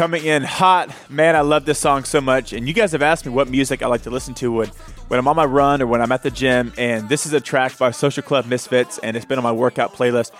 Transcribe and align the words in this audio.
coming 0.00 0.24
in 0.24 0.42
hot. 0.42 0.88
Man, 1.10 1.36
I 1.36 1.42
love 1.42 1.66
this 1.66 1.78
song 1.78 2.04
so 2.04 2.22
much. 2.22 2.54
And 2.54 2.66
you 2.66 2.72
guys 2.72 2.92
have 2.92 3.02
asked 3.02 3.26
me 3.26 3.32
what 3.32 3.50
music 3.50 3.82
I 3.82 3.86
like 3.86 4.00
to 4.04 4.10
listen 4.10 4.32
to 4.36 4.50
when, 4.50 4.68
when 5.08 5.20
I'm 5.20 5.28
on 5.28 5.36
my 5.36 5.44
run 5.44 5.82
or 5.82 5.86
when 5.86 6.00
I'm 6.00 6.10
at 6.10 6.22
the 6.22 6.30
gym. 6.30 6.72
And 6.78 7.06
this 7.06 7.26
is 7.26 7.34
a 7.34 7.40
track 7.40 7.76
by 7.76 7.90
Social 7.90 8.22
Club 8.22 8.46
Misfits, 8.46 8.96
and 8.96 9.14
it's 9.14 9.26
been 9.26 9.36
on 9.36 9.44
my 9.44 9.52
workout 9.52 9.92
playlist 9.92 10.30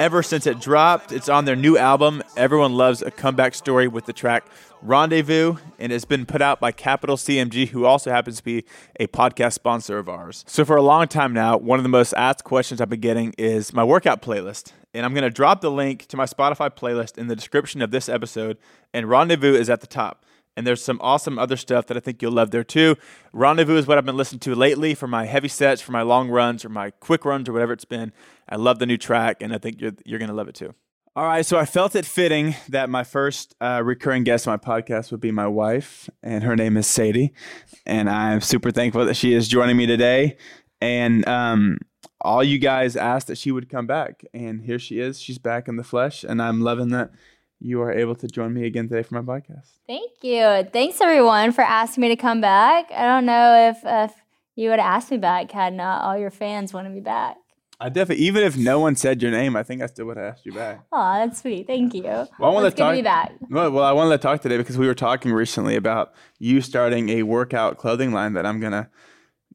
ever 0.00 0.22
since 0.22 0.46
it 0.46 0.58
dropped. 0.58 1.12
It's 1.12 1.28
on 1.28 1.44
their 1.44 1.54
new 1.54 1.76
album. 1.76 2.22
Everyone 2.34 2.72
loves 2.72 3.02
a 3.02 3.10
comeback 3.10 3.54
story 3.54 3.86
with 3.86 4.06
the 4.06 4.14
track 4.14 4.46
Rendezvous, 4.80 5.56
and 5.78 5.92
it's 5.92 6.06
been 6.06 6.24
put 6.24 6.40
out 6.40 6.58
by 6.58 6.72
Capitol 6.72 7.18
CMG, 7.18 7.68
who 7.68 7.84
also 7.84 8.10
happens 8.10 8.38
to 8.38 8.42
be 8.42 8.64
a 8.98 9.06
podcast 9.08 9.52
sponsor 9.52 9.98
of 9.98 10.08
ours. 10.08 10.42
So, 10.48 10.64
for 10.64 10.76
a 10.76 10.82
long 10.82 11.06
time 11.06 11.34
now, 11.34 11.58
one 11.58 11.78
of 11.78 11.82
the 11.82 11.90
most 11.90 12.14
asked 12.14 12.44
questions 12.44 12.80
I've 12.80 12.88
been 12.88 13.00
getting 13.00 13.34
is 13.36 13.74
my 13.74 13.84
workout 13.84 14.22
playlist. 14.22 14.72
And 14.94 15.04
I'm 15.04 15.12
going 15.12 15.22
to 15.22 15.30
drop 15.30 15.60
the 15.60 15.70
link 15.70 16.06
to 16.06 16.16
my 16.16 16.24
Spotify 16.24 16.70
playlist 16.70 17.18
in 17.18 17.28
the 17.28 17.36
description 17.36 17.82
of 17.82 17.90
this 17.90 18.08
episode, 18.08 18.56
and 18.94 19.06
Rendezvous 19.06 19.54
is 19.54 19.68
at 19.68 19.82
the 19.82 19.86
top. 19.86 20.24
And 20.56 20.66
there's 20.66 20.82
some 20.82 20.98
awesome 21.00 21.38
other 21.38 21.56
stuff 21.56 21.86
that 21.86 21.96
I 21.96 22.00
think 22.00 22.20
you'll 22.20 22.32
love 22.32 22.50
there 22.50 22.64
too. 22.64 22.96
Rendezvous 23.32 23.76
is 23.76 23.86
what 23.86 23.98
I've 23.98 24.04
been 24.04 24.16
listening 24.16 24.40
to 24.40 24.54
lately 24.54 24.94
for 24.94 25.06
my 25.06 25.24
heavy 25.24 25.48
sets, 25.48 25.80
for 25.80 25.92
my 25.92 26.02
long 26.02 26.28
runs, 26.28 26.64
or 26.64 26.68
my 26.68 26.90
quick 26.90 27.24
runs, 27.24 27.48
or 27.48 27.52
whatever 27.52 27.72
it's 27.72 27.84
been. 27.84 28.12
I 28.48 28.56
love 28.56 28.78
the 28.78 28.86
new 28.86 28.98
track, 28.98 29.40
and 29.40 29.54
I 29.54 29.58
think 29.58 29.80
you're, 29.80 29.92
you're 30.04 30.18
going 30.18 30.28
to 30.28 30.34
love 30.34 30.48
it 30.48 30.54
too. 30.54 30.74
All 31.16 31.24
right, 31.24 31.44
so 31.44 31.58
I 31.58 31.64
felt 31.64 31.96
it 31.96 32.06
fitting 32.06 32.54
that 32.68 32.88
my 32.88 33.02
first 33.02 33.56
uh, 33.60 33.82
recurring 33.84 34.22
guest 34.22 34.46
on 34.46 34.52
my 34.52 34.58
podcast 34.58 35.10
would 35.10 35.20
be 35.20 35.32
my 35.32 35.46
wife, 35.46 36.08
and 36.22 36.44
her 36.44 36.54
name 36.54 36.76
is 36.76 36.86
Sadie, 36.86 37.32
and 37.84 38.08
I'm 38.08 38.40
super 38.40 38.70
thankful 38.70 39.04
that 39.04 39.16
she 39.16 39.34
is 39.34 39.48
joining 39.48 39.76
me 39.76 39.86
today. 39.86 40.36
And 40.80 41.26
um, 41.26 41.78
all 42.20 42.44
you 42.44 42.58
guys 42.58 42.96
asked 42.96 43.26
that 43.26 43.38
she 43.38 43.50
would 43.50 43.68
come 43.68 43.86
back, 43.86 44.24
and 44.32 44.62
here 44.62 44.78
she 44.78 45.00
is. 45.00 45.20
She's 45.20 45.38
back 45.38 45.66
in 45.66 45.76
the 45.76 45.84
flesh, 45.84 46.22
and 46.22 46.40
I'm 46.40 46.60
loving 46.60 46.90
that 46.90 47.10
you 47.60 47.80
are 47.82 47.92
able 47.92 48.14
to 48.16 48.26
join 48.26 48.52
me 48.54 48.66
again 48.66 48.88
today 48.88 49.02
for 49.02 49.20
my 49.20 49.38
podcast. 49.38 49.68
Thank 49.86 50.12
you. 50.22 50.66
Thanks 50.72 51.00
everyone 51.00 51.52
for 51.52 51.62
asking 51.62 52.02
me 52.02 52.08
to 52.08 52.16
come 52.16 52.40
back. 52.40 52.90
I 52.90 53.04
don't 53.04 53.26
know 53.26 53.70
if 53.70 53.78
if 53.84 54.12
you 54.56 54.70
would 54.70 54.78
ask 54.80 55.10
me 55.10 55.16
back 55.18 55.50
had 55.52 55.72
not 55.74 56.02
all 56.02 56.18
your 56.18 56.30
fans 56.30 56.72
wanted 56.72 56.92
me 56.92 57.00
back. 57.00 57.36
I 57.82 57.88
definitely, 57.88 58.26
even 58.26 58.42
if 58.42 58.58
no 58.58 58.78
one 58.78 58.94
said 58.94 59.22
your 59.22 59.30
name, 59.30 59.56
I 59.56 59.62
think 59.62 59.80
I 59.80 59.86
still 59.86 60.04
would 60.06 60.18
have 60.18 60.34
asked 60.34 60.44
you 60.44 60.52
back. 60.52 60.80
Oh, 60.92 61.14
that's 61.14 61.40
sweet. 61.40 61.66
Thank 61.66 61.94
you. 61.94 62.02
Well, 62.02 62.28
I 62.38 62.48
want 62.48 62.64
Let's 62.64 62.74
to 62.76 62.82
talk. 62.82 62.94
get 62.94 63.04
back. 63.04 63.32
Well, 63.48 63.70
well, 63.70 63.84
I 63.84 63.92
wanted 63.92 64.10
to 64.10 64.18
talk 64.18 64.42
today 64.42 64.58
because 64.58 64.76
we 64.76 64.86
were 64.86 64.94
talking 64.94 65.32
recently 65.32 65.76
about 65.76 66.12
you 66.38 66.60
starting 66.60 67.08
a 67.08 67.22
workout 67.22 67.78
clothing 67.78 68.12
line 68.12 68.34
that 68.34 68.44
I'm 68.44 68.60
gonna 68.60 68.90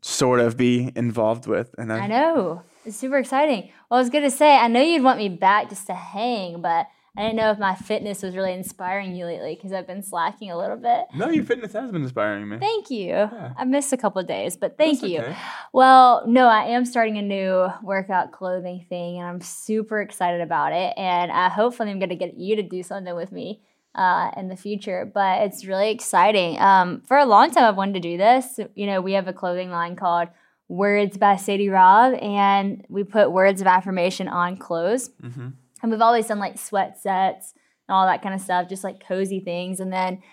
sort 0.01 0.39
of 0.39 0.57
be 0.57 0.91
involved 0.95 1.45
with, 1.45 1.75
and 1.77 1.93
I, 1.93 1.99
I 1.99 2.07
know 2.07 2.63
it's 2.83 2.97
super 2.97 3.17
exciting. 3.17 3.71
Well, 3.91 3.99
I 3.99 4.01
was 4.01 4.09
gonna 4.09 4.31
say 4.31 4.55
I 4.57 4.67
know 4.69 4.81
you'd 4.81 5.03
want 5.03 5.19
me 5.19 5.29
back 5.29 5.69
just 5.69 5.85
to 5.87 5.93
hang, 5.93 6.61
but 6.63 6.87
I 7.17 7.23
didn't 7.23 7.37
know 7.37 7.51
if 7.51 7.59
my 7.59 7.75
fitness 7.75 8.21
was 8.21 8.35
really 8.35 8.53
inspiring 8.53 9.15
you 9.15 9.25
lately 9.25 9.55
because 9.55 9.71
I've 9.71 9.87
been 9.87 10.03
slacking 10.03 10.51
a 10.51 10.57
little 10.57 10.77
bit. 10.77 11.05
No, 11.15 11.29
your 11.29 11.45
fitness 11.45 11.73
has 11.73 11.91
been 11.91 12.03
inspiring 12.03 12.49
me. 12.49 12.57
Thank 12.57 12.89
you. 12.89 13.07
Yeah. 13.07 13.53
I 13.57 13.63
missed 13.63 13.93
a 13.93 13.97
couple 13.97 14.21
of 14.21 14.27
days, 14.27 14.57
but 14.57 14.77
thank 14.77 15.01
That's 15.01 15.11
you. 15.11 15.19
okay. 15.19 15.35
Well, 15.71 16.23
no, 16.27 16.47
I 16.47 16.65
am 16.65 16.85
starting 16.85 17.17
a 17.17 17.21
new 17.21 17.67
workout 17.83 18.31
clothing 18.31 18.85
thing, 18.89 19.17
and 19.17 19.27
I'm 19.27 19.41
super 19.41 20.01
excited 20.01 20.41
about 20.41 20.73
it. 20.73 20.93
And 20.97 21.31
uh, 21.31 21.49
hopefully, 21.49 21.91
I'm 21.91 21.99
going 21.99 22.09
to 22.09 22.15
get 22.15 22.37
you 22.37 22.57
to 22.57 22.63
do 22.63 22.83
something 22.83 23.15
with 23.15 23.31
me 23.31 23.61
uh, 23.95 24.31
in 24.35 24.49
the 24.49 24.57
future. 24.57 25.09
But 25.11 25.43
it's 25.43 25.65
really 25.65 25.91
exciting. 25.91 26.59
Um, 26.59 27.01
for 27.07 27.17
a 27.17 27.25
long 27.25 27.51
time, 27.51 27.63
I've 27.63 27.77
wanted 27.77 27.93
to 27.93 27.99
do 28.01 28.17
this. 28.17 28.59
You 28.75 28.87
know, 28.87 29.01
we 29.01 29.13
have 29.13 29.27
a 29.27 29.33
clothing 29.33 29.71
line 29.71 29.95
called 29.95 30.27
Words 30.67 31.17
by 31.17 31.37
Sadie 31.37 31.69
Robb, 31.69 32.15
and 32.15 32.85
we 32.89 33.03
put 33.03 33.31
words 33.31 33.61
of 33.61 33.67
affirmation 33.67 34.27
on 34.27 34.57
clothes. 34.57 35.09
Mm-hmm. 35.21 35.49
And 35.85 35.91
we've 35.91 36.01
always 36.01 36.25
done 36.25 36.39
like 36.39 36.57
sweat 36.57 36.99
sets 36.99 37.53
and 37.87 37.93
all 37.93 38.07
that 38.07 38.23
kind 38.23 38.33
of 38.33 38.41
stuff, 38.41 38.67
just 38.67 38.83
like 38.83 39.07
cozy 39.07 39.39
things. 39.39 39.79
And 39.79 39.93
then 39.93 40.23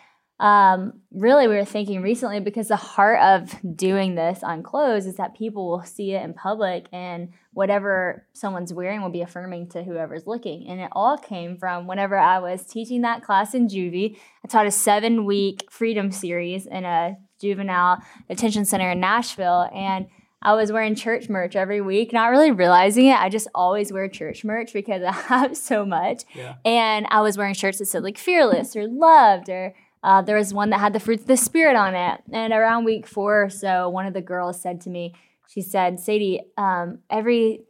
um, 0.41 0.95
really, 1.11 1.47
we 1.47 1.57
were 1.57 1.67
thinking 1.67 2.01
recently 2.01 2.41
because 2.41 2.69
the 2.69 2.77
heart 2.77 3.21
of 3.21 3.77
doing 3.77 4.15
this 4.15 4.43
on 4.43 4.63
clothes 4.63 5.05
is 5.05 5.17
that 5.17 5.37
people 5.37 5.69
will 5.69 5.83
see 5.83 6.13
it 6.13 6.25
in 6.25 6.33
public 6.33 6.87
and 6.91 7.35
whatever 7.53 8.27
someone's 8.33 8.73
wearing 8.73 9.03
will 9.03 9.11
be 9.11 9.21
affirming 9.21 9.69
to 9.69 9.85
whoever's 9.85 10.27
looking. 10.27 10.69
And 10.69 10.81
it 10.81 10.89
all 10.93 11.19
came 11.19 11.59
from 11.59 11.87
whenever 11.87 12.17
I 12.17 12.39
was 12.39 12.65
teaching 12.65 13.03
that 13.03 13.23
class 13.23 13.53
in 13.53 13.69
juvie. 13.69 14.17
I 14.43 14.49
taught 14.49 14.67
a 14.67 14.71
seven 14.71 15.27
week 15.27 15.67
freedom 15.71 16.11
series 16.11 16.65
in 16.65 16.87
a 16.87 17.19
juvenile 17.39 17.99
detention 18.27 18.65
center 18.65 18.91
in 18.91 19.01
Nashville. 19.01 19.69
And 19.75 20.07
I 20.43 20.55
was 20.55 20.73
wearing 20.73 20.95
church 20.95 21.29
merch 21.29 21.55
every 21.55 21.81
week, 21.81 22.13
not 22.13 22.31
really 22.31 22.51
realizing 22.51 23.07
it. 23.07 23.19
I 23.19 23.29
just 23.29 23.49
always 23.55 23.93
wear 23.93 24.09
church 24.09 24.45
merch 24.45 24.73
because 24.73 25.03
I 25.07 25.13
have 25.13 25.57
so 25.57 25.85
much. 25.85 26.25
Yeah. 26.35 26.55
And 26.65 27.07
I 27.11 27.21
was 27.21 27.39
wearing 27.39 27.55
shirts 27.55 27.79
that 27.79 27.87
said 27.87 28.03
like 28.03 28.19
fearless 28.19 28.75
or 28.77 28.87
loved, 28.89 29.49
or 29.49 29.75
uh, 30.03 30.23
there 30.23 30.37
was 30.37 30.53
one 30.53 30.71
that 30.71 30.81
had 30.81 30.93
the 30.93 31.01
fruits 31.01 31.23
of 31.23 31.29
the 31.29 31.37
spirit 31.37 31.77
on 31.77 31.95
it. 31.95 32.21
And 32.33 32.53
around 32.53 32.85
week 32.85 33.07
four 33.07 33.45
or 33.45 33.51
so, 33.51 33.89
one 33.89 34.07
of 34.07 34.15
the 34.15 34.21
girls 34.21 34.61
said 34.61 34.81
to 34.83 34.91
me, 34.91 35.15
she 35.49 35.63
said, 35.63 36.01
Sadie, 36.01 36.41
um, 36.57 37.01
every 37.11 37.61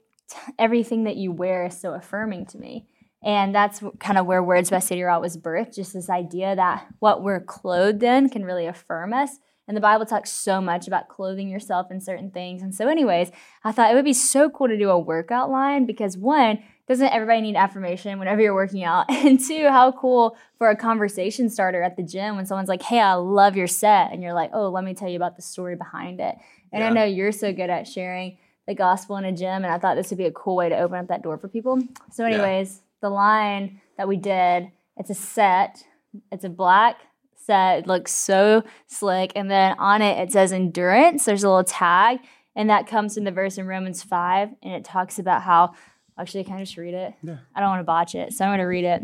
everything 0.58 1.04
that 1.04 1.16
you 1.16 1.30
wear 1.30 1.66
is 1.66 1.78
so 1.78 1.92
affirming 1.92 2.46
to 2.46 2.58
me. 2.58 2.86
And 3.22 3.54
that's 3.54 3.82
kind 4.00 4.18
of 4.18 4.26
where 4.26 4.42
Words 4.42 4.70
by 4.70 4.80
Sadie 4.80 5.02
Robb 5.02 5.22
was 5.22 5.36
birthed, 5.36 5.76
just 5.76 5.92
this 5.92 6.10
idea 6.10 6.56
that 6.56 6.86
what 6.98 7.22
we're 7.22 7.40
clothed 7.40 8.02
in 8.02 8.28
can 8.28 8.44
really 8.44 8.66
affirm 8.66 9.12
us. 9.12 9.38
And 9.68 9.76
the 9.76 9.80
Bible 9.80 10.04
talks 10.06 10.30
so 10.30 10.60
much 10.60 10.86
about 10.88 11.08
clothing 11.08 11.48
yourself 11.48 11.90
in 11.90 12.00
certain 12.00 12.30
things. 12.30 12.62
And 12.62 12.74
so, 12.74 12.88
anyways, 12.88 13.30
I 13.62 13.70
thought 13.72 13.90
it 13.90 13.94
would 13.94 14.04
be 14.04 14.12
so 14.12 14.50
cool 14.50 14.68
to 14.68 14.76
do 14.76 14.90
a 14.90 14.98
workout 14.98 15.50
line 15.50 15.86
because 15.86 16.16
one, 16.16 16.58
doesn't 16.88 17.08
everybody 17.12 17.40
need 17.42 17.54
affirmation 17.54 18.18
whenever 18.18 18.42
you're 18.42 18.54
working 18.54 18.82
out? 18.82 19.06
And 19.10 19.38
two, 19.38 19.68
how 19.68 19.92
cool 19.92 20.36
for 20.58 20.68
a 20.68 20.76
conversation 20.76 21.48
starter 21.48 21.80
at 21.82 21.96
the 21.96 22.02
gym 22.02 22.34
when 22.36 22.44
someone's 22.44 22.68
like, 22.68 22.82
hey, 22.82 22.98
I 23.00 23.14
love 23.14 23.56
your 23.56 23.68
set. 23.68 24.10
And 24.12 24.20
you're 24.22 24.34
like, 24.34 24.50
oh, 24.52 24.68
let 24.68 24.82
me 24.82 24.94
tell 24.94 25.08
you 25.08 25.16
about 25.16 25.36
the 25.36 25.42
story 25.42 25.76
behind 25.76 26.18
it. 26.20 26.34
And 26.72 26.82
Yeah. 26.82 26.88
I 26.88 26.92
know 26.92 27.04
you're 27.04 27.32
so 27.32 27.52
good 27.52 27.70
at 27.70 27.86
sharing 27.86 28.38
the 28.66 28.74
gospel 28.74 29.16
in 29.16 29.24
a 29.24 29.32
gym. 29.32 29.64
And 29.64 29.66
I 29.66 29.78
thought 29.78 29.94
this 29.94 30.10
would 30.10 30.18
be 30.18 30.26
a 30.26 30.32
cool 30.32 30.56
way 30.56 30.68
to 30.70 30.78
open 30.78 30.98
up 30.98 31.08
that 31.08 31.22
door 31.22 31.38
for 31.38 31.46
people. 31.48 31.78
So, 32.10 32.26
Yeah. 32.26 32.34
anyways, 32.34 32.82
the 33.00 33.10
line 33.10 33.80
that 33.96 34.08
we 34.08 34.16
did, 34.16 34.70
it's 34.96 35.10
a 35.10 35.14
set, 35.14 35.84
it's 36.32 36.44
a 36.44 36.48
black 36.50 36.96
set. 37.44 37.80
It 37.80 37.86
looks 37.86 38.12
so 38.12 38.62
slick. 38.86 39.32
And 39.36 39.50
then 39.50 39.76
on 39.78 40.02
it, 40.02 40.18
it 40.18 40.32
says 40.32 40.52
endurance. 40.52 41.24
There's 41.24 41.44
a 41.44 41.48
little 41.48 41.64
tag. 41.64 42.18
And 42.54 42.68
that 42.70 42.86
comes 42.86 43.14
from 43.14 43.24
the 43.24 43.30
verse 43.30 43.58
in 43.58 43.66
Romans 43.66 44.02
5. 44.02 44.50
And 44.62 44.74
it 44.74 44.84
talks 44.84 45.18
about 45.18 45.42
how, 45.42 45.74
actually, 46.18 46.44
can 46.44 46.56
I 46.56 46.60
just 46.60 46.76
read 46.76 46.94
it? 46.94 47.14
Yeah. 47.22 47.38
I 47.54 47.60
don't 47.60 47.70
want 47.70 47.80
to 47.80 47.84
botch 47.84 48.14
it. 48.14 48.32
So 48.32 48.44
I'm 48.44 48.50
going 48.50 48.58
to 48.58 48.64
read 48.64 48.84
it 48.84 49.02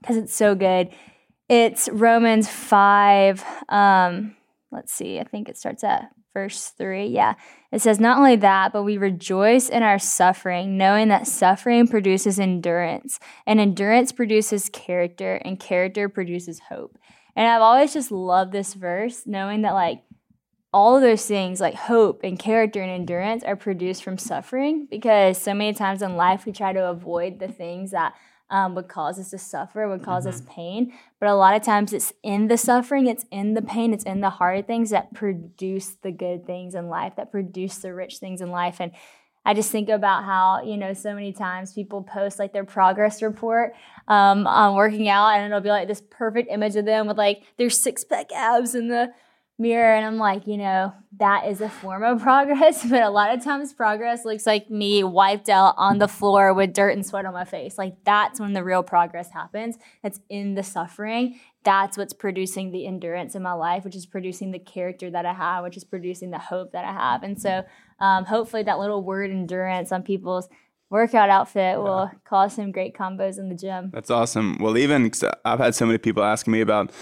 because 0.00 0.16
it's 0.16 0.34
so 0.34 0.54
good. 0.54 0.90
It's 1.48 1.88
Romans 1.88 2.48
5. 2.48 3.44
Um, 3.68 4.36
let's 4.72 4.92
see. 4.92 5.18
I 5.18 5.24
think 5.24 5.48
it 5.48 5.56
starts 5.56 5.84
at 5.84 6.10
verse 6.36 6.72
3. 6.76 7.06
Yeah. 7.06 7.34
It 7.72 7.80
says, 7.80 7.98
Not 7.98 8.18
only 8.18 8.36
that, 8.36 8.72
but 8.72 8.82
we 8.82 8.98
rejoice 8.98 9.68
in 9.68 9.82
our 9.82 9.98
suffering, 9.98 10.76
knowing 10.76 11.08
that 11.08 11.26
suffering 11.26 11.88
produces 11.88 12.38
endurance, 12.38 13.18
and 13.46 13.58
endurance 13.58 14.12
produces 14.12 14.68
character, 14.68 15.36
and 15.36 15.58
character 15.58 16.08
produces 16.08 16.60
hope. 16.68 16.98
And 17.36 17.46
I've 17.46 17.62
always 17.62 17.92
just 17.92 18.10
loved 18.10 18.50
this 18.50 18.74
verse, 18.74 19.26
knowing 19.26 19.62
that, 19.62 19.74
like, 19.74 20.02
all 20.72 20.96
of 20.96 21.02
those 21.02 21.24
things 21.26 21.60
like 21.60 21.74
hope 21.74 22.20
and 22.22 22.38
character 22.38 22.82
and 22.82 22.90
endurance 22.90 23.42
are 23.44 23.56
produced 23.56 24.02
from 24.02 24.18
suffering 24.18 24.86
because 24.90 25.38
so 25.38 25.54
many 25.54 25.72
times 25.72 26.02
in 26.02 26.16
life 26.16 26.44
we 26.44 26.52
try 26.52 26.72
to 26.72 26.90
avoid 26.90 27.38
the 27.38 27.48
things 27.48 27.92
that 27.92 28.14
um, 28.50 28.74
would 28.74 28.88
cause 28.88 29.18
us 29.18 29.30
to 29.30 29.38
suffer, 29.38 29.88
would 29.88 30.00
because 30.00 30.26
us 30.26 30.42
pain. 30.48 30.92
But 31.18 31.28
a 31.28 31.34
lot 31.34 31.56
of 31.56 31.62
times 31.62 31.92
it's 31.92 32.12
in 32.22 32.48
the 32.48 32.58
suffering, 32.58 33.06
it's 33.06 33.24
in 33.30 33.54
the 33.54 33.62
pain, 33.62 33.92
it's 33.92 34.04
in 34.04 34.20
the 34.20 34.30
hard 34.30 34.66
things 34.66 34.90
that 34.90 35.14
produce 35.14 35.96
the 36.02 36.12
good 36.12 36.46
things 36.46 36.74
in 36.74 36.88
life, 36.88 37.14
that 37.16 37.32
produce 37.32 37.78
the 37.78 37.94
rich 37.94 38.18
things 38.18 38.40
in 38.40 38.50
life. 38.50 38.76
And 38.78 38.92
I 39.46 39.54
just 39.54 39.70
think 39.70 39.88
about 39.88 40.24
how, 40.24 40.62
you 40.64 40.76
know, 40.76 40.92
so 40.92 41.14
many 41.14 41.32
times 41.32 41.72
people 41.72 42.02
post 42.02 42.40
like 42.40 42.52
their 42.52 42.64
progress 42.64 43.22
report 43.22 43.74
um, 44.08 44.44
on 44.44 44.74
working 44.74 45.08
out, 45.08 45.28
and 45.28 45.46
it'll 45.46 45.60
be 45.60 45.68
like 45.68 45.86
this 45.86 46.02
perfect 46.10 46.50
image 46.50 46.74
of 46.74 46.84
them 46.84 47.06
with 47.06 47.16
like 47.16 47.44
their 47.56 47.70
six 47.70 48.02
pack 48.02 48.32
abs 48.32 48.74
in 48.74 48.88
the 48.88 49.12
mirror. 49.56 49.94
And 49.94 50.04
I'm 50.04 50.18
like, 50.18 50.48
you 50.48 50.56
know, 50.56 50.92
that 51.18 51.46
is 51.46 51.60
a 51.60 51.68
form 51.68 52.02
of 52.02 52.20
progress. 52.22 52.84
But 52.84 53.02
a 53.02 53.08
lot 53.08 53.32
of 53.32 53.44
times, 53.44 53.72
progress 53.72 54.24
looks 54.24 54.46
like 54.46 54.68
me 54.68 55.04
wiped 55.04 55.48
out 55.48 55.74
on 55.78 55.98
the 55.98 56.08
floor 56.08 56.52
with 56.52 56.72
dirt 56.72 56.90
and 56.90 57.06
sweat 57.06 57.24
on 57.24 57.32
my 57.32 57.44
face. 57.44 57.78
Like, 57.78 58.04
that's 58.04 58.40
when 58.40 58.52
the 58.52 58.64
real 58.64 58.82
progress 58.82 59.30
happens. 59.30 59.76
That's 60.02 60.18
in 60.28 60.54
the 60.54 60.64
suffering. 60.64 61.38
That's 61.62 61.96
what's 61.96 62.12
producing 62.12 62.72
the 62.72 62.86
endurance 62.86 63.34
in 63.34 63.42
my 63.42 63.52
life, 63.52 63.84
which 63.84 63.96
is 63.96 64.06
producing 64.06 64.50
the 64.50 64.58
character 64.58 65.10
that 65.10 65.24
I 65.24 65.32
have, 65.32 65.64
which 65.64 65.76
is 65.76 65.84
producing 65.84 66.30
the 66.30 66.38
hope 66.38 66.72
that 66.72 66.84
I 66.84 66.92
have. 66.92 67.22
And 67.22 67.40
so, 67.40 67.64
um, 68.00 68.24
hopefully, 68.24 68.62
that 68.62 68.78
little 68.78 69.02
word 69.02 69.30
endurance 69.30 69.92
on 69.92 70.02
people's 70.02 70.48
workout 70.90 71.30
outfit 71.30 71.78
will 71.78 72.10
cause 72.24 72.54
some 72.54 72.70
great 72.70 72.94
combos 72.94 73.38
in 73.38 73.48
the 73.48 73.54
gym. 73.54 73.90
That's 73.92 74.10
awesome. 74.10 74.58
Well, 74.60 74.78
even 74.78 75.10
I've 75.44 75.58
had 75.58 75.74
so 75.74 75.86
many 75.86 75.98
people 75.98 76.22
asking 76.22 76.52
me 76.52 76.60
about 76.60 76.92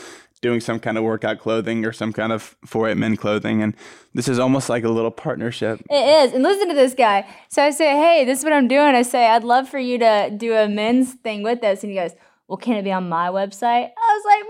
doing 0.40 0.60
some 0.60 0.78
kind 0.78 0.98
of 0.98 1.04
workout 1.04 1.38
clothing 1.38 1.86
or 1.86 1.92
some 1.92 2.12
kind 2.12 2.30
of 2.30 2.54
4 2.66 2.94
men 2.94 3.16
clothing, 3.16 3.62
and 3.62 3.74
this 4.12 4.28
is 4.28 4.38
almost 4.38 4.68
like 4.68 4.84
a 4.84 4.88
little 4.88 5.10
partnership. 5.10 5.80
It 5.90 6.26
is. 6.26 6.32
And 6.34 6.42
listen 6.42 6.68
to 6.68 6.74
this 6.74 6.94
guy. 6.94 7.26
So 7.48 7.62
I 7.62 7.70
say, 7.70 7.96
hey, 7.96 8.24
this 8.24 8.40
is 8.40 8.44
what 8.44 8.52
I'm 8.52 8.68
doing. 8.68 8.94
I 8.94 9.02
say, 9.02 9.26
I'd 9.26 9.44
love 9.44 9.68
for 9.68 9.78
you 9.78 9.98
to 9.98 10.30
do 10.36 10.54
a 10.54 10.68
men's 10.68 11.14
thing 11.14 11.42
with 11.42 11.60
this. 11.60 11.82
And 11.82 11.90
he 11.90 11.98
goes, 11.98 12.12
well, 12.46 12.58
can 12.58 12.76
it 12.76 12.82
be 12.84 12.92
on 12.92 13.08
my 13.08 13.28
website? 13.28 13.90
I 13.96 14.18
was 14.18 14.24
like, 14.26 14.44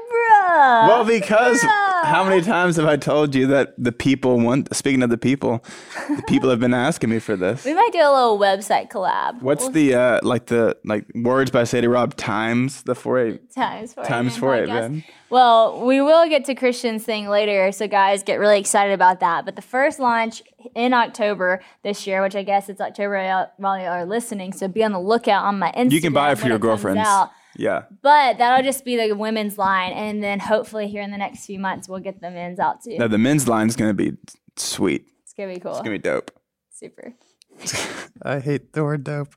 Well, 0.49 1.05
because 1.05 1.63
how 1.63 2.25
many 2.25 2.43
times 2.43 2.77
have 2.77 2.87
I 2.87 2.97
told 2.97 3.35
you 3.35 3.47
that 3.49 3.75
the 3.79 3.93
people 3.93 4.39
want? 4.41 4.75
Speaking 4.75 5.03
of 5.03 5.11
the 5.11 5.19
people, 5.19 5.65
the 6.09 6.23
people 6.29 6.51
have 6.51 6.61
been 6.61 6.75
asking 6.75 7.11
me 7.11 7.19
for 7.19 7.37
this. 7.37 7.65
We 7.65 7.75
might 7.75 7.91
do 7.93 7.99
a 7.99 8.13
little 8.13 8.39
website 8.39 8.91
collab. 8.91 9.41
What's 9.43 9.69
the 9.71 9.95
uh, 9.95 10.21
like 10.23 10.47
the 10.47 10.77
like 10.85 11.07
words 11.15 11.51
by 11.51 11.65
Sadie 11.65 11.87
Rob 11.89 12.17
times 12.17 12.83
the 12.83 12.95
four 12.95 13.19
eight 13.19 13.53
times 13.55 13.95
four 13.95 14.05
times 14.05 14.35
eight 14.37 14.41
four 14.41 14.55
eight 14.57 14.69
podcast. 14.69 14.91
man? 14.91 15.05
Well, 15.31 15.85
we 15.85 16.01
will 16.01 16.29
get 16.29 16.45
to 16.45 16.55
Christian's 16.55 17.03
thing 17.05 17.29
later, 17.29 17.73
so 17.73 17.89
guys 17.89 18.23
get 18.23 18.37
really 18.37 18.61
excited 18.61 18.93
about 18.93 19.21
that. 19.21 19.45
But 19.45 19.57
the 19.57 19.63
first 19.63 19.99
launch 19.99 20.43
in 20.75 20.93
October 20.93 21.61
this 21.83 22.07
year, 22.07 22.23
which 22.23 22.37
I 22.37 22.43
guess 22.45 22.69
it's 22.69 22.81
October 22.81 23.49
while 23.57 23.79
you 23.79 23.87
are 23.87 24.05
listening, 24.05 24.53
so 24.53 24.69
be 24.69 24.85
on 24.85 24.93
the 24.93 25.01
lookout 25.01 25.45
on 25.45 25.59
my 25.59 25.73
Instagram. 25.73 25.93
You 25.93 26.01
can 26.01 26.13
buy 26.13 26.33
it 26.33 26.39
for 26.39 26.47
your 26.49 26.59
girlfriends. 26.59 27.01
out. 27.01 27.31
Yeah. 27.57 27.85
But 28.03 28.39
that'll 28.39 28.65
just 28.65 28.85
be 28.85 28.97
the 28.97 29.15
women's 29.15 29.59
line, 29.59 29.93
and 29.93 30.23
then 30.23 30.41
hopefully 30.41 30.89
here 30.89 31.03
in 31.03 31.11
the 31.11 31.19
next 31.19 31.47
few 31.47 31.59
months 31.59 31.89
we'll 31.89 32.01
get 32.01 32.21
the 32.21 32.31
men's 32.31 32.59
out 32.59 32.83
too. 32.83 32.99
Now 32.99 33.09
the 33.09 33.19
men's 33.19 33.49
line 33.49 33.69
is 33.69 33.77
gonna 33.77 33.95
be 33.95 34.13
sweet. 34.57 35.07
It's 35.23 35.33
gonna 35.35 35.53
be 35.53 35.61
cool. 35.61 35.73
It's 35.73 35.81
gonna 35.81 35.91
be 35.91 35.99
dope. 35.99 36.31
Super. 36.71 37.15
I 38.23 38.41
hate 38.41 38.73
the 38.73 38.83
word 38.83 39.05
dope. 39.05 39.29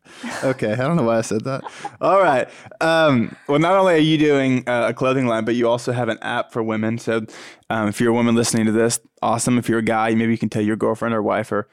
Okay, 0.43 0.71
I 0.71 0.75
don't 0.75 0.95
know 0.95 1.03
why 1.03 1.17
I 1.17 1.21
said 1.21 1.43
that. 1.45 1.63
All 2.01 2.21
right. 2.21 2.47
Um, 2.81 3.35
well, 3.47 3.59
not 3.59 3.75
only 3.75 3.93
are 3.95 3.97
you 3.97 4.17
doing 4.17 4.67
uh, 4.67 4.87
a 4.89 4.93
clothing 4.93 5.27
line, 5.27 5.45
but 5.45 5.55
you 5.55 5.67
also 5.67 5.91
have 5.91 6.09
an 6.09 6.17
app 6.21 6.51
for 6.51 6.63
women. 6.63 6.97
So, 6.97 7.25
um, 7.69 7.87
if 7.87 7.99
you're 7.99 8.11
a 8.11 8.13
woman 8.13 8.35
listening 8.35 8.65
to 8.65 8.71
this, 8.71 8.99
awesome. 9.21 9.57
If 9.57 9.69
you're 9.69 9.79
a 9.79 9.83
guy, 9.83 10.13
maybe 10.15 10.31
you 10.31 10.37
can 10.37 10.49
tell 10.49 10.61
your 10.61 10.75
girlfriend 10.75 11.13
or 11.13 11.21
wife 11.21 11.51
or 11.51 11.67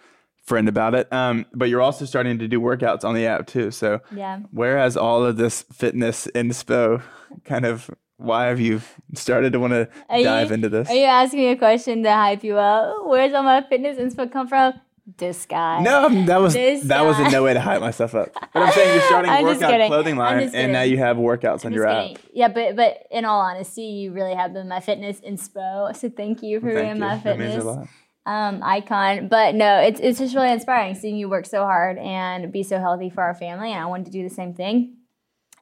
friend 0.45 0.69
about 0.69 0.95
it. 0.95 1.11
Um, 1.13 1.47
but 1.55 1.69
you're 1.69 1.81
also 1.81 2.05
starting 2.05 2.39
to 2.39 2.49
do 2.49 2.61
workouts 2.61 3.05
on 3.05 3.15
the 3.15 3.27
app 3.27 3.47
too. 3.47 3.71
So, 3.71 4.01
Yeah. 4.15 4.41
where 4.51 4.79
has 4.79 4.97
all 4.97 5.25
of 5.25 5.37
this 5.37 5.63
fitness 5.73 6.29
inspo 6.35 7.03
kind 7.45 7.65
of? 7.65 7.91
Why 8.17 8.47
have 8.47 8.61
you 8.61 8.81
started 9.15 9.53
to 9.55 9.59
want 9.61 9.73
to 9.73 9.89
Are 10.09 10.19
you- 10.19 10.25
dive 10.25 10.53
into 10.53 10.69
this? 10.69 10.89
Are 10.89 10.95
you 10.95 11.05
asking 11.05 11.41
me 11.41 11.49
a 11.49 11.57
question 11.57 12.03
to 12.05 12.13
hype 12.13 12.45
you 12.45 12.57
up? 12.59 13.07
Where's 13.07 13.33
all 13.35 13.43
my 13.43 13.63
fitness 13.63 13.99
inspo 13.99 14.31
come 14.31 14.47
from? 14.47 14.75
This 15.19 15.45
guy. 15.45 15.83
No, 15.83 16.07
um, 16.07 16.25
that 16.27 16.41
was 16.41 16.55
This 16.55 16.85
that 16.85 17.05
was 17.05 17.19
in 17.21 17.31
no 17.31 17.43
way 17.43 17.53
to 17.53 17.61
hype 17.61 17.81
myself 17.83 18.15
up. 18.15 18.29
But 18.55 18.63
I'm 18.63 18.73
saying 18.73 18.95
you're 18.95 19.03
starting 19.03 19.31
I'm 19.33 19.45
workout 19.45 19.87
clothing 19.89 20.17
line, 20.17 20.51
and 20.55 20.73
now 20.73 20.81
you 20.81 20.97
have 20.97 21.19
workouts 21.19 21.67
on 21.67 21.73
Just 21.73 21.75
your 21.75 21.87
app. 21.87 22.17
Yeah, 22.33 22.49
but 22.49 22.75
but 22.75 23.07
in 23.11 23.27
all 23.27 23.41
honesty, 23.41 23.83
you 23.83 24.13
really 24.13 24.35
have 24.35 24.55
been 24.55 24.67
my 24.67 24.81
fitness 24.81 25.21
inspo. 25.21 25.95
So 25.95 26.09
thank 26.09 26.43
you 26.43 26.59
for 26.61 26.73
Thank 26.73 26.85
being 26.87 26.95
you. 26.97 27.01
my 27.01 27.17
That 27.19 27.39
means 27.39 27.55
a 27.57 27.59
fitness. 27.59 27.89
Um, 28.27 28.63
icon. 28.63 29.29
But 29.29 29.55
no, 29.55 29.79
it's 29.79 30.01
it's 30.01 30.19
just 30.19 30.35
really 30.35 30.53
inspiring 30.53 30.95
seeing 30.95 31.17
you 31.17 31.29
work 31.29 31.47
so 31.47 31.63
hard 31.65 31.99
and 31.99 32.53
be 32.53 32.63
so 32.63 32.79
healthy 32.79 33.11
for 33.11 33.23
our 33.23 33.35
family. 33.35 33.73
And 33.73 33.83
I 33.83 33.87
wanted 33.87 34.07
to 34.07 34.13
do 34.13 34.27
the 34.27 34.35
same 34.35 34.55
thing. 34.55 34.97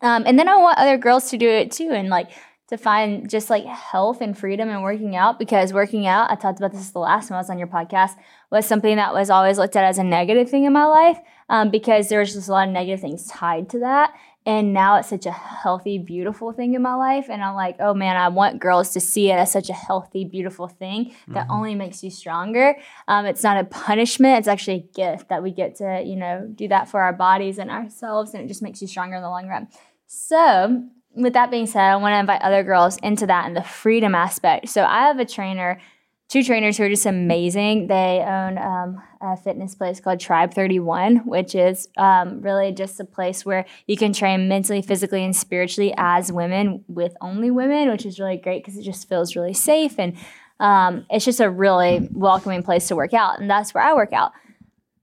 Um, 0.01 0.25
and 0.27 0.39
then 0.39 0.49
I 0.49 0.57
want 0.57 0.79
other 0.79 0.99
girls 0.99 1.31
to 1.31 1.39
do 1.39 1.49
it 1.49 1.71
too, 1.71 1.91
and 1.91 2.09
like 2.09 2.31
to 2.73 2.79
find 2.79 3.29
just 3.29 3.51
like 3.51 3.67
health 3.67 4.23
and 4.23 4.37
freedom 4.37 4.71
and 4.71 4.83
working 4.83 5.15
out 5.15 5.39
because 5.39 5.75
working 5.75 6.07
out, 6.07 6.31
I 6.31 6.37
talked 6.37 6.59
about 6.59 6.73
this 6.73 6.89
the 6.91 7.01
last 7.01 7.29
time 7.29 7.37
I 7.37 7.41
was 7.41 7.51
on 7.51 7.59
your 7.59 7.69
podcast, 7.69 8.13
was 8.51 8.65
something 8.65 8.97
that 8.97 9.13
was 9.13 9.29
always 9.29 9.59
looked 9.59 9.77
at 9.77 9.85
as 9.85 9.99
a 9.99 10.05
negative 10.05 10.49
thing 10.49 10.65
in 10.65 10.73
my 10.73 10.87
life 10.87 11.19
um, 11.51 11.71
because 11.71 12.09
there 12.09 12.21
was 12.21 12.33
just 12.33 12.49
a 12.49 12.53
lot 12.53 12.67
of 12.67 12.73
negative 12.73 13.01
things 13.01 13.27
tied 13.27 13.69
to 13.71 13.81
that. 13.81 14.15
And 14.45 14.73
now 14.73 14.97
it's 14.97 15.09
such 15.09 15.27
a 15.27 15.33
healthy, 15.33 15.99
beautiful 15.99 16.53
thing 16.53 16.75
in 16.75 16.83
my 16.83 16.95
life. 16.95 17.27
And 17.31 17.45
I'm 17.45 17.55
like, 17.55 17.77
oh 17.79 17.95
man, 17.95 18.17
I 18.17 18.29
want 18.29 18.61
girls 18.61 18.91
to 18.91 19.01
see 19.01 19.31
it 19.31 19.35
as 19.35 19.53
such 19.53 19.71
a 19.71 19.73
healthy, 19.73 20.25
beautiful 20.25 20.67
thing 20.67 21.15
that 21.29 21.47
only 21.49 21.77
makes 21.77 22.03
you 22.03 22.11
stronger. 22.11 22.77
Um, 23.07 23.25
it's 23.27 23.45
not 23.45 23.57
a 23.57 23.65
punishment, 23.65 24.39
it's 24.39 24.49
actually 24.49 24.77
a 24.77 24.97
gift 24.97 25.29
that 25.29 25.43
we 25.43 25.53
get 25.53 25.77
to, 25.77 26.03
you 26.05 26.17
know, 26.17 26.51
do 26.53 26.67
that 26.69 26.89
for 26.89 27.01
our 27.03 27.13
bodies 27.13 27.59
and 27.59 27.71
ourselves. 27.71 28.35
And 28.35 28.43
it 28.43 28.49
just 28.49 28.63
makes 28.63 28.83
you 28.83 28.89
stronger 28.89 29.17
in 29.17 29.23
the 29.23 29.31
long 29.31 29.47
run. 29.47 29.69
So, 30.07 30.89
with 31.15 31.35
that 31.35 31.51
being 31.51 31.67
said, 31.67 31.83
I 31.83 31.97
want 31.97 32.15
to 32.15 32.19
invite 32.19 32.43
other 32.43 32.63
girls 32.63 32.97
into 32.99 33.27
that 33.27 33.47
and 33.47 33.57
the 33.57 33.63
freedom 33.63 34.15
aspect. 34.15 34.69
So, 34.69 34.85
I 34.85 35.07
have 35.07 35.19
a 35.19 35.25
trainer, 35.25 35.81
two 36.33 36.43
trainers 36.43 36.79
who 36.79 36.85
are 36.85 36.89
just 36.89 37.05
amazing. 37.05 37.89
They 37.89 38.25
own 38.27 38.57
um, 38.57 39.03
a 39.21 39.37
fitness 39.37 39.75
place 39.75 40.01
called 40.01 40.19
Tribe 40.19 40.55
31, 40.55 41.27
which 41.27 41.55
is 41.55 41.89
um, 41.99 42.41
really 42.41 42.73
just 42.73 42.99
a 42.99 43.05
place 43.05 43.45
where 43.45 43.67
you 43.87 43.99
can 43.99 44.15
train 44.15 44.49
mentally, 44.49 44.81
physically, 44.81 45.23
and 45.23 45.37
spiritually 45.37 45.93
as 45.99 46.33
women 46.33 46.85
with 46.89 47.15
only 47.21 47.51
women, 47.51 47.91
which 47.91 48.07
is 48.07 48.19
really 48.19 48.39
great 48.39 48.65
because 48.65 48.79
it 48.79 48.83
just 48.83 49.11
feels 49.11 49.37
really 49.37 49.53
safe 49.53 49.99
and 49.99 50.17
um, 50.59 51.05
it's 51.11 51.27
just 51.27 51.41
a 51.41 51.51
really 51.51 52.09
welcoming 52.13 52.63
place 52.63 52.89
to 52.89 52.97
work 52.97 53.13
out. 53.13 53.39
And 53.39 53.51
that's 53.51 53.75
where 53.75 53.85
I 53.85 53.93
work 53.93 54.15
out. 54.15 54.33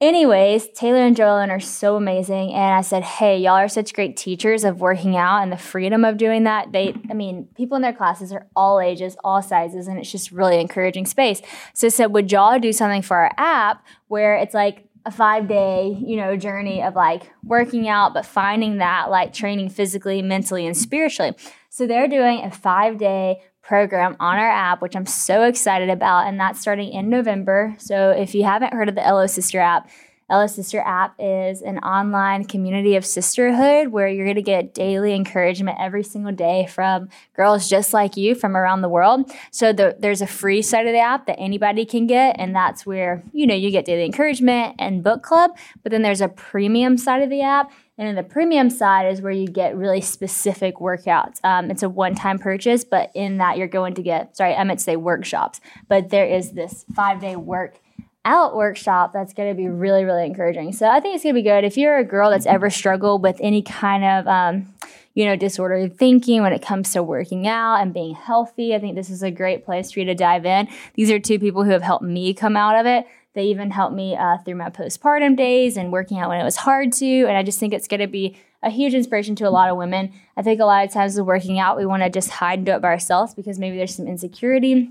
Anyways, 0.02 0.70
Taylor 0.70 1.00
and 1.00 1.16
Joellen 1.16 1.50
are 1.50 1.60
so 1.60 1.98
amazing. 1.98 2.54
And 2.54 2.74
I 2.74 2.80
said, 2.80 3.04
hey, 3.04 3.38
y'all 3.38 3.56
are 3.56 3.68
such 3.68 3.94
great 3.94 4.16
teachers 4.16 4.64
of 4.64 4.80
working 4.80 5.18
out 5.18 5.42
and 5.42 5.52
the 5.52 5.58
freedom 5.58 6.06
of 6.06 6.16
doing 6.16 6.46
that. 6.46 6.72
They, 6.72 6.94
I 7.10 7.14
mean, 7.14 7.50
people 7.58 7.76
in 7.76 7.82
their 7.82 7.92
classes 7.92 8.32
are 8.32 8.48
all 8.56 8.80
ages, 8.80 9.18
all 9.26 9.42
sizes, 9.42 9.90
and 9.90 10.00
it's 10.00 10.10
just 10.10 10.32
really 10.32 10.62
encouraging 10.62 11.06
space. 11.06 11.42
So 11.74 11.88
I 11.88 11.90
said, 11.90 12.14
would 12.14 12.32
y'all 12.32 12.60
do 12.60 12.72
something 12.72 13.02
for 13.02 13.18
our 13.18 13.32
app 13.38 13.86
where 14.08 14.38
it's 14.38 14.54
like 14.54 14.88
a 15.06 15.12
five 15.12 15.50
day, 15.50 15.98
you 16.00 16.16
know, 16.16 16.38
journey 16.38 16.82
of 16.82 16.96
like 16.96 17.30
working 17.44 17.90
out, 17.90 18.14
but 18.14 18.26
finding 18.26 18.78
that 18.78 19.10
like 19.10 19.34
training 19.34 19.70
physically, 19.70 20.22
mentally, 20.22 20.66
and 20.66 20.78
spiritually. 20.78 21.34
So 21.70 21.86
they're 21.86 22.08
doing 22.08 22.40
a 22.46 22.52
five 22.52 22.98
day 22.98 23.42
program 23.70 24.18
on 24.20 24.40
our 24.40 24.50
app, 24.50 24.82
which 24.82 24.96
I'm 24.96 25.06
so 25.06 25.44
excited 25.44 25.92
about, 25.92 26.26
and 26.26 26.40
that's 26.40 26.60
starting 26.60 26.92
in 26.92 27.08
November. 27.08 27.76
So 27.78 28.10
if 28.10 28.34
you 28.34 28.44
haven't 28.44 28.74
heard 28.74 28.90
of 28.90 28.96
the 28.96 29.02
LO 29.02 29.28
Sister 29.28 29.60
app, 29.60 29.88
LO 30.28 30.48
Sister 30.48 30.80
app 30.80 31.14
is 31.20 31.62
an 31.62 31.78
online 31.80 32.46
community 32.46 32.96
of 32.96 33.06
sisterhood 33.06 33.90
where 33.90 34.08
you're 34.08 34.26
going 34.26 34.36
to 34.36 34.42
get 34.42 34.74
daily 34.74 35.14
encouragement 35.14 35.78
every 35.80 36.04
single 36.04 36.32
day 36.32 36.68
from 36.68 37.10
girls 37.36 37.70
just 37.70 37.94
like 37.94 38.18
you 38.18 38.34
from 38.34 38.58
around 38.58 38.82
the 38.82 38.90
world. 38.90 39.32
So 39.52 39.72
the, 39.72 39.96
there's 40.00 40.22
a 40.24 40.28
free 40.28 40.64
side 40.64 40.88
of 40.88 40.94
the 40.94 41.00
app 41.00 41.28
that 41.28 41.40
anybody 41.40 41.86
can 41.86 42.08
get, 42.08 42.38
and 42.40 42.56
that's 42.56 42.88
where 42.88 43.24
you 43.34 43.46
know 43.46 43.56
you 43.56 43.70
get 43.70 43.86
daily 43.86 44.06
encouragement 44.06 44.76
and 44.80 45.04
book 45.04 45.22
club. 45.22 45.52
But 45.84 45.92
then 45.92 46.02
there's 46.02 46.22
a 46.22 46.30
premium 46.30 46.98
side 46.98 47.22
of 47.22 47.30
the 47.30 47.44
app, 47.44 47.72
and 48.00 48.08
then 48.08 48.16
the 48.16 48.24
premium 48.24 48.70
side 48.70 49.12
is 49.12 49.22
where 49.22 49.34
you 49.34 49.46
get 49.46 49.76
really 49.76 50.00
specific 50.00 50.78
workouts. 50.78 51.44
Um, 51.44 51.70
it's 51.70 51.84
a 51.84 51.90
one 51.90 52.16
time 52.16 52.40
purchase, 52.40 52.86
but 52.86 53.12
in 53.14 53.40
that 53.40 53.58
you're 53.58 53.68
going 53.68 53.94
to 53.96 54.02
get, 54.02 54.38
sorry, 54.38 54.56
I 54.56 54.64
meant 54.64 54.80
to 54.80 54.84
say 54.86 54.96
workshops, 54.96 55.60
but 55.90 56.10
there 56.10 56.26
is 56.26 56.54
this 56.54 56.86
five 56.96 57.20
day 57.20 57.36
work 57.36 57.82
out 58.24 58.56
workshop 58.56 59.12
that's 59.12 59.34
going 59.34 59.50
to 59.50 59.56
be 59.56 59.68
really, 59.68 60.06
really 60.06 60.26
encouraging. 60.26 60.72
So 60.72 60.88
I 60.88 61.02
think 61.02 61.16
it's 61.16 61.26
going 61.26 61.36
to 61.36 61.40
be 61.40 61.44
good. 61.44 61.66
If 61.66 61.76
you're 61.76 61.98
a 61.98 62.06
girl 62.06 62.30
that's 62.30 62.46
ever 62.46 62.70
struggled 62.70 63.22
with 63.22 63.36
any 63.42 63.62
kind 63.62 64.06
of, 64.06 64.28
um, 64.28 64.74
you 65.14 65.26
know, 65.26 65.36
disordered 65.36 65.98
thinking 65.98 66.42
when 66.42 66.54
it 66.54 66.62
comes 66.62 66.94
to 66.94 67.04
working 67.04 67.48
out 67.48 67.82
and 67.82 67.94
being 67.94 68.16
healthy, 68.16 68.74
I 68.74 68.80
think 68.80 68.96
this 68.96 69.10
is 69.10 69.24
a 69.24 69.32
great 69.32 69.66
place 69.66 69.92
for 69.92 70.00
you 70.00 70.06
to 70.06 70.16
dive 70.16 70.46
in. 70.46 70.70
These 70.94 71.12
are 71.12 71.20
two 71.20 71.38
people 71.38 71.66
who 71.66 71.72
have 71.72 71.82
helped 71.82 72.06
me 72.06 72.34
come 72.34 72.56
out 72.56 72.80
of 72.80 72.86
it. 72.86 73.06
They 73.40 73.46
even 73.46 73.72
helped 73.72 73.96
me 73.96 74.18
uh, 74.18 74.38
through 74.40 74.56
my 74.56 74.70
postpartum 74.70 75.38
days 75.38 75.78
and 75.78 75.94
working 75.94 76.20
out 76.20 76.28
when 76.28 76.42
it 76.42 76.44
was 76.44 76.58
hard 76.58 76.92
to. 76.92 77.24
And 77.24 77.38
I 77.38 77.42
just 77.42 77.58
think 77.58 77.74
it's 77.74 77.88
going 77.88 78.02
to 78.02 78.08
be 78.08 78.36
a 78.62 78.70
huge 78.70 78.94
inspiration 78.94 79.34
to 79.38 79.46
a 79.46 79.50
lot 79.50 79.70
of 79.70 79.78
women. 79.78 80.12
I 80.36 80.42
think 80.42 80.60
a 80.60 80.66
lot 80.66 80.84
of 80.84 80.92
times 80.92 81.16
with 81.16 81.26
working 81.26 81.58
out, 81.58 81.78
we 81.78 81.86
want 81.86 82.04
to 82.04 82.10
just 82.10 82.32
hide 82.32 82.60
and 82.60 82.66
do 82.66 82.74
it 82.74 82.82
by 82.82 82.90
ourselves 82.90 83.34
because 83.34 83.58
maybe 83.58 83.78
there's 83.78 83.96
some 83.96 84.08
insecurity 84.08 84.90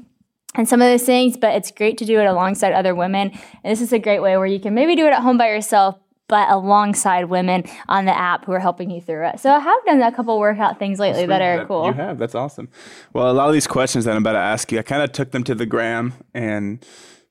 and 0.55 0.67
some 0.67 0.81
of 0.81 0.87
those 0.89 1.03
things, 1.03 1.37
but 1.37 1.57
it's 1.57 1.71
great 1.71 1.99
to 1.99 2.07
do 2.07 2.21
it 2.21 2.25
alongside 2.25 2.73
other 2.73 2.95
women. 2.95 3.33
And 3.63 3.71
this 3.71 3.83
is 3.83 3.93
a 3.93 3.99
great 3.99 4.21
way 4.21 4.35
where 4.39 4.47
you 4.47 4.61
can 4.61 4.73
maybe 4.73 4.97
do 4.97 5.05
it 5.05 5.13
at 5.13 5.21
home 5.21 5.37
by 5.37 5.49
yourself, 5.49 5.99
but 6.27 6.49
alongside 6.51 7.27
women 7.27 7.65
on 7.87 8.07
the 8.07 8.19
app 8.19 8.47
who 8.47 8.53
are 8.53 8.61
helping 8.61 8.91
you 8.91 9.03
through 9.03 9.27
it. 9.29 9.41
So 9.41 9.51
I 9.51 9.59
have 9.59 9.85
done 9.85 10.01
a 10.01 10.11
couple 10.11 10.39
workout 10.39 10.79
things 10.79 10.99
lately 10.99 11.27
that 11.27 11.43
are 11.43 11.67
cool. 11.67 11.89
You 11.89 11.93
have. 11.93 12.17
That's 12.17 12.35
awesome. 12.35 12.71
Well, 13.13 13.31
a 13.31 13.35
lot 13.35 13.49
of 13.49 13.53
these 13.53 13.67
questions 13.67 14.07
that 14.07 14.13
I'm 14.13 14.23
about 14.23 14.33
to 14.33 14.39
ask 14.39 14.73
you, 14.73 14.79
I 14.79 14.83
kind 14.83 15.03
of 15.03 15.13
took 15.13 15.33
them 15.33 15.45
to 15.45 15.55
the 15.55 15.67
gram 15.67 16.15
and 16.33 16.83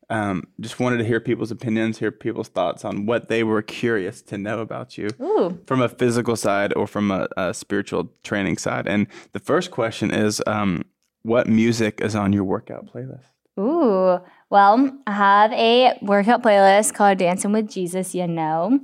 um, 0.09 0.47
just 0.61 0.79
wanted 0.79 0.97
to 0.97 1.03
hear 1.03 1.19
people's 1.19 1.51
opinions, 1.51 1.99
hear 1.99 2.11
people's 2.11 2.47
thoughts 2.47 2.85
on 2.85 3.05
what 3.05 3.27
they 3.27 3.43
were 3.43 3.61
curious 3.61 4.21
to 4.23 4.37
know 4.37 4.59
about 4.59 4.97
you 4.97 5.09
Ooh. 5.21 5.59
from 5.65 5.81
a 5.81 5.89
physical 5.89 6.35
side 6.35 6.73
or 6.75 6.87
from 6.87 7.11
a, 7.11 7.27
a 7.35 7.53
spiritual 7.53 8.11
training 8.23 8.57
side. 8.57 8.87
And 8.87 9.07
the 9.33 9.39
first 9.39 9.71
question 9.71 10.11
is, 10.13 10.41
um, 10.47 10.83
what 11.23 11.47
music 11.47 11.99
is 11.99 12.15
on 12.15 12.31
your 12.31 12.45
workout 12.45 12.85
playlist? 12.93 13.25
Ooh. 13.59 14.19
Well, 14.49 14.97
I 15.07 15.11
have 15.11 15.51
a 15.51 15.97
workout 16.01 16.41
playlist 16.41 16.93
called 16.93 17.17
Dancing 17.17 17.51
with 17.51 17.69
Jesus, 17.69 18.15
you 18.15 18.27
know. 18.27 18.79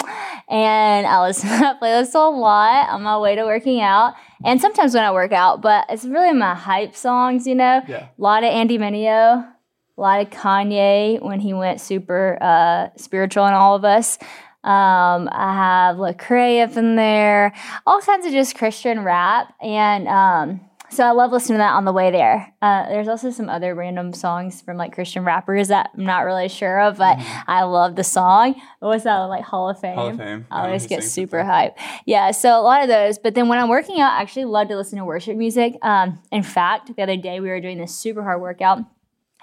And 0.50 1.08
I 1.08 1.26
listen 1.26 1.50
to 1.54 1.58
that 1.60 1.80
playlist 1.80 2.16
a 2.16 2.20
lot 2.20 2.90
on 2.90 3.04
my 3.04 3.18
way 3.18 3.36
to 3.36 3.46
working 3.46 3.80
out. 3.80 4.16
And 4.44 4.60
sometimes 4.60 4.94
when 4.94 5.06
I 5.06 5.12
work 5.12 5.32
out, 5.32 5.62
but 5.62 5.86
it's 5.88 6.04
really 6.04 6.34
my 6.34 6.54
hype 6.54 6.96
songs, 6.96 7.48
you 7.48 7.56
know. 7.56 7.82
Yeah. 7.88 8.08
A 8.18 8.22
lot 8.22 8.44
of 8.44 8.50
Andy 8.50 8.78
Mineo, 8.78 9.48
a 9.98 10.02
lot 10.02 10.22
of 10.22 10.30
Kanye 10.30 11.22
when 11.22 11.40
he 11.40 11.54
went 11.54 11.82
super 11.82 12.38
uh, 12.42 12.88
spiritual 12.98 13.46
in 13.46 13.54
all 13.54 13.76
of 13.76 13.86
us. 13.86 14.18
Um, 14.64 15.28
I 15.32 15.54
have 15.54 15.98
Lecrae 15.98 16.64
up 16.64 16.78
in 16.78 16.96
there, 16.96 17.54
all 17.86 18.00
kinds 18.02 18.26
of 18.26 18.32
just 18.32 18.56
Christian 18.56 19.04
rap. 19.04 19.54
And 19.62 20.08
um, 20.08 20.62
so 20.90 21.04
I 21.04 21.12
love 21.12 21.32
listening 21.32 21.56
to 21.56 21.64
that 21.64 21.74
on 21.74 21.86
the 21.86 21.92
way 21.92 22.12
there. 22.12 22.54
Uh, 22.62 22.88
there's 22.88 23.08
also 23.08 23.30
some 23.30 23.50
other 23.50 23.76
random 23.76 24.14
songs 24.14 24.62
from 24.62 24.78
like 24.78 24.94
Christian 24.94 25.26
rappers 25.26 25.68
that 25.68 25.90
I'm 25.98 26.06
not 26.06 26.20
really 26.20 26.48
sure 26.48 26.80
of, 26.80 26.98
but 26.98 27.18
I 27.48 27.64
love 27.64 27.96
the 27.96 28.04
song. 28.04 28.56
What's 28.80 29.04
that 29.04 29.18
like 29.24 29.44
Hall 29.44 29.70
of 29.70 29.80
Fame? 29.80 29.96
Hall 29.96 30.10
of 30.10 30.18
Fame. 30.18 30.46
I 30.50 30.62
I 30.62 30.66
always 30.68 30.88
get 30.88 31.04
super 31.04 31.44
hype. 31.44 31.78
Yeah, 32.06 32.32
so 32.32 32.58
a 32.58 32.62
lot 32.62 32.84
of 32.84 32.88
those. 32.88 33.18
But 33.18 33.34
then 33.34 33.50
when 33.50 33.60
I'm 33.60 33.70
working 33.70 34.00
out, 34.00 34.14
I 34.14 34.22
actually 34.22 34.46
love 34.46 34.68
to 34.70 34.78
listen 34.78 34.98
to 35.00 35.06
worship 35.06 35.36
music. 35.36 35.78
Um, 35.82 36.20
in 36.32 36.44
fact, 36.44 36.96
the 36.96 37.02
other 37.02 37.18
day 37.18 37.40
we 37.40 37.50
were 37.50 37.60
doing 37.60 37.80
this 37.80 37.94
super 37.96 38.24
hard 38.24 38.40
workout. 38.40 38.80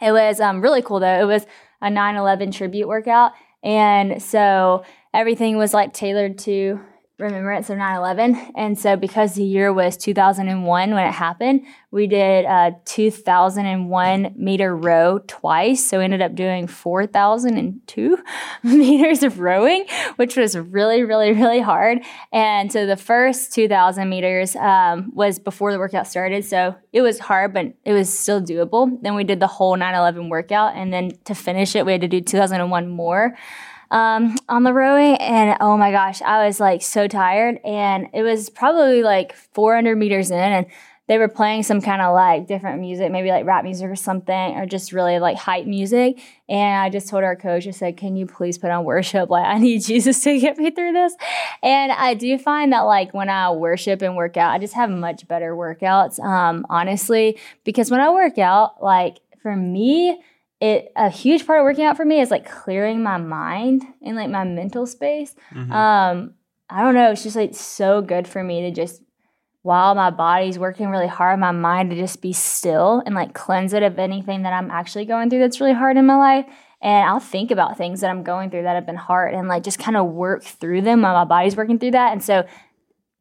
It 0.00 0.12
was 0.12 0.40
um, 0.40 0.60
really 0.60 0.82
cool 0.82 1.00
though. 1.00 1.20
It 1.20 1.26
was 1.26 1.46
a 1.82 1.88
9/11 1.88 2.52
tribute 2.52 2.88
workout, 2.88 3.32
and 3.62 4.22
so 4.22 4.84
everything 5.12 5.56
was 5.56 5.74
like 5.74 5.92
tailored 5.92 6.38
to 6.38 6.80
remembrance 7.20 7.70
of 7.70 7.78
9/11. 7.78 8.52
And 8.56 8.78
so 8.78 8.96
because 8.96 9.34
the 9.34 9.44
year 9.44 9.72
was 9.72 9.96
2001 9.96 10.94
when 10.94 11.06
it 11.06 11.12
happened, 11.12 11.66
we 11.90 12.06
did 12.06 12.44
a 12.44 12.76
2001 12.84 14.34
meter 14.36 14.76
row 14.76 15.18
twice. 15.26 15.88
So 15.88 15.98
we 15.98 16.04
ended 16.04 16.22
up 16.22 16.34
doing 16.34 16.66
4,002 16.66 18.18
meters 18.62 19.22
of 19.22 19.40
rowing, 19.40 19.86
which 20.16 20.36
was 20.36 20.56
really, 20.56 21.02
really, 21.02 21.32
really 21.32 21.60
hard. 21.60 21.98
And 22.32 22.72
so 22.72 22.86
the 22.86 22.96
first 22.96 23.52
2,000 23.52 24.08
meters 24.08 24.56
um, 24.56 25.10
was 25.14 25.38
before 25.38 25.72
the 25.72 25.78
workout 25.78 26.06
started. 26.06 26.44
So 26.44 26.74
it 26.92 27.02
was 27.02 27.18
hard, 27.18 27.52
but 27.52 27.74
it 27.84 27.92
was 27.92 28.16
still 28.16 28.40
doable. 28.40 29.00
Then 29.02 29.14
we 29.14 29.24
did 29.24 29.40
the 29.40 29.46
whole 29.46 29.76
9 29.76 29.94
11 29.94 30.28
workout. 30.28 30.76
And 30.76 30.92
then 30.92 31.12
to 31.24 31.34
finish 31.34 31.74
it, 31.76 31.84
we 31.84 31.92
had 31.92 32.00
to 32.00 32.08
do 32.08 32.20
2001 32.20 32.88
more 32.88 33.36
um, 33.90 34.36
on 34.48 34.62
the 34.62 34.72
rowing. 34.72 35.16
And 35.16 35.56
oh 35.60 35.76
my 35.76 35.90
gosh, 35.90 36.22
I 36.22 36.46
was 36.46 36.60
like 36.60 36.82
so 36.82 37.08
tired. 37.08 37.58
And 37.64 38.08
it 38.12 38.22
was 38.22 38.50
probably 38.50 39.02
like 39.02 39.34
400 39.34 39.96
meters 39.96 40.30
in. 40.30 40.38
And 40.38 40.66
they 41.10 41.18
were 41.18 41.26
playing 41.26 41.64
some 41.64 41.80
kind 41.80 42.00
of 42.00 42.14
like 42.14 42.46
different 42.46 42.78
music, 42.78 43.10
maybe 43.10 43.30
like 43.30 43.44
rap 43.44 43.64
music 43.64 43.90
or 43.90 43.96
something, 43.96 44.56
or 44.56 44.64
just 44.64 44.92
really 44.92 45.18
like 45.18 45.36
hype 45.36 45.66
music. 45.66 46.20
And 46.48 46.80
I 46.80 46.88
just 46.88 47.08
told 47.08 47.24
our 47.24 47.34
coach, 47.34 47.66
I 47.66 47.72
said, 47.72 47.96
Can 47.96 48.14
you 48.14 48.26
please 48.26 48.58
put 48.58 48.70
on 48.70 48.84
worship? 48.84 49.28
Like, 49.28 49.44
I 49.44 49.58
need 49.58 49.82
Jesus 49.82 50.22
to 50.22 50.38
get 50.38 50.56
me 50.56 50.70
through 50.70 50.92
this. 50.92 51.16
And 51.64 51.90
I 51.90 52.14
do 52.14 52.38
find 52.38 52.72
that 52.72 52.82
like 52.82 53.12
when 53.12 53.28
I 53.28 53.50
worship 53.50 54.02
and 54.02 54.14
work 54.14 54.36
out, 54.36 54.52
I 54.52 54.58
just 54.58 54.74
have 54.74 54.88
much 54.88 55.26
better 55.26 55.56
workouts, 55.56 56.20
um, 56.20 56.64
honestly, 56.70 57.40
because 57.64 57.90
when 57.90 57.98
I 57.98 58.10
work 58.10 58.38
out, 58.38 58.80
like 58.80 59.18
for 59.42 59.56
me, 59.56 60.22
it 60.60 60.92
a 60.94 61.08
huge 61.08 61.46
part 61.46 61.60
of 61.60 61.64
working 61.64 61.84
out 61.84 61.96
for 61.96 62.04
me 62.04 62.20
is 62.20 62.30
like 62.30 62.48
clearing 62.48 63.02
my 63.02 63.16
mind 63.16 63.82
and 64.02 64.16
like 64.16 64.28
my 64.28 64.44
mental 64.44 64.86
space. 64.86 65.34
Um, 65.72 66.34
I 66.68 66.82
don't 66.82 66.94
know, 66.94 67.10
it's 67.10 67.22
just 67.22 67.36
like 67.36 67.54
so 67.54 68.02
good 68.02 68.28
for 68.28 68.44
me 68.44 68.62
to 68.62 68.70
just 68.70 69.02
while 69.62 69.94
my 69.94 70.10
body's 70.10 70.58
working 70.58 70.88
really 70.88 71.06
hard, 71.06 71.38
my 71.38 71.50
mind 71.50 71.90
to 71.90 71.96
just 71.96 72.22
be 72.22 72.32
still 72.32 73.02
and 73.04 73.14
like 73.14 73.34
cleanse 73.34 73.72
it 73.74 73.82
of 73.82 73.98
anything 73.98 74.42
that 74.42 74.52
I'm 74.54 74.70
actually 74.70 75.04
going 75.04 75.28
through 75.28 75.40
that's 75.40 75.60
really 75.60 75.74
hard 75.74 75.96
in 75.96 76.06
my 76.06 76.16
life. 76.16 76.46
And 76.82 77.08
I'll 77.08 77.20
think 77.20 77.50
about 77.50 77.76
things 77.76 78.00
that 78.00 78.08
I'm 78.08 78.22
going 78.22 78.50
through 78.50 78.62
that 78.62 78.74
have 78.74 78.86
been 78.86 78.96
hard 78.96 79.34
and 79.34 79.48
like 79.48 79.62
just 79.62 79.78
kind 79.78 79.98
of 79.98 80.06
work 80.06 80.44
through 80.44 80.80
them 80.80 81.02
while 81.02 81.12
my 81.14 81.24
body's 81.24 81.56
working 81.56 81.78
through 81.78 81.90
that. 81.90 82.12
And 82.12 82.22
so 82.22 82.46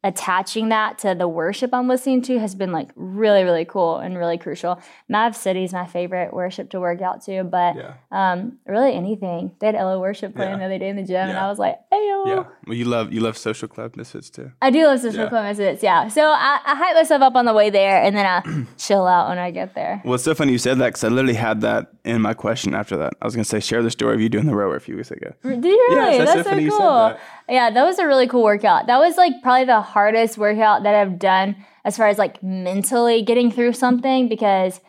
attaching 0.04 0.70
that 0.70 0.98
to 1.00 1.14
the 1.14 1.28
worship 1.28 1.74
I'm 1.74 1.88
listening 1.88 2.22
to 2.24 2.40
has 2.40 2.56
been 2.56 2.72
like 2.72 2.90
really, 2.96 3.44
really 3.44 3.66
cool 3.66 3.98
and 3.98 4.18
really 4.18 4.38
crucial. 4.38 4.80
Mav 5.10 5.36
City 5.36 5.66
is 5.66 5.74
my 5.74 5.86
favorite 5.86 6.34
worship 6.34 6.70
to 6.70 6.80
work 6.80 7.02
out 7.02 7.22
to, 7.26 7.44
but 7.44 7.76
Yeah. 7.76 7.94
um, 8.12 8.60
really 8.66 8.94
anything. 8.94 9.52
They 9.60 9.68
had 9.68 9.76
Ella 9.76 10.00
worship 10.00 10.36
playing 10.36 10.52
Yeah. 10.54 10.58
the 10.60 10.66
other 10.66 10.80
day 10.80 10.90
in 10.90 10.96
the 10.96 11.04
gym, 11.04 11.28
and 11.30 11.38
I 11.38 11.48
was 11.50 11.60
like, 11.60 11.78
"Hey 11.92 12.08
yo!" 12.08 12.24
Yeah. 12.28 12.44
Well, 12.66 12.78
you 12.78 12.86
love 12.86 13.12
you 13.12 13.20
love 13.20 13.38
social 13.38 13.68
club 13.68 13.98
misfits 13.98 14.30
too. 14.30 14.52
I 14.62 14.70
do 14.70 14.86
love 14.86 15.00
Social 15.02 15.24
Yeah. 15.24 15.30
Club 15.30 15.44
Misfits, 15.46 15.84
yeah. 15.84 16.08
So 16.08 16.24
I, 16.26 16.60
I 16.66 16.76
hype 16.76 16.96
myself 16.96 17.22
up 17.22 17.36
on 17.36 17.44
the 17.46 17.54
way 17.54 17.70
there, 17.70 18.02
and 18.02 18.16
then 18.16 18.26
I 18.26 18.42
chill 18.78 19.06
out 19.06 19.28
when 19.30 19.38
I 19.38 19.52
get 19.52 19.76
there. 19.76 20.02
Well, 20.06 20.16
it's 20.16 20.24
so 20.24 20.34
funny 20.34 20.54
you 20.54 20.58
said 20.60 20.78
that 20.80 20.88
because 20.88 21.04
I 21.04 21.10
literally 21.10 21.34
had 21.36 21.60
that 21.62 21.88
in 22.06 22.22
my 22.22 22.34
question 22.34 22.74
after 22.74 22.96
that. 22.98 23.14
I 23.22 23.26
was 23.26 23.36
gonna 23.36 23.44
say 23.44 23.60
share 23.60 23.84
the 23.84 23.92
story 23.92 24.16
of 24.16 24.22
you 24.22 24.30
doing 24.30 24.46
the 24.46 24.56
rower 24.56 24.76
a 24.78 24.82
few 24.82 24.96
weeks 24.96 25.12
ago. 25.12 25.34
Do 25.44 25.50
you 25.50 25.60
really? 25.90 26.18
Yes, 26.18 26.18
that's 26.34 26.48
That's 26.50 26.62
so 26.64 26.70
so 26.70 26.78
cool. 26.78 27.18
That. 27.50 27.54
Yeah, 27.54 27.70
that 27.72 27.84
was 27.84 28.00
a 28.00 28.06
really 28.08 28.28
cool 28.28 28.44
workout. 28.44 28.88
That 28.88 29.00
was 29.00 29.18
like 29.18 29.34
probably 29.42 29.66
the 29.66 29.82
hardest 29.82 30.38
workout 30.38 30.84
that 30.84 30.96
I've 30.96 31.20
done 31.20 31.56
as 31.84 31.98
far 31.98 32.08
as 32.08 32.18
like 32.18 32.42
mentally 32.44 33.22
getting 33.24 33.52
through 33.52 33.74
something 33.74 34.28
because 34.30 34.80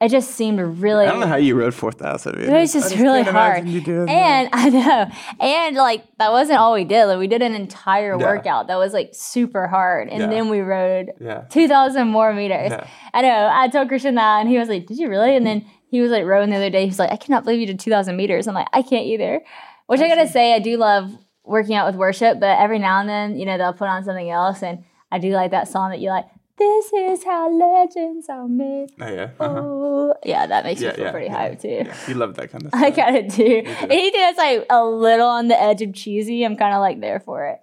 it 0.00 0.08
just 0.10 0.32
seemed 0.32 0.60
really 0.82 1.06
I 1.06 1.10
don't 1.10 1.20
know 1.20 1.26
how 1.26 1.36
you 1.36 1.54
rode 1.54 1.72
four 1.72 1.92
thousand. 1.92 2.38
It 2.40 2.50
was 2.50 2.72
just, 2.72 2.94
really 2.96 3.22
hard. 3.22 3.64
And 3.66 4.48
I 4.52 4.68
know. 4.68 5.10
And 5.40 5.76
like 5.76 6.04
that 6.18 6.30
wasn't 6.32 6.58
all 6.58 6.74
we 6.74 6.84
did. 6.84 7.06
Like 7.06 7.18
we 7.18 7.26
did 7.26 7.42
an 7.42 7.54
entire 7.54 8.18
Yeah. 8.18 8.24
workout 8.26 8.66
that 8.66 8.76
was 8.76 8.92
like 8.92 9.10
super 9.12 9.66
hard. 9.66 10.08
And 10.08 10.20
Yeah. 10.20 10.26
then 10.26 10.48
we 10.50 10.60
rode 10.60 11.12
Yeah. 11.20 11.42
2,000 11.48 12.08
more 12.08 12.34
meters. 12.34 12.72
I 13.14 13.22
know. 13.22 13.50
I 13.52 13.68
told 13.68 13.88
Christian 13.88 14.16
that 14.16 14.40
and 14.40 14.48
he 14.48 14.58
was 14.58 14.68
like, 14.68 14.86
Did 14.86 14.98
you 14.98 15.08
really? 15.08 15.36
And 15.36 15.46
then 15.46 15.64
he 15.90 16.00
was 16.00 16.10
like 16.10 16.24
rowing 16.24 16.50
the 16.50 16.56
other 16.56 16.70
day. 16.70 16.84
He's 16.86 16.98
like, 16.98 17.12
I 17.12 17.16
cannot 17.16 17.44
believe 17.44 17.60
you 17.60 17.66
did 17.66 17.78
2,000 17.80 18.16
meters. 18.16 18.46
I'm 18.48 18.54
like, 18.54 18.68
I 18.72 18.82
can't 18.82 19.06
either. 19.06 19.42
Which 19.86 20.00
I 20.00 20.08
gotta 20.08 20.26
say, 20.28 20.54
I 20.54 20.58
do 20.58 20.76
love 20.76 21.10
working 21.44 21.74
out 21.76 21.86
with 21.86 21.96
worship, 21.96 22.40
but 22.40 22.58
every 22.58 22.78
now 22.78 23.00
and 23.00 23.08
then, 23.08 23.36
you 23.38 23.46
know, 23.46 23.58
they'll 23.58 23.72
put 23.72 23.88
on 23.88 24.04
something 24.04 24.30
else. 24.30 24.62
And 24.62 24.84
I 25.12 25.18
do 25.18 25.30
like 25.30 25.50
that 25.52 25.68
song 25.68 25.90
that 25.90 26.00
you 26.00 26.08
like. 26.10 26.24
This 26.56 26.92
is 26.92 27.24
how 27.24 27.50
legends 27.50 28.28
are 28.28 28.46
made. 28.46 28.90
Oh 29.00 29.08
yeah. 29.12 29.30
Uh-huh. 29.40 29.60
Oh, 29.60 30.14
yeah, 30.24 30.46
that 30.46 30.64
makes 30.64 30.80
Yeah, 30.80 30.90
me 30.90 30.94
feel 30.96 31.04
yeah, 31.06 31.10
pretty 31.10 31.26
yeah, 31.26 31.48
hyped 31.50 31.62
too. 31.62 31.90
You 32.12 32.14
love 32.16 32.34
that 32.36 32.50
kind 32.52 32.62
of 32.64 32.68
stuff. 32.74 32.82
I 32.82 32.90
kind 32.92 33.16
of 33.16 33.34
do. 33.34 33.62
Anything 33.66 34.20
that's 34.20 34.38
like 34.38 34.64
a 34.70 34.84
little 34.84 35.26
on 35.28 35.48
the 35.48 35.60
edge 35.60 35.82
of 35.82 35.92
cheesy, 35.94 36.44
I'm 36.44 36.56
kind 36.56 36.72
of 36.72 36.80
like 36.80 37.00
there 37.00 37.18
for 37.18 37.46
it. 37.46 37.60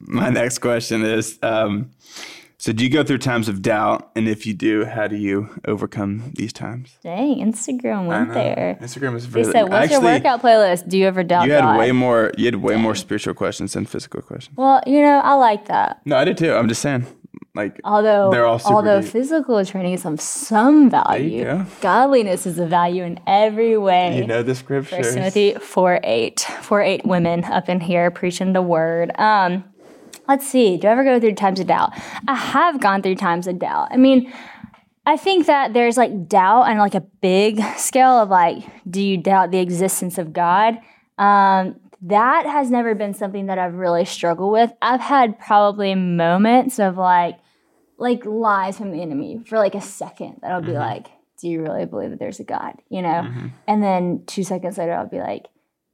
My 0.00 0.28
next 0.30 0.58
question 0.58 1.04
is 1.04 1.38
um, 1.42 1.90
so 2.64 2.72
do 2.72 2.82
you 2.82 2.88
go 2.88 3.04
through 3.04 3.18
times 3.18 3.46
of 3.46 3.60
doubt? 3.60 4.10
And 4.16 4.26
if 4.26 4.46
you 4.46 4.54
do, 4.54 4.86
how 4.86 5.06
do 5.06 5.16
you 5.16 5.50
overcome 5.66 6.32
these 6.34 6.50
times? 6.50 6.96
Dang, 7.02 7.36
Instagram 7.36 8.06
went 8.06 8.32
there. 8.32 8.78
Instagram 8.80 9.16
is 9.16 9.28
They 9.30 9.40
really 9.42 9.52
said, 9.52 9.64
"What's 9.64 9.92
actually, 9.92 10.06
your 10.06 10.14
workout 10.14 10.40
playlist? 10.40 10.88
Do 10.88 10.96
you 10.96 11.06
ever 11.06 11.22
doubt 11.22 11.44
You 11.44 11.52
had 11.52 11.60
God?" 11.60 11.78
way 11.78 11.92
more 11.92 12.32
you 12.38 12.46
had 12.46 12.56
way 12.56 12.76
more 12.76 12.94
spiritual 12.94 13.34
questions 13.34 13.74
than 13.74 13.84
physical 13.84 14.22
questions. 14.22 14.56
well, 14.56 14.80
you 14.86 15.02
know, 15.02 15.20
I 15.22 15.34
like 15.34 15.66
that. 15.66 16.00
No, 16.06 16.16
I 16.16 16.24
did 16.24 16.38
too. 16.38 16.54
I'm 16.54 16.68
just 16.68 16.80
saying. 16.80 17.04
Like 17.54 17.80
Although, 17.84 18.30
They're 18.32 18.46
all 18.46 18.58
super 18.58 18.74
although 18.74 19.00
deep. 19.00 19.10
physical 19.10 19.64
training 19.64 19.92
is 19.92 20.04
of 20.04 20.20
some 20.20 20.90
value, 20.90 21.44
go. 21.44 21.66
godliness 21.82 22.46
is 22.46 22.58
a 22.58 22.66
value 22.66 23.04
in 23.04 23.20
every 23.28 23.76
way. 23.78 24.16
you 24.18 24.26
know 24.26 24.42
the 24.42 24.56
scriptures. 24.56 25.06
First 25.06 25.14
Timothy 25.14 25.54
4 25.54 26.00
8. 26.02 26.40
4 26.62 26.80
8 26.80 27.06
women 27.06 27.44
up 27.44 27.68
in 27.68 27.78
here 27.78 28.10
preaching 28.10 28.54
the 28.54 28.62
word. 28.62 29.12
Um, 29.20 29.62
let's 30.28 30.46
see. 30.46 30.76
Do 30.76 30.88
I 30.88 30.92
ever 30.92 31.04
go 31.04 31.18
through 31.20 31.34
times 31.34 31.60
of 31.60 31.66
doubt? 31.66 31.92
I 32.28 32.34
have 32.34 32.80
gone 32.80 33.02
through 33.02 33.16
times 33.16 33.46
of 33.46 33.58
doubt. 33.58 33.88
I 33.90 33.96
mean, 33.96 34.32
I 35.06 35.16
think 35.16 35.46
that 35.46 35.74
there's 35.74 35.96
like 35.96 36.28
doubt 36.28 36.62
on 36.62 36.78
like 36.78 36.94
a 36.94 37.00
big 37.00 37.60
scale 37.76 38.18
of 38.22 38.28
like, 38.30 38.62
do 38.88 39.02
you 39.02 39.16
doubt 39.16 39.50
the 39.50 39.58
existence 39.58 40.16
of 40.18 40.32
God? 40.32 40.78
Um, 41.18 41.76
that 42.02 42.46
has 42.46 42.70
never 42.70 42.94
been 42.94 43.14
something 43.14 43.46
that 43.46 43.58
I've 43.58 43.74
really 43.74 44.04
struggled 44.04 44.52
with. 44.52 44.72
I've 44.82 45.00
had 45.00 45.38
probably 45.38 45.94
moments 45.94 46.78
of 46.78 46.96
like, 46.96 47.38
like 47.98 48.24
lies 48.26 48.76
from 48.76 48.90
the 48.92 49.00
enemy 49.00 49.40
for 49.46 49.56
like 49.58 49.74
a 49.74 49.80
second 49.80 50.38
that 50.42 50.50
I'll 50.52 50.60
be 50.62 50.72
like, 50.72 51.06
do 51.40 51.48
you 51.48 51.62
really 51.62 51.84
believe 51.86 52.10
that 52.10 52.18
there's 52.18 52.40
a 52.40 52.44
God? 52.44 52.74
You 52.88 53.02
know? 53.02 53.30
And 53.68 53.82
then 53.82 54.24
two 54.26 54.42
seconds 54.44 54.76
later, 54.78 54.92
I'll 54.92 55.08
be 55.08 55.20
like, 55.20 55.46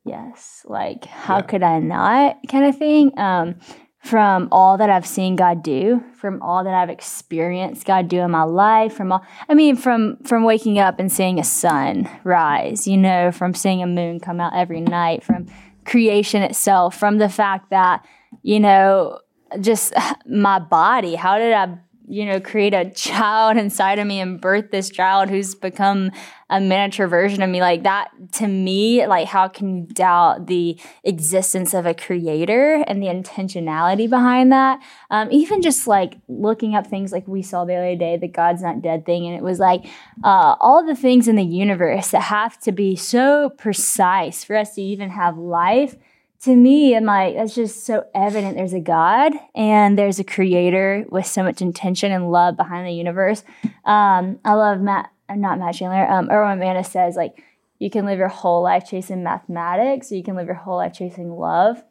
yes. 0.05 0.63
Like, 0.67 1.05
how 1.05 1.37
Yeah. 1.37 1.43
could 1.43 1.63
I 1.63 1.79
not? 1.81 2.37
Kind 2.49 2.65
of 2.67 2.77
thing. 2.79 3.17
Um, 3.19 3.57
from 4.01 4.49
all 4.51 4.79
that 4.79 4.89
I've 4.89 5.07
seen 5.07 5.37
God 5.37 5.63
do, 5.63 6.03
from 6.17 6.41
all 6.41 6.65
that 6.65 6.73
I've 6.73 6.89
experienced 6.89 7.85
God 7.87 8.09
do 8.09 8.21
in 8.21 8.31
my 8.31 8.43
life, 8.43 8.95
from 8.95 9.13
all 9.13 9.25
I 9.49 9.55
mean, 9.55 9.77
from 9.77 10.17
from 10.25 10.45
waking 10.45 10.79
up 10.79 10.99
and 10.99 11.13
seeing 11.13 11.39
a 11.39 11.45
sun 11.45 12.09
rise, 12.25 12.89
you 12.89 12.97
know, 12.97 13.31
from 13.31 13.55
seeing 13.55 13.83
a 13.83 13.87
moon 13.87 14.19
come 14.19 14.41
out 14.41 14.55
every 14.55 14.81
night, 14.81 15.23
from 15.23 15.47
creation 15.85 16.43
itself, 16.43 16.97
from 16.97 17.19
the 17.19 17.29
fact 17.29 17.71
that, 17.71 18.05
you 18.43 18.59
know, 18.59 19.21
just 19.61 19.93
my 20.27 20.59
body, 20.59 21.15
how 21.15 21.39
did 21.39 21.53
I 21.53 21.79
you 22.11 22.27
know, 22.27 22.41
create 22.41 22.75
a 22.75 22.91
child 22.91 23.57
inside 23.57 24.01
of 24.01 24.07
me 24.07 24.19
and 24.19 24.41
birth 24.41 24.73
this 24.73 24.91
child 24.91 25.31
who's 25.31 25.55
become 25.55 26.11
a 26.51 26.61
miniature 26.61 27.07
version 27.07 27.41
of 27.41 27.49
me. 27.49 27.61
Like 27.61 27.85
that 27.85 28.11
to 28.33 28.49
me, 28.49 29.07
like 29.07 29.29
how 29.29 29.47
can 29.47 29.77
you 29.77 29.83
doubt 29.87 30.49
the 30.49 30.77
existence 31.05 31.73
of 31.73 31.87
a 31.87 31.95
creator 31.95 32.83
and 32.89 33.01
the 33.01 33.07
intentionality 33.07 34.11
behind 34.11 34.51
that? 34.51 34.83
Um, 35.11 35.29
even 35.31 35.63
just 35.63 35.87
like 35.87 36.19
looking 36.27 36.75
up 36.75 36.89
things 36.89 37.13
like 37.13 37.29
we 37.29 37.43
saw 37.43 37.65
the 37.65 37.77
other 37.77 37.95
day, 37.95 38.17
the 38.17 38.27
God's 38.27 38.63
not 38.63 38.83
dead 38.83 39.07
thing, 39.07 39.27
and 39.27 39.37
it 39.37 39.43
was 39.43 39.61
like 39.61 39.87
uh, 40.25 40.57
all 40.59 40.85
the 40.85 40.97
things 40.97 41.29
in 41.29 41.37
the 41.37 41.45
universe 41.45 42.11
that 42.11 42.23
have 42.23 42.59
to 42.63 42.73
be 42.73 42.97
so 42.97 43.51
precise 43.51 44.43
for 44.43 44.57
us 44.57 44.75
to 44.75 44.83
even 44.83 45.11
have 45.11 45.39
life 45.39 45.95
to 46.45 46.57
me, 46.57 46.97
I'm 46.97 47.05
like, 47.05 47.37
that's 47.37 47.55
just 47.55 47.85
so 47.85 48.05
evident 48.15 48.57
there's 48.57 48.73
a 48.73 48.81
God 48.81 49.33
and 49.55 49.99
there's 49.99 50.19
a 50.19 50.25
creator 50.25 51.05
with 51.11 51.27
so 51.27 51.43
much 51.43 51.61
intention 51.61 52.13
and 52.13 52.31
love 52.31 52.57
behind 52.57 52.87
the 52.87 52.93
universe. 52.93 53.45
Um, 53.85 54.39
I 54.45 54.55
love 54.55 54.81
Matt, 54.81 55.11
uh, 55.29 55.35
not 55.35 55.59
Matt 55.59 55.75
Chandler, 55.75 56.11
um, 56.11 56.31
Erwin 56.31 56.59
McManus 56.59 56.87
says, 56.87 57.15
like, 57.17 57.43
you 57.79 57.91
can 57.91 58.05
live 58.05 58.19
your 58.19 58.29
whole 58.29 58.63
life 58.63 58.85
chasing 58.89 59.23
mathematics, 59.23 60.13
or 60.13 60.17
you 60.17 60.23
can 60.23 60.37
live 60.37 60.47
your 60.47 60.55
whole 60.55 60.77
life 60.77 60.93
chasing 60.93 61.31
love. 61.31 61.83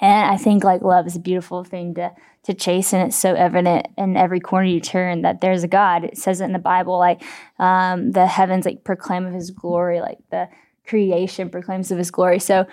And 0.00 0.30
I 0.30 0.36
think 0.36 0.64
like 0.64 0.82
love 0.82 1.06
is 1.06 1.16
a 1.16 1.20
beautiful 1.20 1.64
thing 1.64 1.94
to 1.94 2.12
to 2.44 2.52
chase, 2.52 2.92
and 2.92 3.06
it's 3.06 3.16
so 3.16 3.32
evident 3.34 3.88
in 3.96 4.18
every 4.18 4.38
corner 4.40 4.66
you 4.66 4.80
turn 4.80 5.22
that 5.22 5.40
there's 5.40 5.62
a 5.62 5.68
God. 5.68 6.04
It 6.04 6.18
says 6.18 6.42
it 6.42 6.44
in 6.44 6.52
the 6.52 6.58
Bible, 6.58 6.98
like 6.98 7.22
um, 7.58 8.12
the 8.12 8.26
heavens 8.26 8.66
like 8.66 8.84
proclaim 8.84 9.24
of 9.24 9.32
His 9.32 9.50
glory, 9.50 10.00
like 10.00 10.18
the 10.30 10.48
creation 10.86 11.48
proclaims 11.48 11.90
of 11.90 11.96
His 11.96 12.10
glory. 12.10 12.38
So, 12.38 12.66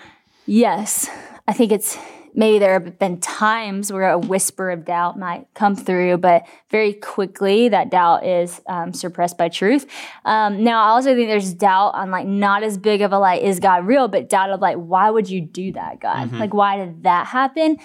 yes, 0.46 1.08
I 1.46 1.52
think 1.52 1.72
it's 1.72 1.98
maybe 2.34 2.58
there 2.58 2.72
have 2.72 2.98
been 2.98 3.20
times 3.20 3.92
where 3.92 4.10
a 4.10 4.18
whisper 4.18 4.70
of 4.70 4.84
doubt 4.84 5.18
might 5.18 5.46
come 5.54 5.76
through, 5.76 6.16
but 6.18 6.46
very 6.70 6.94
quickly 6.94 7.68
that 7.68 7.90
doubt 7.90 8.24
is 8.24 8.60
um, 8.66 8.92
suppressed 8.92 9.36
by 9.36 9.48
truth. 9.48 9.86
Um, 10.24 10.64
now, 10.64 10.82
I 10.82 10.88
also 10.88 11.14
think 11.14 11.28
there's 11.28 11.52
doubt 11.52 11.94
on 11.94 12.10
like 12.10 12.26
not 12.26 12.62
as 12.62 12.78
big 12.78 13.02
of 13.02 13.12
a 13.12 13.18
like, 13.18 13.42
is 13.42 13.60
God 13.60 13.86
real, 13.86 14.08
but 14.08 14.28
doubt 14.28 14.50
of 14.50 14.60
like, 14.60 14.76
why 14.76 15.10
would 15.10 15.28
you 15.28 15.40
do 15.40 15.72
that, 15.72 16.00
God? 16.00 16.32
Like, 16.38 16.54
why 16.54 16.76
did 16.78 17.02
that 17.02 17.26
happen? 17.26 17.78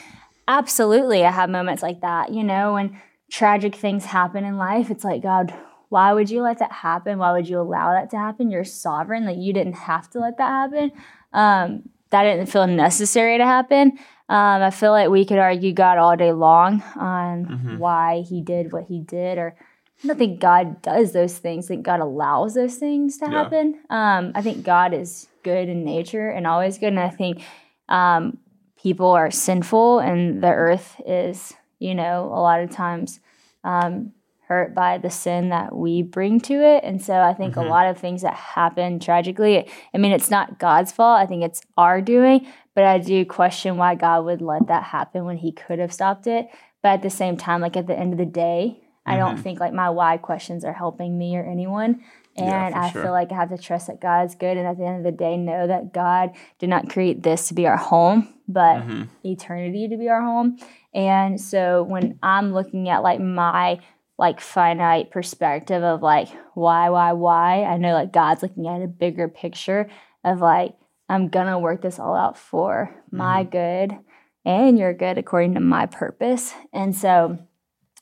Absolutely, 0.48 1.26
I 1.26 1.32
have 1.32 1.50
moments 1.50 1.84
like 1.84 2.02
that, 2.02 2.32
you 2.32 2.44
know, 2.44 2.76
when 2.76 3.02
tragic 3.30 3.76
things 3.76 4.06
happen 4.06 4.46
in 4.46 4.58
life. 4.58 4.90
It's 4.90 5.04
like, 5.04 5.22
God, 5.22 5.54
why 5.90 6.14
would 6.14 6.30
you 6.30 6.42
let 6.42 6.60
that 6.60 6.72
happen? 6.72 7.18
Why 7.18 7.34
would 7.34 7.50
you 7.50 7.60
allow 7.60 7.92
that 7.92 8.10
to 8.12 8.18
happen? 8.18 8.50
You're 8.50 8.64
sovereign. 8.64 9.26
Like, 9.26 9.38
you 9.38 9.52
didn't 9.52 9.74
have 9.74 10.10
to 10.12 10.20
let 10.20 10.38
that 10.38 10.48
happen. 10.48 10.92
Um, 11.34 11.90
that 12.10 12.24
didn't 12.24 12.48
feel 12.48 12.68
necessary 12.68 13.38
to 13.38 13.46
happen. 13.46 13.94
Um, 14.30 14.62
I 14.62 14.72
feel 14.72 14.92
like 14.92 15.10
we 15.10 15.26
could 15.26 15.38
argue 15.40 15.74
God 15.74 15.98
all 15.98 16.16
day 16.18 16.32
long 16.34 16.84
on 16.96 17.46
why 17.80 18.22
he 18.22 18.42
did 18.42 18.72
what 18.74 18.84
he 18.86 19.00
did, 19.00 19.38
or 19.38 19.56
I 20.04 20.08
don't 20.08 20.18
think 20.18 20.40
God 20.40 20.82
does 20.82 21.14
those 21.14 21.38
things. 21.38 21.66
I 21.66 21.70
think 21.70 21.86
God 21.86 22.02
allows 22.02 22.54
those 22.54 22.76
things 22.76 23.18
to 23.20 23.26
Yeah. 23.26 23.32
happen. 23.32 23.80
Um, 23.90 24.32
I 24.36 24.42
think 24.42 24.64
God 24.66 24.94
is 24.94 25.28
good 25.44 25.70
in 25.70 25.84
nature 25.86 26.30
and 26.30 26.46
always 26.46 26.78
good. 26.78 26.88
And 26.90 27.00
I 27.00 27.10
think 27.10 27.42
um, 27.90 28.38
people 28.82 29.12
are 29.12 29.32
sinful 29.32 30.00
and 30.00 30.44
the 30.44 30.52
earth 30.52 31.02
is, 31.06 31.54
you 31.80 31.96
know, 31.96 32.26
a 32.26 32.40
lot 32.42 32.62
of 32.62 32.70
times 32.70 33.20
um, 33.64 34.12
hurt 34.48 34.74
by 34.74 34.98
the 34.98 35.10
sin 35.10 35.50
that 35.50 35.75
we 35.75 36.01
bring 36.01 36.39
to 36.42 36.54
it. 36.54 36.84
And 36.84 37.01
so 37.01 37.13
I 37.20 37.34
think 37.34 37.56
a 37.58 37.62
lot 37.62 37.88
of 37.88 37.98
things 37.98 38.22
that 38.22 38.34
happen 38.34 39.00
tragically, 39.00 39.70
I 39.94 39.98
mean, 39.98 40.12
it's 40.12 40.32
not 40.32 40.58
God's 40.58 40.92
fault. 40.92 41.20
I 41.20 41.25
think 41.25 41.44
it's 41.44 41.62
our 41.77 42.01
doing, 42.01 42.48
but 42.74 42.86
I 42.86 42.98
do 43.00 43.25
question 43.25 43.77
why 43.77 43.96
God 43.96 44.24
would 44.25 44.42
let 44.42 44.68
that 44.68 44.84
happen 44.84 45.25
when 45.25 45.38
he 45.38 45.51
could 45.51 45.80
have 45.80 45.92
stopped 45.92 46.27
it. 46.27 46.48
But 46.82 46.89
at 46.89 47.01
the 47.01 47.10
same 47.10 47.36
time, 47.36 47.60
like 47.62 47.75
at 47.75 47.88
the 47.88 47.98
end 47.98 48.13
of 48.13 48.20
the 48.20 48.25
day, 48.25 48.82
I 49.06 49.16
don't 49.18 49.38
think 49.38 49.60
like 49.60 49.74
my 49.74 49.89
why 49.89 50.18
questions 50.18 50.66
are 50.66 50.74
helping 50.74 51.18
me 51.18 51.38
or 51.38 51.44
anyone. 51.44 52.04
And 52.36 52.74
for 52.74 52.80
I 52.80 52.92
sure. 52.92 53.04
feel 53.04 53.12
like 53.12 53.32
I 53.32 53.36
have 53.36 53.50
to 53.50 53.58
trust 53.58 53.88
that 53.88 54.00
God's 54.00 54.36
good. 54.36 54.58
And 54.58 54.68
at 54.68 54.77
the 54.77 54.86
end 54.86 54.98
of 54.98 55.04
the 55.04 55.18
day, 55.18 55.38
know 55.38 55.66
that 55.66 55.92
God 55.94 56.32
did 56.60 56.70
not 56.70 56.89
create 56.89 57.24
this 57.24 57.48
to 57.48 57.54
be 57.54 57.66
our 57.66 57.77
home, 57.77 58.34
but 58.48 58.77
Mm-hmm. 58.82 59.04
eternity 59.25 59.88
to 59.88 59.98
be 59.98 60.08
our 60.10 60.22
home. 60.22 60.58
And 60.94 61.39
so 61.42 61.84
when 61.84 62.20
I'm 62.22 62.54
looking 62.54 62.89
at 62.89 63.01
like 63.01 63.20
my 63.20 63.80
like 64.17 64.41
finite 64.41 65.12
perspective 65.12 65.83
of 65.83 66.01
like 66.01 66.29
why, 66.53 66.89
why, 66.89 67.13
why, 67.13 67.63
I 67.63 67.77
know 67.77 67.93
like 67.93 68.12
God's 68.12 68.41
looking 68.41 68.67
at 68.67 68.81
a 68.81 68.88
bigger 68.88 69.27
picture 69.27 69.89
of 70.24 70.39
like, 70.39 70.74
I'm 71.09 71.29
gonna 71.29 71.59
work 71.59 71.81
this 71.81 72.00
all 72.00 72.15
out 72.15 72.38
for 72.38 72.95
my 73.12 73.43
mm-hmm. 73.43 73.51
good 73.51 74.00
and 74.43 74.77
your 74.77 74.93
good 74.93 75.17
according 75.17 75.53
to 75.53 75.59
my 75.59 75.86
purpose. 75.86 76.53
And 76.74 76.95
so 76.95 77.38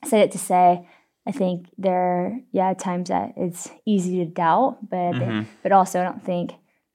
I 0.02 0.08
said 0.08 0.22
it 0.22 0.32
to 0.32 0.40
say, 0.40 0.88
I 1.28 1.32
think 1.32 1.68
there, 1.78 2.40
yeah, 2.52 2.74
times 2.74 3.10
that 3.10 3.34
it's 3.36 3.70
easy 3.86 4.20
to 4.20 4.26
doubt, 4.26 4.78
but 4.90 5.14
think- 5.14 5.48
but 5.64 5.72
also 5.72 6.00
I 6.00 6.04
don't 6.04 6.24
think 6.24 6.54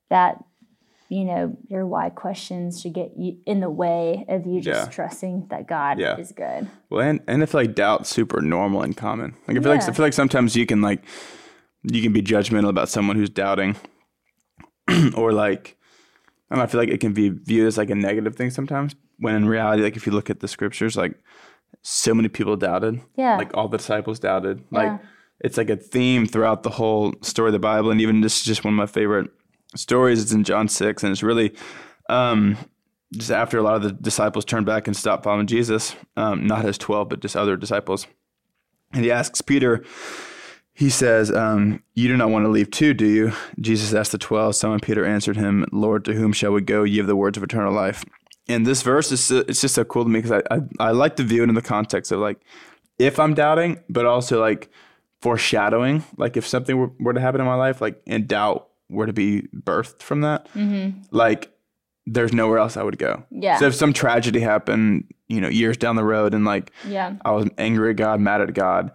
that 0.08 0.42
you 1.10 1.24
know 1.24 1.56
your 1.68 1.84
why 1.86 2.08
questions 2.08 2.80
should 2.80 2.94
get 2.94 3.10
you 3.18 3.36
in 3.44 3.58
the 3.60 3.68
way 3.68 4.24
of 4.28 4.46
you 4.46 4.60
just 4.60 4.86
Yeah. 4.86 4.90
trusting 4.92 5.48
that 5.50 5.66
God 5.66 5.98
Yeah. 5.98 6.16
is 6.16 6.30
good. 6.32 6.68
Well, 6.88 7.00
and, 7.06 7.20
and 7.26 7.42
I 7.42 7.46
feel 7.46 7.60
like 7.62 7.74
doubt's 7.74 8.08
super 8.08 8.40
normal 8.40 8.82
and 8.82 8.96
common. 8.96 9.34
Like 9.48 9.56
I 9.58 9.60
feel 9.60 9.72
like 9.72 9.82
I 9.82 9.92
feel 9.92 10.06
like 10.06 10.12
sometimes 10.12 10.54
you 10.56 10.66
can 10.66 10.80
like 10.80 11.04
you 11.82 12.00
can 12.00 12.12
be 12.12 12.22
judgmental 12.22 12.68
about 12.68 12.88
someone 12.88 13.16
who's 13.16 13.30
doubting, 13.30 13.74
or 15.16 15.32
like 15.32 15.76
I 16.50 16.54
don't 16.54 16.58
know. 16.58 16.64
I 16.64 16.66
feel 16.66 16.80
like 16.80 16.88
it 16.90 17.00
can 17.00 17.12
be 17.12 17.28
viewed 17.28 17.66
as 17.66 17.78
like 17.78 17.90
a 17.90 17.94
negative 17.94 18.36
thing 18.36 18.50
sometimes. 18.50 18.94
When 19.18 19.34
in 19.34 19.46
reality, 19.48 19.82
like 19.82 19.96
if 19.96 20.06
you 20.06 20.12
look 20.12 20.30
at 20.30 20.40
the 20.40 20.48
scriptures, 20.48 20.96
like 20.96 21.14
so 21.82 22.14
many 22.14 22.28
people 22.28 22.56
doubted. 22.56 23.00
Yeah. 23.16 23.36
Like 23.36 23.56
all 23.56 23.68
the 23.68 23.78
disciples 23.78 24.18
doubted. 24.18 24.62
Like 24.70 24.86
Yeah. 24.86 24.98
it's 25.40 25.56
like 25.56 25.70
a 25.70 25.76
theme 25.76 26.26
throughout 26.26 26.62
the 26.62 26.70
whole 26.70 27.14
story 27.22 27.48
of 27.48 27.52
the 27.52 27.58
Bible, 27.58 27.90
and 27.90 28.00
even 28.00 28.20
this 28.20 28.38
is 28.38 28.44
just 28.44 28.64
one 28.64 28.74
of 28.74 28.78
my 28.78 28.86
favorite 28.86 29.30
stories. 29.74 30.22
It's 30.22 30.32
in 30.32 30.44
John 30.44 30.68
six, 30.68 31.02
and 31.02 31.12
it's 31.12 31.22
really. 31.22 31.54
Um, 32.08 32.56
just 33.12 33.30
after 33.30 33.58
a 33.58 33.62
lot 33.62 33.74
of 33.74 33.82
the 33.82 33.92
disciples 33.92 34.44
turned 34.44 34.66
back 34.66 34.86
and 34.86 34.96
stopped 34.96 35.24
following 35.24 35.46
Jesus, 35.46 35.96
um, 36.16 36.46
not 36.46 36.64
his 36.64 36.78
12, 36.78 37.08
but 37.08 37.20
just 37.20 37.36
other 37.36 37.56
disciples. 37.56 38.06
And 38.92 39.04
he 39.04 39.10
asks 39.10 39.40
Peter, 39.40 39.84
he 40.72 40.90
says, 40.90 41.30
um, 41.32 41.82
You 41.94 42.08
do 42.08 42.16
not 42.16 42.30
want 42.30 42.44
to 42.44 42.48
leave 42.48 42.70
too, 42.70 42.94
do 42.94 43.06
you? 43.06 43.32
Jesus 43.60 43.92
asked 43.92 44.12
the 44.12 44.18
12. 44.18 44.54
Simon 44.54 44.80
Peter 44.80 45.04
answered 45.04 45.36
him, 45.36 45.66
Lord, 45.72 46.04
to 46.04 46.14
whom 46.14 46.32
shall 46.32 46.52
we 46.52 46.60
go? 46.60 46.84
Ye 46.84 46.98
have 46.98 47.06
the 47.06 47.16
words 47.16 47.36
of 47.36 47.42
eternal 47.44 47.72
life. 47.72 48.04
And 48.48 48.66
this 48.66 48.82
verse 48.82 49.12
is 49.12 49.30
it's 49.30 49.60
just 49.60 49.74
so 49.74 49.84
cool 49.84 50.04
to 50.04 50.10
me 50.10 50.20
because 50.20 50.42
I, 50.50 50.54
I, 50.56 50.88
I 50.88 50.90
like 50.90 51.16
to 51.16 51.22
view 51.22 51.42
it 51.42 51.48
in 51.48 51.54
the 51.54 51.62
context 51.62 52.10
of 52.10 52.20
like, 52.20 52.40
if 52.98 53.18
I'm 53.18 53.34
doubting, 53.34 53.80
but 53.88 54.06
also 54.06 54.40
like 54.40 54.70
foreshadowing, 55.20 56.04
like 56.16 56.36
if 56.36 56.46
something 56.46 56.76
were, 56.76 56.90
were 56.98 57.12
to 57.12 57.20
happen 57.20 57.40
in 57.40 57.46
my 57.46 57.54
life, 57.54 57.80
like 57.80 58.00
in 58.06 58.26
doubt 58.26 58.69
were 58.90 59.06
to 59.06 59.12
be 59.12 59.48
birthed 59.54 60.02
from 60.02 60.20
that, 60.22 60.46
mm-hmm. 60.54 61.00
like 61.10 61.50
there's 62.06 62.32
nowhere 62.32 62.58
else 62.58 62.76
I 62.76 62.82
would 62.82 62.98
go. 62.98 63.24
Yeah. 63.30 63.58
So 63.58 63.66
if 63.66 63.74
some 63.74 63.92
tragedy 63.92 64.40
happened, 64.40 65.04
you 65.28 65.40
know, 65.40 65.48
years 65.48 65.76
down 65.76 65.96
the 65.96 66.04
road 66.04 66.34
and 66.34 66.44
like 66.44 66.72
Yeah. 66.86 67.14
I 67.24 67.30
was 67.30 67.48
angry 67.56 67.90
at 67.90 67.96
God, 67.96 68.20
mad 68.20 68.40
at 68.40 68.52
God, 68.52 68.92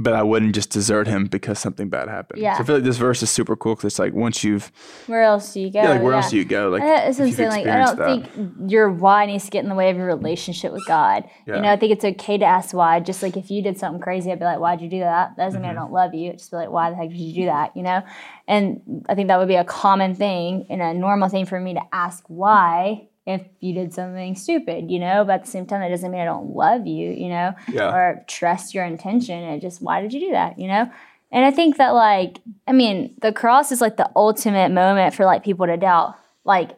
but 0.00 0.14
I 0.14 0.22
wouldn't 0.22 0.54
just 0.54 0.70
desert 0.70 1.08
him 1.08 1.26
because 1.26 1.58
something 1.58 1.88
bad 1.88 2.08
happened. 2.08 2.40
Yeah. 2.40 2.56
So 2.56 2.62
I 2.62 2.66
feel 2.66 2.76
like 2.76 2.84
this 2.84 2.96
verse 2.96 3.22
is 3.22 3.30
super 3.30 3.56
cool 3.56 3.74
because 3.74 3.86
it's 3.86 3.98
like 3.98 4.14
once 4.14 4.44
you've, 4.44 4.70
Where 5.06 5.24
else 5.24 5.52
do 5.52 5.60
you 5.60 5.70
go? 5.70 5.82
yeah, 5.82 5.90
like 5.90 6.02
where 6.02 6.14
else 6.14 6.30
do 6.30 6.36
you 6.36 6.44
go? 6.44 6.68
Like, 6.68 6.82
That's 6.82 7.18
what 7.18 7.24
I'm 7.24 7.32
if 7.32 7.38
you've 7.38 7.50
saying. 7.50 7.66
Like, 7.66 7.66
I 7.66 7.78
don't 7.78 7.98
experienced 7.98 8.32
think 8.34 8.70
your 8.70 8.90
why 8.90 9.26
needs 9.26 9.44
to 9.46 9.50
get 9.50 9.64
in 9.64 9.68
the 9.68 9.74
way 9.74 9.90
of 9.90 9.96
your 9.96 10.06
relationship 10.06 10.72
with 10.72 10.86
God. 10.86 11.24
Yeah. 11.46 11.56
You 11.56 11.62
know, 11.62 11.72
I 11.72 11.76
think 11.76 11.92
it's 11.92 12.04
okay 12.04 12.38
to 12.38 12.44
ask 12.44 12.74
why. 12.74 13.00
Just 13.00 13.22
like 13.22 13.36
if 13.36 13.50
you 13.50 13.62
did 13.62 13.76
something 13.76 14.00
crazy, 14.00 14.30
I'd 14.30 14.38
be 14.38 14.44
like, 14.44 14.60
"Why'd 14.60 14.80
you 14.80 14.88
do 14.88 15.00
that?" 15.00 15.36
That 15.36 15.46
doesn't 15.46 15.60
mean 15.60 15.68
Mm-hmm. 15.70 15.78
I 15.78 15.82
don't 15.82 15.92
love 15.92 16.14
you. 16.14 16.30
It's 16.30 16.44
just 16.44 16.50
be 16.52 16.58
like, 16.58 16.70
"Why 16.70 16.90
the 16.90 16.96
heck 16.96 17.10
did 17.10 17.18
you 17.18 17.34
do 17.34 17.46
that?" 17.46 17.76
You 17.76 17.82
know. 17.82 18.02
And 18.46 19.04
I 19.08 19.14
think 19.14 19.28
that 19.28 19.38
would 19.38 19.48
be 19.48 19.56
a 19.56 19.64
common 19.64 20.14
thing 20.14 20.66
and 20.70 20.80
a 20.80 20.94
normal 20.94 21.28
thing 21.28 21.44
for 21.44 21.60
me 21.60 21.74
to 21.74 21.82
ask 21.92 22.24
why 22.28 23.07
if 23.28 23.42
you 23.60 23.74
did 23.74 23.92
something 23.94 24.34
stupid. 24.34 24.90
You 24.90 24.98
know, 24.98 25.24
but 25.24 25.34
at 25.34 25.44
the 25.44 25.50
same 25.50 25.66
time, 25.66 25.80
that 25.80 25.88
doesn't 25.90 26.10
mean 26.10 26.20
I 26.20 26.24
don't 26.24 26.54
love 26.54 26.86
you. 26.86 27.10
You 27.10 27.28
know, 27.28 27.52
Yeah. 27.68 27.94
or 27.94 28.24
trust 28.26 28.74
your 28.74 28.84
intention. 28.84 29.38
It 29.42 29.60
just, 29.60 29.80
why 29.82 30.00
did 30.00 30.12
you 30.12 30.20
do 30.20 30.30
that? 30.32 30.58
You 30.58 30.68
know. 30.68 30.90
And 31.30 31.44
I 31.44 31.50
think 31.50 31.76
that 31.76 31.90
like, 31.90 32.38
I 32.66 32.72
mean, 32.72 33.14
the 33.20 33.32
cross 33.32 33.70
is 33.70 33.80
like 33.80 33.96
the 33.98 34.10
ultimate 34.16 34.70
moment 34.72 35.14
for 35.14 35.24
like 35.26 35.44
people 35.44 35.66
to 35.66 35.76
doubt. 35.76 36.16
Like 36.44 36.70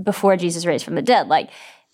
before 0.00 0.36
Jesus 0.36 0.64
raised 0.66 0.84
from 0.84 0.94
the 0.94 1.02
dead. 1.02 1.26
Like 1.28 1.50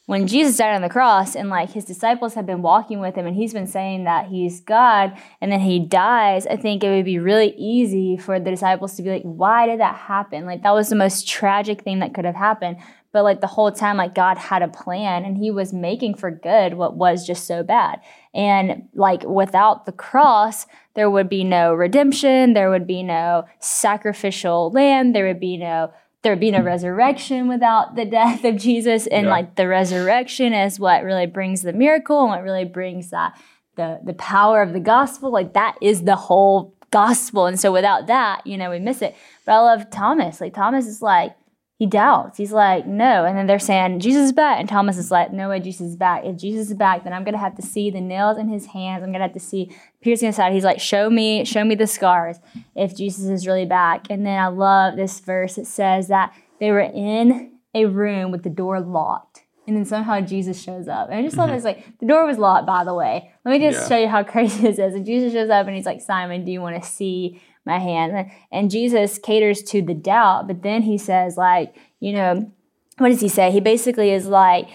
when 0.06 0.26
Jesus 0.28 0.56
died 0.56 0.74
on 0.74 0.82
the 0.82 0.88
cross 0.88 1.35
and 1.35 1.48
like 1.48 1.70
his 1.70 1.85
disciples 1.85 2.35
have 2.35 2.46
been 2.46 2.62
walking 2.62 3.00
with 3.00 3.14
him 3.16 3.26
and 3.26 3.35
he's 3.35 3.52
been 3.52 3.66
saying 3.66 4.04
that 4.04 4.26
he's 4.26 4.61
God 4.61 5.16
and 5.40 5.50
then 5.50 5.61
he 5.61 5.78
dies, 5.80 6.46
I 6.46 6.56
think 6.56 6.85
it 6.85 6.90
would 6.90 7.04
be 7.04 7.18
really 7.18 7.54
easy 7.56 8.16
for 8.16 8.38
the 8.38 8.50
disciples 8.50 8.94
to 8.96 9.02
be 9.02 9.11
like, 9.11 9.22
why 9.22 9.66
did 9.66 9.80
that 9.80 9.96
happen? 9.96 10.44
Like 10.46 10.62
that 10.62 10.74
was 10.74 10.88
the 10.90 10.96
most 10.96 11.26
tragic 11.26 11.82
thing 11.82 12.00
that 12.00 12.14
could 12.14 12.24
have 12.24 12.37
happened. 12.37 12.76
But 13.16 13.24
like 13.24 13.40
the 13.40 13.46
whole 13.46 13.72
time, 13.72 13.96
like 13.96 14.14
God 14.14 14.37
had 14.37 14.61
a 14.61 14.68
plan 14.68 15.24
and 15.24 15.38
he 15.38 15.50
was 15.50 15.72
making 15.72 16.16
for 16.16 16.31
good 16.31 16.74
what 16.74 16.98
was 16.98 17.26
just 17.26 17.46
so 17.46 17.62
bad. 17.62 18.02
And 18.35 18.90
like 18.92 19.22
without 19.22 19.87
the 19.87 19.92
cross, 19.92 20.66
there 20.92 21.09
would 21.09 21.31
be 21.31 21.42
no 21.42 21.72
redemption, 21.72 22.52
there 22.52 22.68
would 22.68 22.87
be 22.87 23.02
no 23.02 23.46
sacrificial 23.59 24.70
lamb, 24.70 25.14
there 25.14 25.26
would 25.26 25.40
be 25.40 25.57
no 25.57 25.92
there 26.20 26.31
would 26.33 26.40
be 26.40 26.50
no 26.50 26.61
resurrection 26.61 27.48
without 27.48 27.96
the 27.96 28.05
death 28.05 28.44
of 28.44 28.57
Jesus. 28.57 29.07
And 29.07 29.24
Yeah. 29.24 29.31
like 29.33 29.55
the 29.55 29.66
resurrection 29.66 30.52
is 30.52 30.79
what 30.79 31.02
really 31.02 31.24
brings 31.24 31.62
the 31.62 31.72
miracle 31.72 32.20
and 32.20 32.29
what 32.29 32.42
really 32.42 32.66
brings 32.66 33.09
that 33.12 33.33
the 33.76 33.98
the 34.05 34.12
power 34.12 34.61
of 34.61 34.74
the 34.74 34.81
gospel. 34.81 35.31
Like 35.31 35.55
that 35.55 35.79
is 35.81 36.02
the 36.02 36.16
whole 36.16 36.74
gospel. 36.90 37.46
And 37.46 37.59
so 37.59 37.72
without 37.72 38.09
that, 38.09 38.46
you 38.46 38.59
know, 38.59 38.68
we 38.68 38.79
miss 38.79 39.00
it. 39.00 39.16
But 39.46 39.52
I 39.52 39.61
love 39.61 39.88
Thomas. 39.88 40.38
Like 40.42 40.52
Thomas 40.52 40.87
is 40.87 41.00
like, 41.00 41.35
he 41.78 41.84
doubts. 41.84 42.38
He's 42.38 42.52
like, 42.52 42.86
no. 42.86 43.26
And 43.26 43.36
then 43.36 43.46
they're 43.46 43.58
saying, 43.58 44.00
Jesus 44.00 44.26
is 44.26 44.32
back. 44.32 44.58
And 44.58 44.66
Thomas 44.66 44.96
is 44.96 45.10
like, 45.10 45.30
no 45.30 45.50
way, 45.50 45.60
Jesus 45.60 45.88
is 45.88 45.96
back. 45.96 46.24
If 46.24 46.36
Jesus 46.36 46.70
is 46.70 46.74
back, 46.74 47.04
then 47.04 47.12
I'm 47.12 47.22
going 47.22 47.34
to 47.34 47.38
have 47.38 47.54
to 47.56 47.62
see 47.62 47.90
the 47.90 48.00
nails 48.00 48.38
in 48.38 48.48
his 48.48 48.66
hands. 48.66 49.02
I'm 49.02 49.10
going 49.10 49.20
to 49.20 49.26
have 49.26 49.34
to 49.34 49.40
see 49.40 49.76
piercing 50.00 50.28
inside. 50.28 50.54
He's 50.54 50.64
like, 50.64 50.80
show 50.80 51.10
me, 51.10 51.44
show 51.44 51.64
me 51.64 51.74
the 51.74 51.86
scars 51.86 52.38
if 52.74 52.96
Jesus 52.96 53.26
is 53.26 53.46
really 53.46 53.66
back. 53.66 54.06
And 54.08 54.24
then 54.24 54.38
I 54.38 54.46
love 54.46 54.96
this 54.96 55.20
verse. 55.20 55.58
It 55.58 55.66
says 55.66 56.08
that 56.08 56.32
they 56.60 56.70
were 56.70 56.80
in 56.80 57.52
a 57.74 57.84
room 57.84 58.30
with 58.30 58.42
the 58.42 58.50
door 58.50 58.80
locked. 58.80 59.42
And 59.66 59.76
then 59.76 59.84
somehow 59.84 60.20
Jesus 60.20 60.62
shows 60.62 60.88
up. 60.88 61.10
And 61.10 61.18
I 61.18 61.22
just 61.22 61.36
love 61.36 61.48
mm-hmm. 61.48 61.56
this. 61.56 61.64
Like, 61.64 61.98
the 61.98 62.06
door 62.06 62.24
was 62.24 62.38
locked, 62.38 62.66
by 62.66 62.84
the 62.84 62.94
way. 62.94 63.32
Let 63.44 63.50
me 63.50 63.58
just 63.58 63.82
Yeah. 63.82 63.88
show 63.88 64.02
you 64.02 64.08
how 64.08 64.22
crazy 64.32 64.62
this 64.62 64.78
is. 64.78 64.94
And 64.94 65.04
Jesus 65.04 65.34
shows 65.34 65.50
up 65.50 65.66
and 65.66 65.76
he's 65.76 65.84
like, 65.84 66.00
Simon, 66.00 66.44
do 66.44 66.52
you 66.52 66.62
want 66.62 66.82
to 66.82 66.88
see 66.88 67.42
my 67.66 67.79
hand? 67.79 68.31
And 68.50 68.70
Jesus 68.70 69.18
caters 69.18 69.62
to 69.64 69.83
the 69.83 69.94
doubt, 69.94 70.46
but 70.46 70.62
then 70.62 70.83
he 70.83 70.96
says, 70.98 71.37
like, 71.37 71.74
you 72.00 72.12
know, 72.12 72.50
what 72.98 73.09
does 73.11 73.20
he 73.20 73.29
say? 73.29 73.50
He 73.50 73.61
basically 73.61 74.11
is 74.11 74.26
like, 74.26 74.68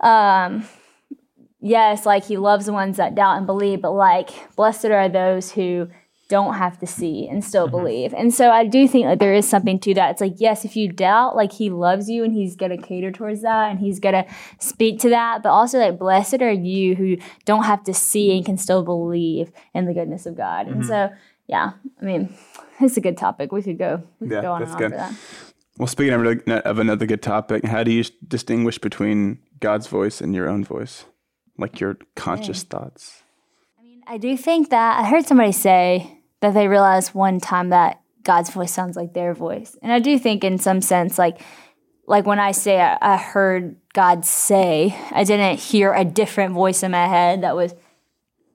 um, 0.00 0.66
yes, 1.60 2.06
like 2.06 2.24
he 2.24 2.36
loves 2.36 2.66
the 2.66 2.72
ones 2.72 2.98
that 2.98 3.14
doubt 3.14 3.38
and 3.38 3.46
believe, 3.46 3.82
but 3.82 3.92
like, 3.92 4.30
blessed 4.54 4.86
are 4.86 5.08
those 5.08 5.52
who 5.52 5.88
don't 6.28 6.54
have 6.54 6.78
to 6.78 6.86
see 6.86 7.26
and 7.26 7.42
still 7.42 7.66
mm-hmm. 7.66 7.76
believe. 7.76 8.14
And 8.14 8.32
so 8.32 8.50
I 8.50 8.66
do 8.66 8.86
think 8.86 9.06
like 9.06 9.18
there 9.18 9.34
is 9.34 9.48
something 9.48 9.80
to 9.80 9.94
that. 9.94 10.12
It's 10.12 10.20
like, 10.20 10.34
yes, 10.36 10.64
if 10.64 10.76
you 10.76 10.92
doubt, 10.92 11.34
like 11.34 11.52
he 11.52 11.70
loves 11.70 12.08
you 12.08 12.22
and 12.22 12.34
he's 12.34 12.54
gonna 12.54 12.76
cater 12.76 13.10
towards 13.10 13.42
that 13.42 13.70
and 13.70 13.80
he's 13.80 13.98
gonna 13.98 14.26
speak 14.60 15.00
to 15.00 15.08
that. 15.10 15.42
But 15.42 15.50
also 15.50 15.78
like 15.78 15.98
blessed 15.98 16.42
are 16.42 16.52
you 16.52 16.94
who 16.94 17.16
don't 17.46 17.64
have 17.64 17.82
to 17.84 17.94
see 17.94 18.36
and 18.36 18.44
can 18.44 18.58
still 18.58 18.82
believe 18.82 19.50
in 19.74 19.86
the 19.86 19.94
goodness 19.94 20.26
of 20.26 20.36
God. 20.36 20.66
Mm-hmm. 20.66 20.80
And 20.80 20.86
so 20.86 21.10
yeah, 21.48 21.72
I 22.00 22.04
mean, 22.04 22.34
it's 22.80 22.96
a 22.96 23.00
good 23.00 23.16
topic. 23.16 23.50
We 23.50 23.62
could 23.62 23.78
go, 23.78 24.02
we 24.20 24.28
could 24.28 24.34
yeah, 24.34 24.42
go 24.42 24.52
on 24.52 24.60
that's 24.60 24.72
and 24.74 24.84
on 24.84 24.90
good. 24.90 24.98
that. 24.98 25.14
Well, 25.78 25.86
speaking 25.86 26.12
of, 26.12 26.48
of 26.66 26.78
another 26.78 27.06
good 27.06 27.22
topic, 27.22 27.64
how 27.64 27.82
do 27.84 27.92
you 27.92 28.04
distinguish 28.26 28.78
between 28.78 29.38
God's 29.60 29.86
voice 29.86 30.20
and 30.20 30.34
your 30.34 30.48
own 30.48 30.64
voice? 30.64 31.04
Like 31.56 31.80
your 31.80 31.98
conscious 32.14 32.62
thoughts? 32.62 33.22
I 33.78 33.82
mean, 33.82 34.02
I 34.06 34.18
do 34.18 34.36
think 34.36 34.70
that 34.70 35.00
I 35.00 35.08
heard 35.08 35.26
somebody 35.26 35.52
say 35.52 36.20
that 36.40 36.54
they 36.54 36.68
realized 36.68 37.14
one 37.14 37.40
time 37.40 37.70
that 37.70 38.00
God's 38.22 38.50
voice 38.50 38.72
sounds 38.72 38.96
like 38.96 39.14
their 39.14 39.34
voice. 39.34 39.76
And 39.82 39.92
I 39.92 39.98
do 40.00 40.18
think 40.18 40.44
in 40.44 40.58
some 40.58 40.80
sense, 40.80 41.18
like 41.18 41.40
like 42.06 42.26
when 42.26 42.38
I 42.38 42.52
say 42.52 42.80
I, 42.80 42.96
I 43.00 43.16
heard 43.16 43.76
God 43.92 44.24
say, 44.24 44.96
I 45.12 45.24
didn't 45.24 45.58
hear 45.58 45.92
a 45.92 46.04
different 46.04 46.54
voice 46.54 46.82
in 46.82 46.90
my 46.90 47.06
head 47.06 47.42
that 47.42 47.54
was 47.54 47.74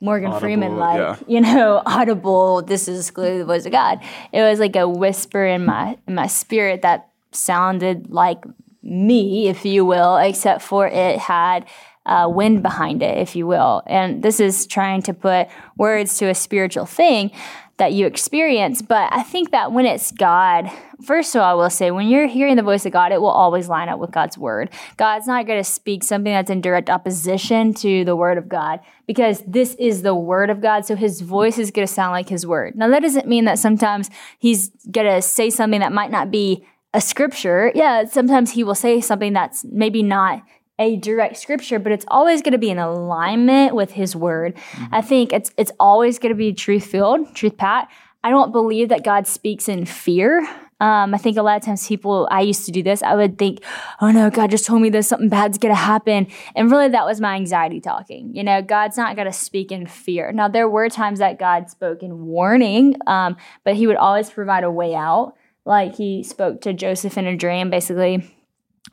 Morgan 0.03 0.27
audible, 0.27 0.39
Freeman 0.41 0.77
like, 0.77 0.97
yeah. 0.97 1.15
you 1.27 1.39
know, 1.39 1.81
audible, 1.85 2.61
this 2.61 2.89
is 2.89 3.09
clearly 3.09 3.37
the 3.37 3.45
voice 3.45 3.65
of 3.65 3.71
God. 3.71 3.99
It 4.33 4.41
was 4.41 4.59
like 4.59 4.75
a 4.75 4.87
whisper 4.87 5.45
in 5.45 5.65
my 5.65 5.97
in 6.07 6.15
my 6.15 6.27
spirit 6.27 6.81
that 6.81 7.09
sounded 7.31 8.09
like 8.09 8.43
me, 8.83 9.47
if 9.47 9.65
you 9.65 9.85
will, 9.85 10.17
except 10.17 10.61
for 10.61 10.87
it 10.87 11.17
had 11.17 11.65
uh, 12.05 12.29
wind 12.29 12.61
behind 12.61 13.01
it, 13.01 13.17
if 13.17 13.33
you 13.33 13.47
will. 13.47 13.81
And 13.87 14.21
this 14.21 14.41
is 14.41 14.67
trying 14.67 15.03
to 15.03 15.13
put 15.13 15.47
words 15.77 16.17
to 16.17 16.25
a 16.25 16.35
spiritual 16.35 16.85
thing 16.85 17.31
that 17.77 17.93
you 17.93 18.05
experience. 18.05 18.81
But 18.81 19.11
I 19.11 19.23
think 19.23 19.51
that 19.51 19.71
when 19.71 19.85
it's 19.85 20.11
God, 20.11 20.71
first 21.03 21.35
of 21.35 21.41
all, 21.41 21.49
I 21.49 21.53
will 21.53 21.69
say, 21.69 21.89
when 21.91 22.07
you're 22.07 22.27
hearing 22.27 22.55
the 22.55 22.63
voice 22.63 22.85
of 22.85 22.91
God, 22.91 23.11
it 23.11 23.19
will 23.19 23.29
always 23.29 23.67
line 23.67 23.89
up 23.89 23.99
with 23.99 24.11
God's 24.11 24.37
word. 24.37 24.69
God's 24.97 25.27
not 25.27 25.47
going 25.47 25.59
to 25.59 25.63
speak 25.63 26.03
something 26.03 26.31
that's 26.31 26.51
in 26.51 26.61
direct 26.61 26.89
opposition 26.89 27.73
to 27.75 28.05
the 28.05 28.15
word 28.15 28.37
of 28.37 28.47
God 28.47 28.79
because 29.07 29.43
this 29.47 29.75
is 29.75 30.03
the 30.03 30.15
word 30.15 30.49
of 30.49 30.61
God. 30.61 30.85
So 30.85 30.95
his 30.95 31.21
voice 31.21 31.57
is 31.57 31.71
going 31.71 31.87
to 31.87 31.93
sound 31.93 32.11
like 32.11 32.29
his 32.29 32.45
word. 32.45 32.75
Now, 32.75 32.89
that 32.89 33.01
doesn't 33.01 33.27
mean 33.27 33.45
that 33.45 33.59
sometimes 33.59 34.09
he's 34.37 34.69
going 34.91 35.07
to 35.07 35.21
say 35.21 35.49
something 35.49 35.79
that 35.79 35.91
might 35.91 36.11
not 36.11 36.29
be 36.29 36.65
a 36.93 37.01
scripture. 37.01 37.71
Yeah, 37.73 38.05
sometimes 38.05 38.51
he 38.51 38.63
will 38.63 38.75
say 38.75 39.01
something 39.01 39.33
that's 39.33 39.65
maybe 39.65 40.03
not 40.03 40.43
a 40.79 40.97
direct 40.97 41.37
scripture, 41.37 41.79
but 41.79 41.91
it's 41.91 42.05
always 42.07 42.41
going 42.41 42.53
to 42.53 42.57
be 42.57 42.69
in 42.69 42.79
alignment 42.79 43.75
with 43.75 43.91
his 43.91 44.15
word. 44.15 44.55
Mm-hmm. 44.55 44.95
I 44.95 45.01
think 45.01 45.33
it's 45.33 45.51
it's 45.57 45.71
always 45.79 46.19
going 46.19 46.31
to 46.31 46.37
be 46.37 46.53
truth 46.53 46.85
filled, 46.85 47.35
truth 47.35 47.57
pat. 47.57 47.89
I 48.23 48.29
don't 48.29 48.51
believe 48.51 48.89
that 48.89 49.03
God 49.03 49.27
speaks 49.27 49.67
in 49.67 49.85
fear. 49.85 50.47
Um, 50.79 51.13
I 51.13 51.17
think 51.17 51.37
a 51.37 51.41
lot 51.41 51.57
of 51.57 51.63
times 51.63 51.87
people, 51.87 52.27
I 52.31 52.41
used 52.41 52.65
to 52.65 52.71
do 52.71 52.83
this. 52.83 53.03
I 53.03 53.15
would 53.15 53.37
think, 53.37 53.63
oh 54.01 54.11
no, 54.11 54.29
God 54.29 54.49
just 54.49 54.65
told 54.65 54.81
me 54.81 54.89
this, 54.89 55.07
something 55.07 55.29
bad's 55.29 55.57
gonna 55.57 55.75
happen. 55.75 56.27
And 56.55 56.71
really, 56.71 56.89
that 56.89 57.05
was 57.05 57.21
my 57.21 57.35
anxiety 57.35 57.79
talking. 57.79 58.35
You 58.35 58.43
know, 58.43 58.61
God's 58.61 58.97
not 58.97 59.15
gonna 59.15 59.33
speak 59.33 59.71
in 59.71 59.87
fear. 59.87 60.31
Now, 60.31 60.47
there 60.47 60.67
were 60.67 60.89
times 60.89 61.19
that 61.19 61.39
God 61.39 61.69
spoke 61.69 62.01
in 62.01 62.25
warning, 62.25 62.95
um, 63.07 63.37
but 63.63 63.75
He 63.75 63.87
would 63.87 63.95
always 63.95 64.29
provide 64.29 64.63
a 64.63 64.71
way 64.71 64.95
out. 64.95 65.35
Like 65.65 65.95
He 65.95 66.23
spoke 66.23 66.61
to 66.61 66.73
Joseph 66.73 67.17
in 67.17 67.27
a 67.27 67.37
dream, 67.37 67.69
basically 67.69 68.29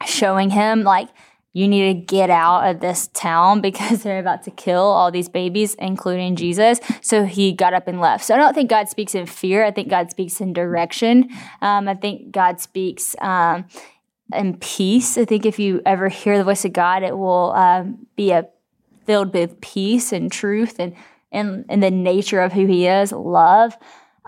showing 0.07 0.51
him, 0.51 0.83
like, 0.83 1.09
you 1.53 1.67
need 1.67 1.95
to 1.95 2.01
get 2.15 2.31
out 2.31 2.69
of 2.69 2.81
this 2.81 3.09
town 3.09 3.61
because 3.63 4.03
they're 4.03 4.21
about 4.21 4.43
to 4.45 4.51
kill 4.51 4.83
all 4.83 5.11
these 5.11 5.29
babies, 5.29 5.75
including 5.75 6.37
Jesus. 6.37 6.81
So 7.01 7.25
he 7.25 7.53
got 7.53 7.75
up 7.75 7.89
and 7.89 8.01
left. 8.01 8.25
So 8.25 8.35
I 8.35 8.39
don't 8.39 8.55
think 8.55 8.71
God 8.71 8.89
speaks 8.89 9.15
in 9.15 9.27
fear. 9.27 9.65
I 9.65 9.71
think 9.71 9.89
God 9.89 10.11
speaks 10.11 10.41
in 10.41 10.53
direction. 10.53 11.29
Um, 11.61 11.89
I 11.89 11.95
think 11.95 12.33
God 12.33 12.61
speaks 12.61 13.17
um, 13.21 13.67
in 14.33 14.57
peace. 14.59 15.19
I 15.19 15.25
think 15.25 15.47
if 15.47 15.59
you 15.59 15.83
ever 15.85 16.09
hear 16.09 16.39
the 16.39 16.45
voice 16.45 16.65
of 16.65 16.73
God, 16.73 17.03
it 17.03 17.17
will 17.17 17.53
um, 17.53 18.07
be 18.17 18.31
a 18.31 18.49
filled 19.07 19.33
with 19.33 19.61
peace 19.61 20.13
and 20.13 20.31
truth 20.31 20.79
and 20.79 20.95
and, 21.33 21.65
and 21.69 21.83
the 21.83 21.91
nature 21.91 22.41
of 22.41 22.53
who 22.53 22.67
he 22.67 22.87
is, 22.87 23.13
love. 23.13 23.77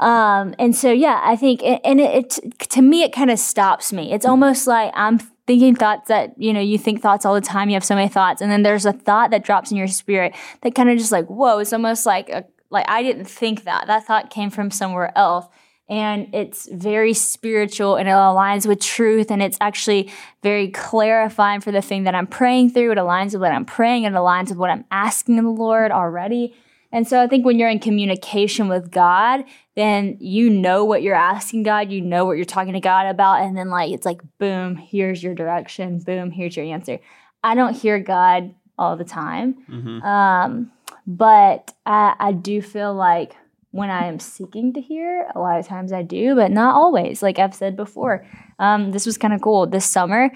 Um, 0.03 0.55
and 0.59 0.75
so, 0.75 0.91
yeah, 0.91 1.21
I 1.23 1.37
think, 1.37 1.62
and 1.62 2.01
it, 2.01 2.38
it 2.38 2.59
to 2.71 2.83
me, 2.83 3.05
it 3.05 3.12
kind 3.12 3.31
of 3.31 3.38
stops 3.38 3.93
me. 3.93 4.12
It's 4.12 4.27
almost 4.27 4.67
like 4.67 4.91
I'm 4.95 5.21
thinking 5.47 5.75
thoughts 5.75 6.09
that 6.09 6.35
you 6.38 6.53
know 6.53 6.61
you 6.61 6.79
think 6.79 7.01
thoughts 7.01 7.25
all 7.25 7.35
the 7.35 7.41
time. 7.41 7.69
You 7.69 7.75
have 7.75 7.85
so 7.85 7.95
many 7.95 8.09
thoughts 8.09 8.41
and 8.41 8.51
then 8.51 8.62
there's 8.62 8.87
a 8.87 8.93
thought 8.93 9.31
that 9.31 9.45
drops 9.45 9.71
in 9.71 9.77
your 9.77 9.88
spirit 9.88 10.35
that 10.62 10.75
kind 10.75 10.88
of 10.88 10.99
just 10.99 11.12
like 11.12 11.27
whoa 11.27 11.59
it's 11.59 11.73
almost 11.73 12.07
like 12.07 12.29
a, 12.29 12.45
like 12.71 12.88
i 12.88 13.03
didn't 13.03 13.27
think 13.27 13.65
that. 13.65 13.87
That 13.87 14.07
thought 14.07 14.31
came 14.31 14.51
from 14.51 14.71
somewhere 14.71 15.17
else. 15.17 15.47
And 15.88 16.33
it's 16.33 16.71
very 16.73 17.12
spiritual 17.12 17.97
and 17.97 18.09
it 18.09 18.12
aligns 18.12 18.67
with 18.67 18.81
truth 18.81 19.31
and 19.31 19.43
it's 19.43 19.59
actually 19.61 20.11
very 20.43 20.69
clarifying 20.69 21.61
for 21.61 21.73
the 21.73 21.83
thing 21.83 22.05
that 22.05 22.15
i'm 22.15 22.27
praying 22.27 22.71
through. 22.71 22.93
It 22.93 22.99
aligns 22.99 23.33
with 23.33 23.43
what 23.43 23.53
i'm 23.53 23.65
praying. 23.65 24.07
And 24.07 24.15
it 24.15 24.19
aligns 24.19 24.49
with 24.49 24.59
what 24.59 24.71
i'm 24.71 24.85
asking 24.91 25.37
the 25.37 25.51
lord 25.51 25.91
already 25.91 26.55
and 26.93 27.09
so 27.09 27.21
I 27.21 27.27
think 27.27 27.45
when 27.45 27.59
you're 27.59 27.71
in 27.71 27.79
communication 27.79 28.69
with 28.69 28.91
God, 28.91 29.45
then 29.75 30.19
you 30.21 30.51
know 30.51 30.85
what 30.85 31.03
you're 31.03 31.15
asking 31.15 31.63
God, 31.63 31.91
you 31.91 32.03
know 32.03 32.27
what 32.27 32.37
you're 32.37 32.45
talking 32.45 32.75
to 32.75 32.81
God 32.81 33.07
about, 33.07 33.43
and 33.43 33.57
then 33.57 33.71
like 33.71 33.93
it's 33.93 34.07
like 34.07 34.21
boom, 34.39 34.77
here's 34.77 35.23
your 35.23 35.35
direction, 35.35 35.99
boom, 35.99 36.31
here's 36.31 36.57
your 36.57 36.67
answer. 36.67 36.99
I 37.43 37.55
don't 37.55 37.75
hear 37.75 37.99
God 37.99 38.55
all 38.79 38.97
the 38.97 39.05
time, 39.05 39.65
mm-hmm. 39.69 40.03
um, 40.03 40.71
but 41.07 41.75
I, 41.87 42.15
I 42.19 42.33
do 42.33 42.61
feel 42.61 42.95
like 42.95 43.35
when 43.73 43.91
I 43.91 44.07
am 44.07 44.21
seeking 44.21 44.75
to 44.75 44.81
hear, 44.81 45.29
a 45.35 45.41
lot 45.41 45.59
of 45.59 45.67
times 45.67 45.93
I 45.93 46.03
do, 46.03 46.35
but 46.35 46.51
not 46.51 46.75
always. 46.75 47.23
Like 47.23 47.39
I've 47.39 47.55
said 47.55 47.75
before, 47.75 48.25
um, 48.59 48.93
this 48.93 49.07
was 49.07 49.17
kind 49.17 49.33
of 49.33 49.41
cool. 49.41 49.67
This 49.67 49.87
summer, 49.87 50.31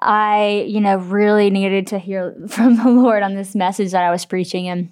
I, 0.00 0.64
you 0.68 0.80
know, 0.80 0.96
really 0.96 1.50
needed 1.50 1.88
to 1.88 1.98
hear 1.98 2.36
from 2.48 2.76
the 2.76 2.88
Lord 2.88 3.24
on 3.24 3.34
this 3.34 3.56
message 3.56 3.90
that 3.90 4.04
I 4.04 4.12
was 4.12 4.24
preaching, 4.24 4.68
and 4.68 4.90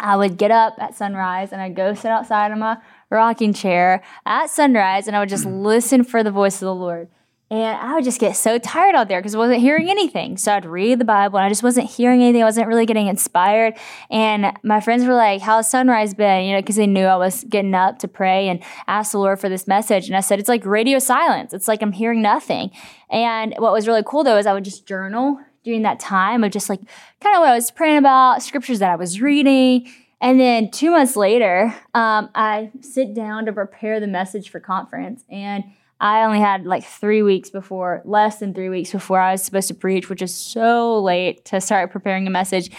I 0.00 0.16
would 0.16 0.38
get 0.38 0.50
up 0.50 0.74
at 0.78 0.96
sunrise 0.96 1.52
and 1.52 1.60
I'd 1.60 1.76
go 1.76 1.94
sit 1.94 2.10
outside 2.10 2.50
in 2.50 2.58
my 2.58 2.78
rocking 3.10 3.52
chair 3.52 4.02
at 4.24 4.48
sunrise 4.48 5.06
and 5.06 5.14
I 5.14 5.20
would 5.20 5.28
just 5.28 5.46
mm. 5.46 5.62
listen 5.62 6.04
for 6.04 6.22
the 6.22 6.30
voice 6.30 6.56
of 6.56 6.66
the 6.66 6.74
Lord. 6.74 7.08
And 7.52 7.76
I 7.76 7.94
would 7.94 8.04
just 8.04 8.20
get 8.20 8.36
so 8.36 8.58
tired 8.58 8.94
out 8.94 9.08
there 9.08 9.18
because 9.18 9.34
I 9.34 9.38
wasn't 9.38 9.60
hearing 9.60 9.90
anything. 9.90 10.36
So 10.36 10.52
I'd 10.52 10.64
read 10.64 11.00
the 11.00 11.04
Bible 11.04 11.36
and 11.36 11.44
I 11.44 11.48
just 11.48 11.64
wasn't 11.64 11.90
hearing 11.90 12.22
anything. 12.22 12.42
I 12.42 12.44
wasn't 12.44 12.68
really 12.68 12.86
getting 12.86 13.08
inspired. 13.08 13.74
And 14.08 14.52
my 14.62 14.80
friends 14.80 15.04
were 15.04 15.14
like, 15.14 15.40
How's 15.42 15.68
sunrise 15.68 16.14
been? 16.14 16.44
You 16.44 16.52
know, 16.54 16.60
because 16.60 16.76
they 16.76 16.86
knew 16.86 17.04
I 17.06 17.16
was 17.16 17.42
getting 17.42 17.74
up 17.74 17.98
to 17.98 18.08
pray 18.08 18.48
and 18.48 18.62
ask 18.86 19.10
the 19.10 19.18
Lord 19.18 19.40
for 19.40 19.48
this 19.48 19.66
message. 19.66 20.06
And 20.06 20.16
I 20.16 20.20
said, 20.20 20.38
It's 20.38 20.48
like 20.48 20.64
radio 20.64 21.00
silence. 21.00 21.52
It's 21.52 21.66
like 21.66 21.82
I'm 21.82 21.90
hearing 21.90 22.22
nothing. 22.22 22.70
And 23.10 23.52
what 23.58 23.72
was 23.72 23.88
really 23.88 24.04
cool 24.06 24.22
though 24.22 24.38
is 24.38 24.46
I 24.46 24.54
would 24.54 24.64
just 24.64 24.86
journal 24.86 25.40
during 25.62 25.82
that 25.82 26.00
time 26.00 26.44
of 26.44 26.50
just 26.50 26.68
like 26.68 26.80
kind 27.20 27.36
of 27.36 27.40
what 27.40 27.50
I 27.50 27.54
was 27.54 27.70
praying 27.70 27.98
about, 27.98 28.42
scriptures 28.42 28.78
that 28.78 28.90
I 28.90 28.96
was 28.96 29.20
reading. 29.20 29.90
And 30.20 30.38
then 30.38 30.70
two 30.70 30.90
months 30.90 31.16
later, 31.16 31.74
um, 31.94 32.28
I 32.34 32.70
sit 32.80 33.14
down 33.14 33.46
to 33.46 33.52
prepare 33.52 34.00
the 34.00 34.06
message 34.06 34.50
for 34.50 34.60
conference. 34.60 35.24
And 35.30 35.64
I 36.00 36.24
only 36.24 36.40
had 36.40 36.64
like 36.64 36.84
three 36.84 37.22
weeks 37.22 37.50
before, 37.50 38.02
less 38.04 38.38
than 38.38 38.54
three 38.54 38.70
weeks 38.70 38.90
before 38.90 39.20
I 39.20 39.32
was 39.32 39.42
supposed 39.42 39.68
to 39.68 39.74
preach, 39.74 40.08
which 40.08 40.22
is 40.22 40.34
so 40.34 41.00
late 41.00 41.44
to 41.46 41.60
start 41.60 41.90
preparing 41.90 42.26
a 42.26 42.30
message. 42.30 42.70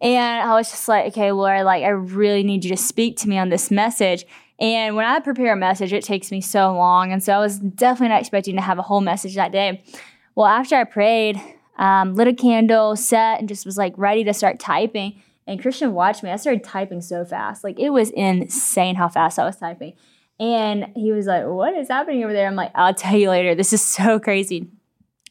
And 0.00 0.42
I 0.42 0.54
was 0.54 0.70
just 0.70 0.88
like, 0.88 1.08
okay, 1.08 1.30
Lord, 1.32 1.64
like 1.64 1.84
I 1.84 1.88
really 1.88 2.42
need 2.42 2.64
you 2.64 2.70
to 2.70 2.76
speak 2.76 3.18
to 3.18 3.28
me 3.28 3.38
on 3.38 3.50
this 3.50 3.70
message. 3.70 4.24
And 4.58 4.96
when 4.96 5.06
I 5.06 5.20
prepare 5.20 5.52
a 5.52 5.56
message, 5.56 5.92
it 5.92 6.04
takes 6.04 6.30
me 6.30 6.40
so 6.40 6.74
long. 6.74 7.12
And 7.12 7.22
so 7.22 7.34
I 7.34 7.38
was 7.38 7.58
definitely 7.58 8.08
not 8.08 8.20
expecting 8.20 8.56
to 8.56 8.62
have 8.62 8.78
a 8.78 8.82
whole 8.82 9.00
message 9.00 9.34
that 9.34 9.52
day. 9.52 9.82
Well, 10.34 10.46
after 10.46 10.76
I 10.76 10.84
prayed, 10.84 11.40
um, 11.80 12.14
lit 12.14 12.28
a 12.28 12.34
candle, 12.34 12.94
set, 12.94 13.40
and 13.40 13.48
just 13.48 13.66
was 13.66 13.78
like 13.78 13.94
ready 13.96 14.22
to 14.24 14.34
start 14.34 14.60
typing. 14.60 15.20
And 15.46 15.60
Christian 15.60 15.94
watched 15.94 16.22
me. 16.22 16.30
I 16.30 16.36
started 16.36 16.62
typing 16.62 17.00
so 17.00 17.24
fast. 17.24 17.64
Like 17.64 17.80
it 17.80 17.90
was 17.90 18.10
insane 18.10 18.94
how 18.94 19.08
fast 19.08 19.38
I 19.38 19.44
was 19.44 19.56
typing. 19.56 19.94
And 20.38 20.92
he 20.94 21.10
was 21.10 21.26
like, 21.26 21.46
What 21.46 21.74
is 21.74 21.88
happening 21.88 22.22
over 22.22 22.32
there? 22.32 22.46
I'm 22.46 22.54
like, 22.54 22.70
I'll 22.74 22.94
tell 22.94 23.16
you 23.16 23.30
later. 23.30 23.54
This 23.54 23.72
is 23.72 23.82
so 23.84 24.20
crazy. 24.20 24.68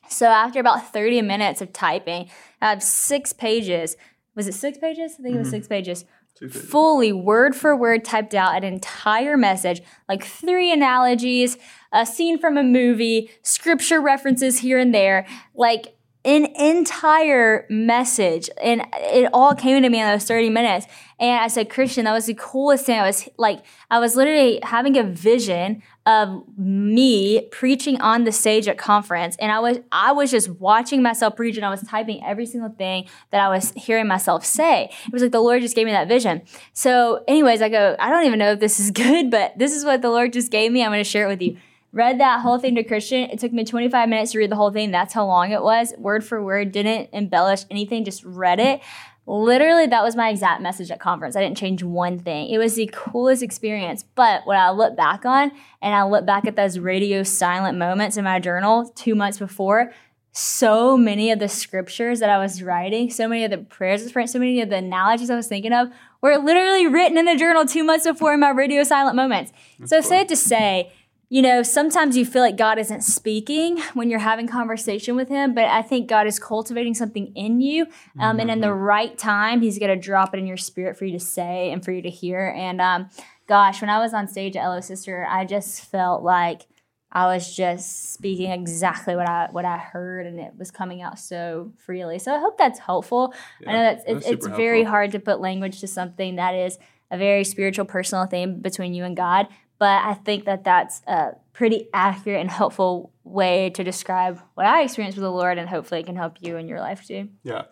So 0.10 0.26
after 0.26 0.60
about 0.60 0.92
30 0.92 1.22
minutes 1.22 1.62
of 1.62 1.72
typing, 1.72 2.30
I 2.62 2.72
have 2.72 2.82
six 2.82 3.32
pages. 3.32 3.96
Was 4.36 4.48
it 4.48 4.56
six 4.56 4.80
pages? 4.80 5.14
I 5.14 5.16
think 5.22 5.28
mm-hmm. 5.28 5.36
it 5.36 5.40
was 5.40 5.48
mm-hmm. 5.50 5.56
six 5.56 5.68
pages. 5.68 6.06
Fully 6.50 7.12
word 7.12 7.54
for 7.56 7.76
word 7.76 8.06
typed 8.06 8.34
out 8.34 8.56
an 8.56 8.64
entire 8.64 9.36
message, 9.36 9.82
like 10.08 10.24
three 10.24 10.72
analogies, 10.72 11.58
a 11.92 12.06
scene 12.06 12.40
from 12.40 12.58
a 12.58 12.64
movie, 12.64 13.30
scripture 13.44 14.00
references 14.00 14.60
here 14.60 14.80
and 14.80 14.96
there. 14.96 15.28
Like 15.54 15.99
an 16.26 16.46
entire 16.58 17.66
message 17.70 18.50
and 18.62 18.86
it 18.94 19.30
all 19.32 19.56
came 19.56 19.82
to 19.82 19.90
me 19.90 20.02
in 20.02 20.08
those 20.08 20.26
30 20.26 20.50
minutes. 20.50 20.86
And 21.18 21.40
as 21.46 21.56
a 21.56 21.64
christian 21.64 22.06
that 22.06 22.12
was 22.12 22.26
the 22.26 22.34
coolest 22.34 22.86
thing. 22.86 23.00
I 23.00 23.06
was 23.06 23.30
like 23.38 23.64
i 23.90 24.00
was 24.00 24.18
literally 24.18 24.60
having 24.64 24.98
a 24.98 25.04
vision 25.04 25.82
of 26.06 26.44
me 26.58 27.48
preaching 27.52 28.02
on 28.02 28.26
the 28.26 28.34
stage 28.34 28.68
at 28.68 28.78
conference. 28.78 29.38
And 29.40 29.50
i 29.50 29.60
was 29.60 29.78
i 29.94 30.12
was 30.12 30.30
just 30.30 30.50
watching 30.50 31.02
myself 31.02 31.38
preach 31.38 31.56
and 31.56 31.66
i 31.66 31.70
was 31.70 31.84
typing 31.84 32.22
every 32.26 32.46
single 32.46 32.72
thing 32.72 33.08
that 33.32 33.40
i 33.40 33.48
was 33.48 33.72
hearing 33.78 34.08
myself 34.08 34.44
say. 34.46 34.92
It 35.08 35.14
was 35.14 35.22
like 35.22 35.32
the 35.32 35.40
lord 35.40 35.62
just 35.62 35.76
gave 35.76 35.86
me 35.86 35.94
that 35.94 36.10
vision. 36.10 36.42
So 36.74 37.24
anyways 37.30 37.62
i 37.62 37.70
go 37.70 37.96
i 37.98 38.10
don't 38.10 38.26
even 38.26 38.40
know 38.40 38.52
if 38.52 38.60
this 38.60 38.78
is 38.82 38.92
good 39.04 39.32
but 39.32 39.58
this 39.58 39.74
is 39.74 39.86
what 39.86 40.02
the 40.02 40.10
lord 40.10 40.34
just 40.34 40.52
gave 40.52 40.70
me. 40.74 40.84
I'm 40.84 40.92
going 40.92 41.00
to 41.00 41.10
share 41.10 41.26
it 41.26 41.30
with 41.30 41.42
you 41.42 41.58
read 41.92 42.20
that 42.20 42.42
whole 42.42 42.60
thing 42.60 42.76
to 42.76 42.84
Christian. 42.84 43.30
It 43.30 43.40
took 43.40 43.52
me 43.52 43.66
25 43.66 44.10
minutes 44.10 44.32
to 44.32 44.40
read 44.40 44.52
the 44.52 44.56
whole 44.56 44.72
thing. 44.72 44.92
That's 44.92 45.14
how 45.14 45.26
long 45.26 45.52
it 45.52 45.62
was, 45.62 45.94
word 45.98 46.24
for 46.24 46.44
word. 46.44 46.72
Didn't 46.72 47.10
embellish 47.14 47.66
anything, 47.70 48.06
just 48.06 48.24
read 48.24 48.60
it. 48.60 48.82
Literally, 49.26 49.86
that 49.86 50.04
was 50.04 50.16
my 50.16 50.30
exact 50.30 50.60
message 50.60 50.90
at 50.90 51.00
conference. 51.00 51.36
I 51.36 51.42
didn't 51.42 51.58
change 51.58 51.84
one 51.84 52.18
thing. 52.18 52.50
It 52.50 52.58
was 52.58 52.76
the 52.76 52.90
coolest 52.92 53.44
experience. 53.44 54.04
But 54.16 54.48
when 54.48 54.58
I 54.58 54.72
look 54.72 54.98
back 54.98 55.24
on 55.24 55.52
and 55.84 55.94
I 55.94 56.04
look 56.04 56.26
back 56.26 56.48
at 56.48 56.56
those 56.56 56.80
radio 56.80 57.22
silent 57.22 57.78
moments 57.78 58.18
in 58.18 58.24
my 58.24 58.40
journal 58.40 58.92
two 58.96 59.14
months 59.14 59.38
before, 59.38 59.94
so 60.32 60.98
many 60.98 61.32
of 61.32 61.40
the 61.40 61.48
scriptures 61.48 62.20
that 62.22 62.30
I 62.30 62.38
was 62.38 62.64
writing, 62.64 63.10
so 63.10 63.28
many 63.28 63.44
of 63.44 63.52
the 63.52 63.58
prayers, 63.60 64.02
I 64.02 64.06
was 64.06 64.12
praying, 64.12 64.28
so 64.28 64.40
many 64.40 64.62
of 64.62 64.70
the 64.70 64.78
analogies 64.78 65.30
I 65.30 65.36
was 65.36 65.48
thinking 65.48 65.74
of 65.74 65.90
were 66.22 66.38
literally 66.38 66.88
written 66.88 67.18
in 67.18 67.26
the 67.26 67.36
journal 67.36 67.66
two 67.66 67.84
months 67.84 68.06
before 68.06 68.34
in 68.34 68.40
my 68.40 68.50
radio 68.50 68.84
silent 68.84 69.16
moments. 69.16 69.52
That's 69.80 69.90
so, 69.92 70.02
cool. 70.02 70.10
safe 70.10 70.28
to 70.28 70.36
say, 70.36 70.92
you 71.30 71.44
know, 71.44 71.62
sometimes 71.62 72.18
you 72.18 72.26
feel 72.26 72.42
like 72.42 72.58
God 72.58 72.80
isn't 72.80 73.02
speaking 73.02 73.80
when 73.94 74.10
you're 74.10 74.20
having 74.20 74.48
conversation 74.48 75.16
with 75.16 75.30
Him, 75.30 75.54
but 75.54 75.66
I 75.66 75.84
think 75.84 76.10
God 76.10 76.26
is 76.26 76.40
cultivating 76.40 76.96
something 76.96 77.32
in 77.36 77.62
you. 77.62 77.84
Um, 77.84 77.90
mm-hmm. 77.92 78.40
And 78.40 78.52
in 78.52 78.62
the 78.62 78.68
mm-hmm. 78.68 78.80
right 78.80 79.18
time, 79.18 79.62
He's 79.62 79.78
going 79.78 79.90
to 79.90 79.96
drop 79.96 80.34
it 80.34 80.40
in 80.40 80.48
your 80.48 80.58
spirit 80.58 80.98
for 80.98 81.06
you 81.06 81.12
to 81.12 81.24
say 81.24 81.72
and 81.72 81.86
for 81.86 81.92
you 81.92 82.02
to 82.02 82.10
hear. 82.10 82.52
And 82.58 82.82
um, 82.82 83.10
gosh, 83.48 83.80
when 83.80 83.92
I 83.92 84.00
was 84.00 84.14
on 84.14 84.28
stage 84.28 84.56
at 84.56 84.64
Hello 84.64 84.82
Sister, 84.82 85.26
I 85.30 85.46
just 85.46 85.86
felt 85.86 86.24
like 86.24 86.66
I 87.12 87.26
was 87.26 87.56
just 87.56 88.14
speaking 88.14 88.52
exactly 88.52 89.16
what 89.16 89.28
I 89.28 89.50
what 89.52 89.66
I 89.66 89.78
heard, 89.78 90.28
and 90.28 90.40
it 90.40 90.54
was 90.58 90.70
coming 90.70 91.02
out 91.02 91.18
so 91.18 91.74
freely. 91.78 92.20
So 92.20 92.34
I 92.34 92.40
hope 92.40 92.58
that's 92.58 92.80
helpful. 92.80 93.34
Yeah, 93.62 93.70
I 93.70 93.74
know 93.74 93.84
that's, 93.84 94.04
that's 94.06 94.28
it's 94.28 94.48
very 94.48 94.84
hard 94.84 95.12
to 95.14 95.20
put 95.20 95.40
language 95.40 95.80
to 95.82 95.88
something 95.88 96.36
that 96.36 96.54
is 96.54 96.78
a 97.12 97.18
very 97.18 97.44
spiritual, 97.44 97.86
personal 97.86 98.26
thing 98.26 98.60
between 98.62 98.94
you 98.94 99.04
and 99.04 99.16
God. 99.16 99.48
But 99.80 100.04
I 100.04 100.14
think 100.14 100.46
that 100.46 100.66
that's 100.66 101.02
a 101.08 101.32
pretty 101.54 101.88
accurate 101.94 102.42
and 102.42 102.52
helpful 102.52 103.14
way 103.24 103.70
to 103.72 103.84
describe 103.84 104.42
what 104.56 104.66
I 104.66 104.84
experienced 104.84 105.18
with 105.18 105.24
the 105.24 105.32
Lord, 105.32 105.58
and 105.58 105.70
hopefully 105.70 106.02
it 106.02 106.06
can 106.06 106.18
help 106.18 106.38
you 106.42 106.58
in 106.58 106.68
your 106.68 106.82
life 106.82 107.08
too. 107.08 107.30
Yeah. 107.44 107.64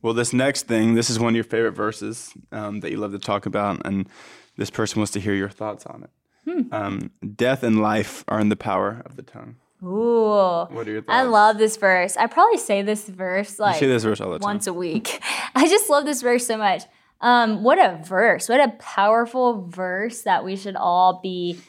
Well, 0.00 0.14
this 0.14 0.32
next 0.32 0.68
thing, 0.68 0.94
this 0.94 1.10
is 1.10 1.18
one 1.18 1.30
of 1.30 1.34
your 1.34 1.44
favorite 1.44 1.72
verses 1.72 2.32
um, 2.52 2.80
that 2.80 2.92
you 2.92 2.98
love 2.98 3.12
to 3.12 3.18
talk 3.18 3.46
about, 3.46 3.82
and 3.84 4.08
this 4.56 4.70
person 4.70 5.00
wants 5.00 5.12
to 5.12 5.20
hear 5.20 5.34
your 5.34 5.48
thoughts 5.48 5.84
on 5.86 6.04
it. 6.04 6.10
Hmm. 6.44 6.74
Um, 6.74 7.10
death 7.34 7.62
and 7.62 7.82
life 7.82 8.24
are 8.28 8.38
in 8.38 8.48
the 8.48 8.56
power 8.56 9.02
of 9.04 9.16
the 9.16 9.22
tongue. 9.22 9.56
Ooh. 9.82 10.66
What 10.70 10.88
are 10.88 10.90
your 10.90 11.02
thoughts? 11.02 11.16
I 11.16 11.22
love 11.22 11.58
this 11.58 11.76
verse. 11.76 12.16
I 12.16 12.26
probably 12.26 12.58
say 12.58 12.82
this 12.82 13.08
verse 13.08 13.58
like 13.58 13.74
you 13.74 13.80
say 13.80 13.86
this 13.86 14.02
verse 14.02 14.20
all 14.20 14.30
the 14.30 14.38
time. 14.38 14.46
once 14.46 14.66
a 14.66 14.72
week. 14.72 15.20
I 15.54 15.68
just 15.68 15.88
love 15.88 16.04
this 16.04 16.22
verse 16.22 16.46
so 16.46 16.56
much. 16.56 16.82
Um, 17.20 17.62
what 17.62 17.78
a 17.78 18.00
verse. 18.04 18.48
What 18.48 18.60
a 18.60 18.72
powerful 18.78 19.66
verse 19.68 20.22
that 20.22 20.44
we 20.44 20.56
should 20.56 20.76
all 20.76 21.20
be 21.22 21.60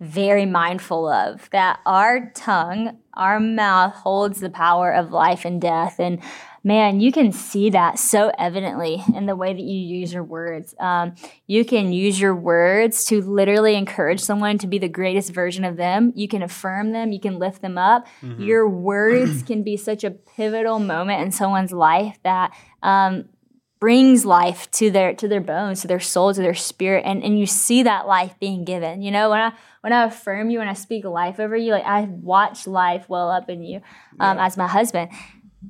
very 0.00 0.46
mindful 0.46 1.08
of. 1.08 1.48
That 1.50 1.80
our 1.86 2.30
tongue, 2.34 2.98
our 3.14 3.38
mouth 3.40 3.94
holds 3.94 4.40
the 4.40 4.50
power 4.50 4.92
of 4.92 5.12
life 5.12 5.44
and 5.44 5.60
death. 5.60 6.00
And 6.00 6.20
man, 6.64 7.00
you 7.00 7.12
can 7.12 7.32
see 7.32 7.70
that 7.70 7.98
so 7.98 8.30
evidently 8.38 9.02
in 9.14 9.26
the 9.26 9.36
way 9.36 9.52
that 9.52 9.62
you 9.62 9.78
use 9.78 10.12
your 10.12 10.24
words. 10.24 10.74
Um, 10.78 11.14
you 11.46 11.64
can 11.64 11.92
use 11.92 12.20
your 12.20 12.34
words 12.34 13.04
to 13.06 13.20
literally 13.20 13.74
encourage 13.74 14.20
someone 14.20 14.58
to 14.58 14.66
be 14.66 14.78
the 14.78 14.88
greatest 14.88 15.32
version 15.32 15.64
of 15.64 15.76
them. 15.76 16.12
You 16.14 16.28
can 16.28 16.42
affirm 16.42 16.92
them, 16.92 17.12
you 17.12 17.20
can 17.20 17.38
lift 17.38 17.62
them 17.62 17.78
up. 17.78 18.06
Mm-hmm. 18.22 18.42
Your 18.42 18.68
words 18.68 19.42
can 19.42 19.62
be 19.62 19.76
such 19.76 20.04
a 20.04 20.10
pivotal 20.10 20.78
moment 20.78 21.22
in 21.22 21.30
someone's 21.32 21.72
life 21.72 22.18
that 22.22 22.52
um, 22.82 23.28
brings 23.82 24.24
life 24.24 24.70
to 24.70 24.92
their 24.92 25.12
to 25.12 25.26
their 25.26 25.40
bones 25.40 25.80
to 25.80 25.88
their 25.88 25.98
soul 25.98 26.32
to 26.32 26.40
their 26.40 26.54
spirit 26.54 27.02
and 27.04 27.24
and 27.24 27.36
you 27.36 27.46
see 27.46 27.82
that 27.82 28.06
life 28.06 28.32
being 28.38 28.64
given 28.64 29.02
you 29.02 29.10
know 29.10 29.28
when 29.28 29.40
i 29.40 29.52
when 29.80 29.92
i 29.92 30.04
affirm 30.04 30.50
you 30.50 30.60
when 30.60 30.68
i 30.68 30.72
speak 30.72 31.04
life 31.04 31.40
over 31.40 31.56
you 31.56 31.72
like 31.72 31.84
i 31.84 32.02
watch 32.02 32.68
life 32.68 33.08
well 33.08 33.28
up 33.28 33.50
in 33.50 33.60
you 33.60 33.78
um, 34.20 34.38
yeah. 34.38 34.46
as 34.46 34.56
my 34.56 34.68
husband 34.68 35.10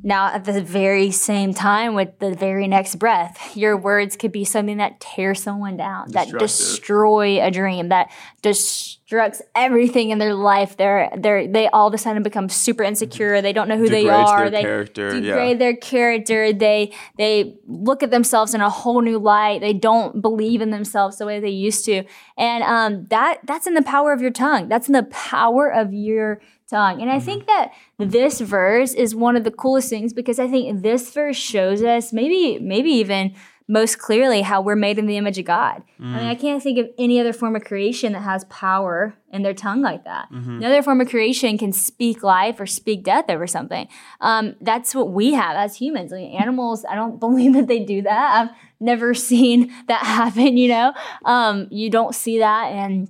now, 0.03 0.27
at 0.27 0.45
the 0.45 0.63
very 0.63 1.11
same 1.11 1.53
time, 1.53 1.95
with 1.95 2.19
the 2.19 2.35
very 2.35 2.67
next 2.67 2.97
breath, 2.97 3.57
your 3.57 3.77
words 3.77 4.17
could 4.17 4.33
be 4.33 4.45
something 4.45 4.79
that 4.79 5.01
tears 5.01 5.43
someone 5.43 5.77
down, 5.77 6.11
that 6.13 6.29
destroy 6.39 7.45
a 7.45 7.51
dream, 7.51 7.91
that 7.91 8.11
destructs 8.43 9.43
everything 9.55 10.11
in 10.11 10.19
their 10.19 10.35
life. 10.35 10.77
They're 10.77 11.13
they 11.17 11.47
they 11.47 11.69
all 11.69 11.89
of 11.89 11.95
a 11.95 11.99
sudden 11.99 12.23
become 12.23 12.49
super 12.49 12.83
insecure. 12.83 13.43
They 13.43 13.53
don't 13.53 13.69
know 13.69 13.77
who 13.77 13.85
Degrades 13.85 14.07
they 14.07 14.11
are. 14.11 14.51
they 14.51 14.63
character, 14.63 15.21
degrade 15.21 15.51
yeah. 15.53 15.55
their 15.59 15.77
character. 15.77 16.53
They 16.53 16.93
they 17.17 17.59
look 17.67 18.03
at 18.03 18.11
themselves 18.11 18.55
in 18.55 18.61
a 18.61 18.71
whole 18.71 19.03
new 19.03 19.19
light. 19.19 19.61
They 19.61 19.75
don't 19.75 20.21
believe 20.21 20.63
in 20.63 20.71
themselves 20.71 21.19
the 21.19 21.27
way 21.27 21.39
they 21.39 21.51
used 21.51 21.85
to, 21.85 22.03
and 22.37 22.65
um, 22.65 23.07
that 23.11 23.41
that's 23.45 23.67
in 23.67 23.75
the 23.75 23.83
power 23.83 24.13
of 24.13 24.21
your 24.21 24.33
tongue. 24.33 24.69
That's 24.69 24.89
in 24.89 24.95
the 24.95 25.05
power 25.05 25.71
of 25.73 25.93
your 25.93 26.41
tongue. 26.73 27.01
And 27.01 27.11
I 27.11 27.17
mm-hmm. 27.17 27.25
think 27.25 27.47
that 27.47 27.73
this 27.99 28.41
verse 28.41 28.95
is 28.95 29.15
one 29.15 29.37
of 29.37 29.45
the 29.45 29.51
coolest 29.51 29.89
things 29.91 30.13
because 30.13 30.39
I 30.39 30.49
think 30.49 30.83
this 30.83 31.13
verse 31.13 31.37
shows 31.37 31.83
us 31.83 32.13
maybe 32.13 32.59
maybe 32.59 32.91
even 32.91 33.35
most 33.69 33.99
clearly 33.99 34.43
how 34.43 34.61
we're 34.61 34.77
made 34.77 34.99
in 34.99 35.07
the 35.07 35.17
image 35.17 35.39
of 35.39 35.45
God. 35.45 35.83
Mm. 36.01 36.15
I 36.15 36.17
mean, 36.19 36.27
I 36.27 36.35
can't 36.35 36.63
think 36.63 36.79
of 36.79 36.91
any 36.99 37.21
other 37.21 37.33
form 37.33 37.57
of 37.57 37.65
creation 37.65 38.13
that 38.13 38.21
has 38.21 38.45
power 38.45 39.15
in 39.33 39.43
their 39.43 39.55
tongue 39.55 39.81
like 39.81 40.05
that. 40.05 40.31
Mm-hmm. 40.31 40.59
No 40.59 40.67
other 40.67 40.83
form 40.83 41.01
of 41.01 41.09
creation 41.09 41.57
can 41.57 41.73
speak 41.73 42.23
life 42.23 42.61
or 42.61 42.67
speak 42.67 43.05
death 43.05 43.27
over 43.29 43.47
something. 43.47 43.89
Um, 44.21 44.57
that's 44.61 44.95
what 44.95 45.13
we 45.13 45.33
have 45.33 45.57
as 45.57 45.77
humans. 45.77 46.13
Like 46.13 46.35
animals, 46.35 46.85
I 46.85 46.95
don't 46.95 47.19
believe 47.27 47.55
that 47.55 47.67
they 47.67 47.79
do 47.79 48.03
that. 48.03 48.41
I've 48.41 48.57
never 48.81 49.15
seen 49.31 49.73
that 49.89 50.05
happen. 50.05 50.57
You 50.57 50.69
know, 50.69 50.93
um, 51.25 51.69
you 51.71 51.89
don't 51.89 52.15
see 52.15 52.41
that 52.41 52.73
and 52.73 53.09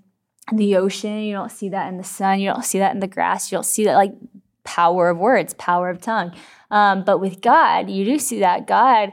the 0.56 0.76
ocean. 0.76 1.20
You 1.20 1.34
don't 1.34 1.50
see 1.50 1.68
that 1.70 1.88
in 1.88 1.96
the 1.96 2.04
sun. 2.04 2.40
You 2.40 2.52
don't 2.52 2.64
see 2.64 2.78
that 2.78 2.94
in 2.94 3.00
the 3.00 3.06
grass. 3.06 3.50
You 3.50 3.56
don't 3.56 3.64
see 3.64 3.84
that 3.84 3.94
like 3.94 4.12
power 4.64 5.10
of 5.10 5.18
words, 5.18 5.54
power 5.54 5.90
of 5.90 6.00
tongue. 6.00 6.34
Um, 6.70 7.04
but 7.04 7.18
with 7.18 7.40
God, 7.40 7.90
you 7.90 8.04
do 8.04 8.18
see 8.18 8.40
that 8.40 8.66
God 8.66 9.12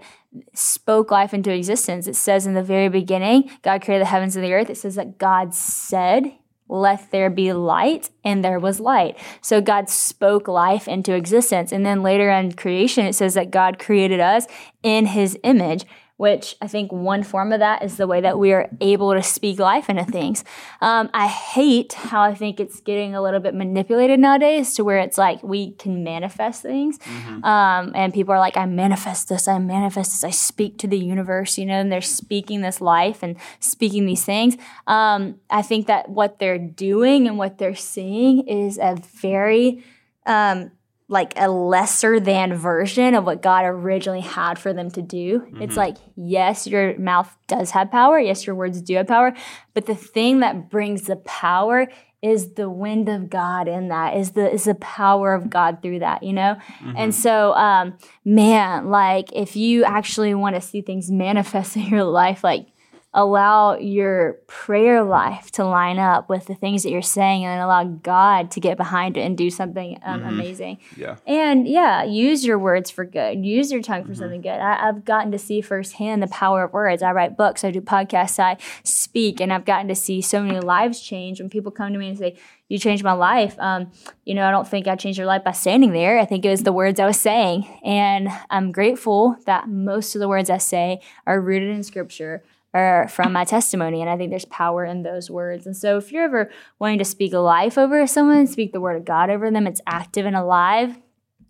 spoke 0.53 1.11
life 1.11 1.33
into 1.33 1.51
existence. 1.51 2.07
It 2.07 2.15
says 2.15 2.45
in 2.45 2.53
the 2.53 2.63
very 2.63 2.87
beginning, 2.87 3.49
God 3.63 3.81
created 3.81 4.05
the 4.05 4.09
heavens 4.09 4.35
and 4.35 4.45
the 4.45 4.53
earth. 4.53 4.69
It 4.69 4.77
says 4.77 4.95
that 4.95 5.17
God 5.17 5.53
said, 5.53 6.33
let 6.71 7.09
there 7.09 7.31
be 7.31 7.51
light, 7.51 8.11
and 8.23 8.45
there 8.45 8.59
was 8.59 8.79
light. 8.79 9.17
So 9.41 9.59
God 9.59 9.89
spoke 9.89 10.47
life 10.47 10.87
into 10.87 11.15
existence. 11.15 11.71
And 11.71 11.83
then 11.83 12.03
later 12.03 12.29
in 12.29 12.53
creation, 12.53 13.07
it 13.07 13.15
says 13.15 13.33
that 13.33 13.49
God 13.49 13.79
created 13.79 14.19
us 14.19 14.45
in 14.83 15.07
his 15.07 15.35
image 15.43 15.85
which 16.19 16.57
I 16.61 16.67
think 16.67 16.91
one 16.91 17.23
form 17.23 17.53
of 17.53 17.59
that 17.59 17.81
is 17.81 17.95
the 17.95 18.05
way 18.05 18.19
that 18.19 18.37
we 18.37 18.51
are 18.51 18.69
able 18.81 19.13
to 19.13 19.23
speak 19.23 19.57
life 19.57 19.89
into 19.89 20.03
things. 20.03 20.43
Um, 20.81 21.09
I 21.13 21.27
hate 21.27 21.93
how 21.93 22.21
I 22.23 22.35
think 22.35 22.59
it's 22.59 22.81
getting 22.81 23.15
a 23.15 23.21
little 23.21 23.39
bit 23.39 23.55
manipulated 23.55 24.19
nowadays 24.19 24.73
to 24.73 24.83
where 24.83 24.97
it's 24.97 25.17
like 25.17 25.41
we 25.43 25.71
can 25.75 26.03
manifest 26.03 26.61
things. 26.61 26.99
Mm-hmm. 26.99 27.45
Um, 27.45 27.93
and 27.95 28.13
people 28.13 28.33
are 28.33 28.39
like, 28.39 28.57
I 28.57 28.65
manifest 28.65 29.29
this, 29.29 29.47
I 29.47 29.59
manifest 29.59 30.11
this, 30.11 30.25
I 30.25 30.31
speak 30.31 30.77
to 30.79 30.87
the 30.87 30.99
universe, 30.99 31.57
you 31.57 31.65
know, 31.65 31.79
and 31.79 31.89
they're 31.89 32.01
speaking 32.01 32.59
this 32.59 32.81
life 32.81 33.23
and 33.23 33.37
speaking 33.61 34.05
these 34.05 34.25
things. 34.25 34.57
Um, 34.87 35.39
I 35.49 35.61
think 35.61 35.87
that 35.87 36.09
what 36.09 36.37
they're 36.37 36.57
doing 36.57 37.29
and 37.29 37.37
what 37.37 37.59
they're 37.59 37.75
seeing 37.75 38.45
is 38.45 38.77
a 38.77 38.97
very 39.21 39.85
um, 40.25 40.71
like 41.09 41.33
a 41.35 41.49
lesser 41.49 42.19
than 42.19 42.53
version 42.53 43.15
of 43.15 43.25
what 43.25 43.41
God 43.41 43.65
originally 43.65 44.21
had 44.21 44.59
for 44.59 44.73
them 44.73 44.91
to 44.91 45.01
do. 45.01 45.39
Mm-hmm. 45.39 45.63
It's 45.63 45.75
like, 45.75 45.97
yes, 46.15 46.67
your 46.67 46.97
mouth 46.99 47.35
does 47.47 47.71
have 47.71 47.89
power. 47.89 48.19
Yes, 48.19 48.45
your 48.45 48.55
words 48.55 48.79
do 48.81 48.95
have 48.95 49.07
power. 49.07 49.33
But 49.73 49.87
the 49.87 49.95
thing 49.95 50.41
that 50.41 50.69
brings 50.69 51.03
the 51.03 51.15
power 51.15 51.87
is 52.21 52.53
the 52.53 52.69
wind 52.69 53.09
of 53.09 53.29
God 53.29 53.67
in 53.67 53.87
that, 53.87 54.17
is 54.17 54.31
the 54.31 54.51
is 54.53 54.65
the 54.65 54.75
power 54.75 55.33
of 55.33 55.49
God 55.49 55.81
through 55.81 55.99
that, 55.99 56.21
you 56.21 56.33
know? 56.33 56.57
Mm-hmm. 56.79 56.93
And 56.95 57.15
so 57.15 57.53
um, 57.53 57.97
man, 58.23 58.89
like 58.89 59.29
if 59.33 59.55
you 59.55 59.85
actually 59.85 60.35
want 60.35 60.55
to 60.55 60.61
see 60.61 60.81
things 60.81 61.09
manifest 61.09 61.75
in 61.75 61.85
your 61.85 62.03
life, 62.03 62.43
like 62.43 62.67
allow 63.11 63.75
your 63.75 64.33
prayer 64.45 65.03
life 65.03 65.49
to 65.49 65.65
line 65.65 65.97
up 65.97 66.29
with 66.29 66.45
the 66.45 66.53
things 66.53 66.83
that 66.83 66.91
you're 66.91 67.01
saying 67.01 67.43
and 67.43 67.59
allow 67.59 67.83
God 67.83 68.51
to 68.51 68.59
get 68.59 68.77
behind 68.77 69.17
it 69.17 69.21
and 69.21 69.35
do 69.35 69.49
something 69.49 69.99
um, 70.03 70.23
amazing. 70.23 70.77
Yeah. 70.95 71.15
And 71.25 71.67
yeah, 71.67 72.03
use 72.03 72.45
your 72.45 72.59
words 72.59 72.91
for 72.91 73.03
good. 73.05 73.43
Use 73.43 73.71
your 73.71 73.81
tongue 73.81 74.05
for 74.05 74.13
something 74.13 74.41
good. 74.41 74.49
I, 74.49 74.87
I've 74.87 75.05
gotten 75.05 75.31
to 75.31 75.39
see 75.39 75.59
firsthand 75.61 76.21
the 76.21 76.27
power 76.27 76.65
of 76.65 76.73
words. 76.73 77.01
I 77.01 77.11
write 77.11 77.35
books, 77.35 77.63
I 77.63 77.71
do 77.71 77.81
podcasts, 77.81 78.37
I 78.37 78.57
speak, 78.83 79.41
and 79.41 79.51
I've 79.51 79.65
gotten 79.65 79.87
to 79.87 79.95
see 79.95 80.21
so 80.21 80.43
many 80.43 80.59
lives 80.59 81.01
change 81.01 81.39
when 81.39 81.49
people 81.49 81.71
come 81.71 81.91
to 81.93 81.97
me 81.97 82.09
and 82.09 82.17
say, 82.17 82.37
You 82.67 82.77
changed 82.77 83.03
my 83.03 83.13
life. 83.13 83.57
Um, 83.57 83.91
you 84.23 84.35
know, 84.35 84.47
I 84.47 84.51
don't 84.51 84.67
think 84.67 84.87
I 84.87 84.95
changed 84.95 85.17
your 85.17 85.25
life 85.25 85.43
by 85.43 85.53
standing 85.53 85.93
there. 85.93 86.19
I 86.19 86.25
think 86.25 86.45
it 86.45 86.49
was 86.51 86.61
the 86.61 86.73
words 86.73 86.99
I 86.99 87.07
was 87.07 87.19
saying. 87.19 87.67
And 87.83 88.29
I'm 88.51 88.71
grateful 88.71 89.35
that 89.47 89.67
most 89.67 90.13
of 90.13 90.19
the 90.19 90.27
words 90.27 90.51
I 90.51 90.59
say 90.59 91.01
are 91.25 91.41
rooted 91.41 91.69
in 91.69 91.81
scripture 91.81 92.43
or 92.73 93.07
from 93.09 93.33
my 93.33 93.45
testimony. 93.45 94.01
And 94.01 94.09
I 94.09 94.17
think 94.17 94.29
there's 94.29 94.45
power 94.45 94.85
in 94.85 95.03
those 95.03 95.29
words. 95.29 95.65
And 95.65 95.75
so 95.75 95.97
if 95.97 96.11
you're 96.11 96.23
ever 96.23 96.51
wanting 96.77 96.99
to 96.99 97.05
speak 97.05 97.33
life 97.33 97.77
over 97.77 98.05
someone, 98.05 98.47
speak 98.47 98.73
the 98.73 98.81
word 98.81 98.97
of 98.97 99.05
God 99.05 99.29
over 99.29 99.49
them, 99.49 99.67
it's 99.67 99.81
active 99.87 100.25
and 100.25 100.35
alive. 100.35 100.97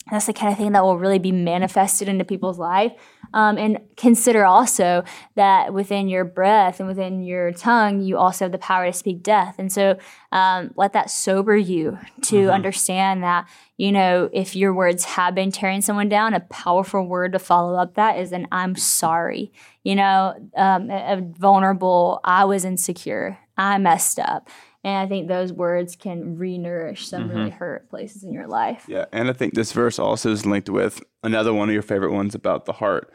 That's 0.09 0.25
the 0.25 0.33
kind 0.33 0.51
of 0.51 0.57
thing 0.57 0.71
that 0.71 0.83
will 0.83 0.97
really 0.97 1.19
be 1.19 1.31
manifested 1.31 2.07
into 2.07 2.25
people's 2.25 2.57
life. 2.57 2.93
Um, 3.33 3.57
and 3.57 3.79
consider 3.95 4.45
also 4.45 5.03
that 5.35 5.73
within 5.73 6.07
your 6.07 6.25
breath 6.25 6.79
and 6.79 6.87
within 6.87 7.21
your 7.21 7.51
tongue, 7.51 8.01
you 8.01 8.17
also 8.17 8.45
have 8.45 8.51
the 8.51 8.57
power 8.57 8.85
to 8.85 8.93
speak 8.93 9.21
death. 9.21 9.55
And 9.59 9.71
so 9.71 9.97
um, 10.31 10.71
let 10.75 10.93
that 10.93 11.09
sober 11.09 11.55
you 11.55 11.97
to 12.23 12.49
understand 12.51 13.23
that, 13.23 13.47
you 13.77 13.91
know, 13.91 14.29
if 14.33 14.55
your 14.55 14.73
words 14.73 15.05
have 15.05 15.35
been 15.35 15.51
tearing 15.51 15.81
someone 15.81 16.09
down, 16.09 16.33
a 16.33 16.39
powerful 16.39 17.05
word 17.05 17.33
to 17.33 17.39
follow 17.39 17.77
up 17.77 17.95
that 17.95 18.17
is 18.17 18.31
an 18.31 18.47
I'm 18.51 18.75
sorry. 18.75 19.51
You 19.83 19.95
know, 19.95 20.33
um, 20.55 20.89
a, 20.89 21.17
a 21.17 21.21
vulnerable, 21.21 22.19
I 22.23 22.45
was 22.45 22.65
insecure, 22.65 23.37
I 23.57 23.77
messed 23.77 24.19
up. 24.19 24.49
And 24.83 24.97
I 24.97 25.07
think 25.07 25.27
those 25.27 25.51
words 25.51 25.95
can 25.97 26.37
re-nourish 26.37 27.07
some 27.07 27.29
really 27.29 27.49
hurt 27.49 27.89
places 27.89 28.23
in 28.23 28.31
your 28.31 28.47
life. 28.47 28.85
Yeah, 28.87 29.05
and 29.11 29.29
I 29.29 29.33
think 29.33 29.53
this 29.53 29.71
verse 29.73 29.99
also 29.99 30.31
is 30.31 30.45
linked 30.45 30.69
with 30.69 31.01
another 31.21 31.53
one 31.53 31.67
of 31.67 31.73
your 31.73 31.81
favorite 31.81 32.13
ones 32.13 32.33
about 32.33 32.65
the 32.65 32.73
heart. 32.73 33.11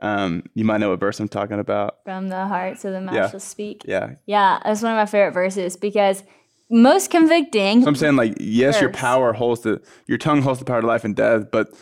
Um, 0.00 0.44
you 0.54 0.64
might 0.64 0.78
know 0.78 0.90
what 0.90 1.00
verse 1.00 1.20
I'm 1.20 1.28
talking 1.28 1.58
about. 1.60 1.98
From 2.04 2.28
the 2.28 2.46
heart 2.46 2.78
to 2.80 2.90
the 2.90 3.00
mouth 3.00 3.14
Yeah. 3.14 3.30
shall 3.30 3.40
speak. 3.40 3.82
Yeah. 3.86 4.14
Yeah, 4.26 4.58
that's 4.64 4.82
one 4.82 4.92
of 4.92 4.96
my 4.96 5.06
favorite 5.06 5.32
verses 5.32 5.76
because 5.76 6.24
most 6.70 7.10
convicting. 7.10 7.82
So 7.82 7.88
I'm 7.88 7.94
saying 7.94 8.16
like 8.16 8.34
yes, 8.40 8.80
your 8.80 8.90
power 8.90 9.32
holds 9.34 9.60
the 9.60 9.82
your 10.06 10.16
tongue 10.18 10.40
holds 10.42 10.58
the 10.60 10.64
power 10.64 10.80
to 10.80 10.86
life 10.86 11.04
and 11.04 11.14
death, 11.14 11.50
but 11.52 11.72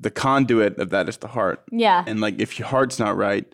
the 0.00 0.10
conduit 0.10 0.78
of 0.78 0.90
that 0.90 1.08
is 1.08 1.16
the 1.16 1.26
heart. 1.28 1.64
yeah. 1.72 2.04
And 2.06 2.20
like 2.20 2.38
if 2.40 2.58
your 2.58 2.68
heart's 2.68 2.98
not 3.00 3.16
right, 3.16 3.44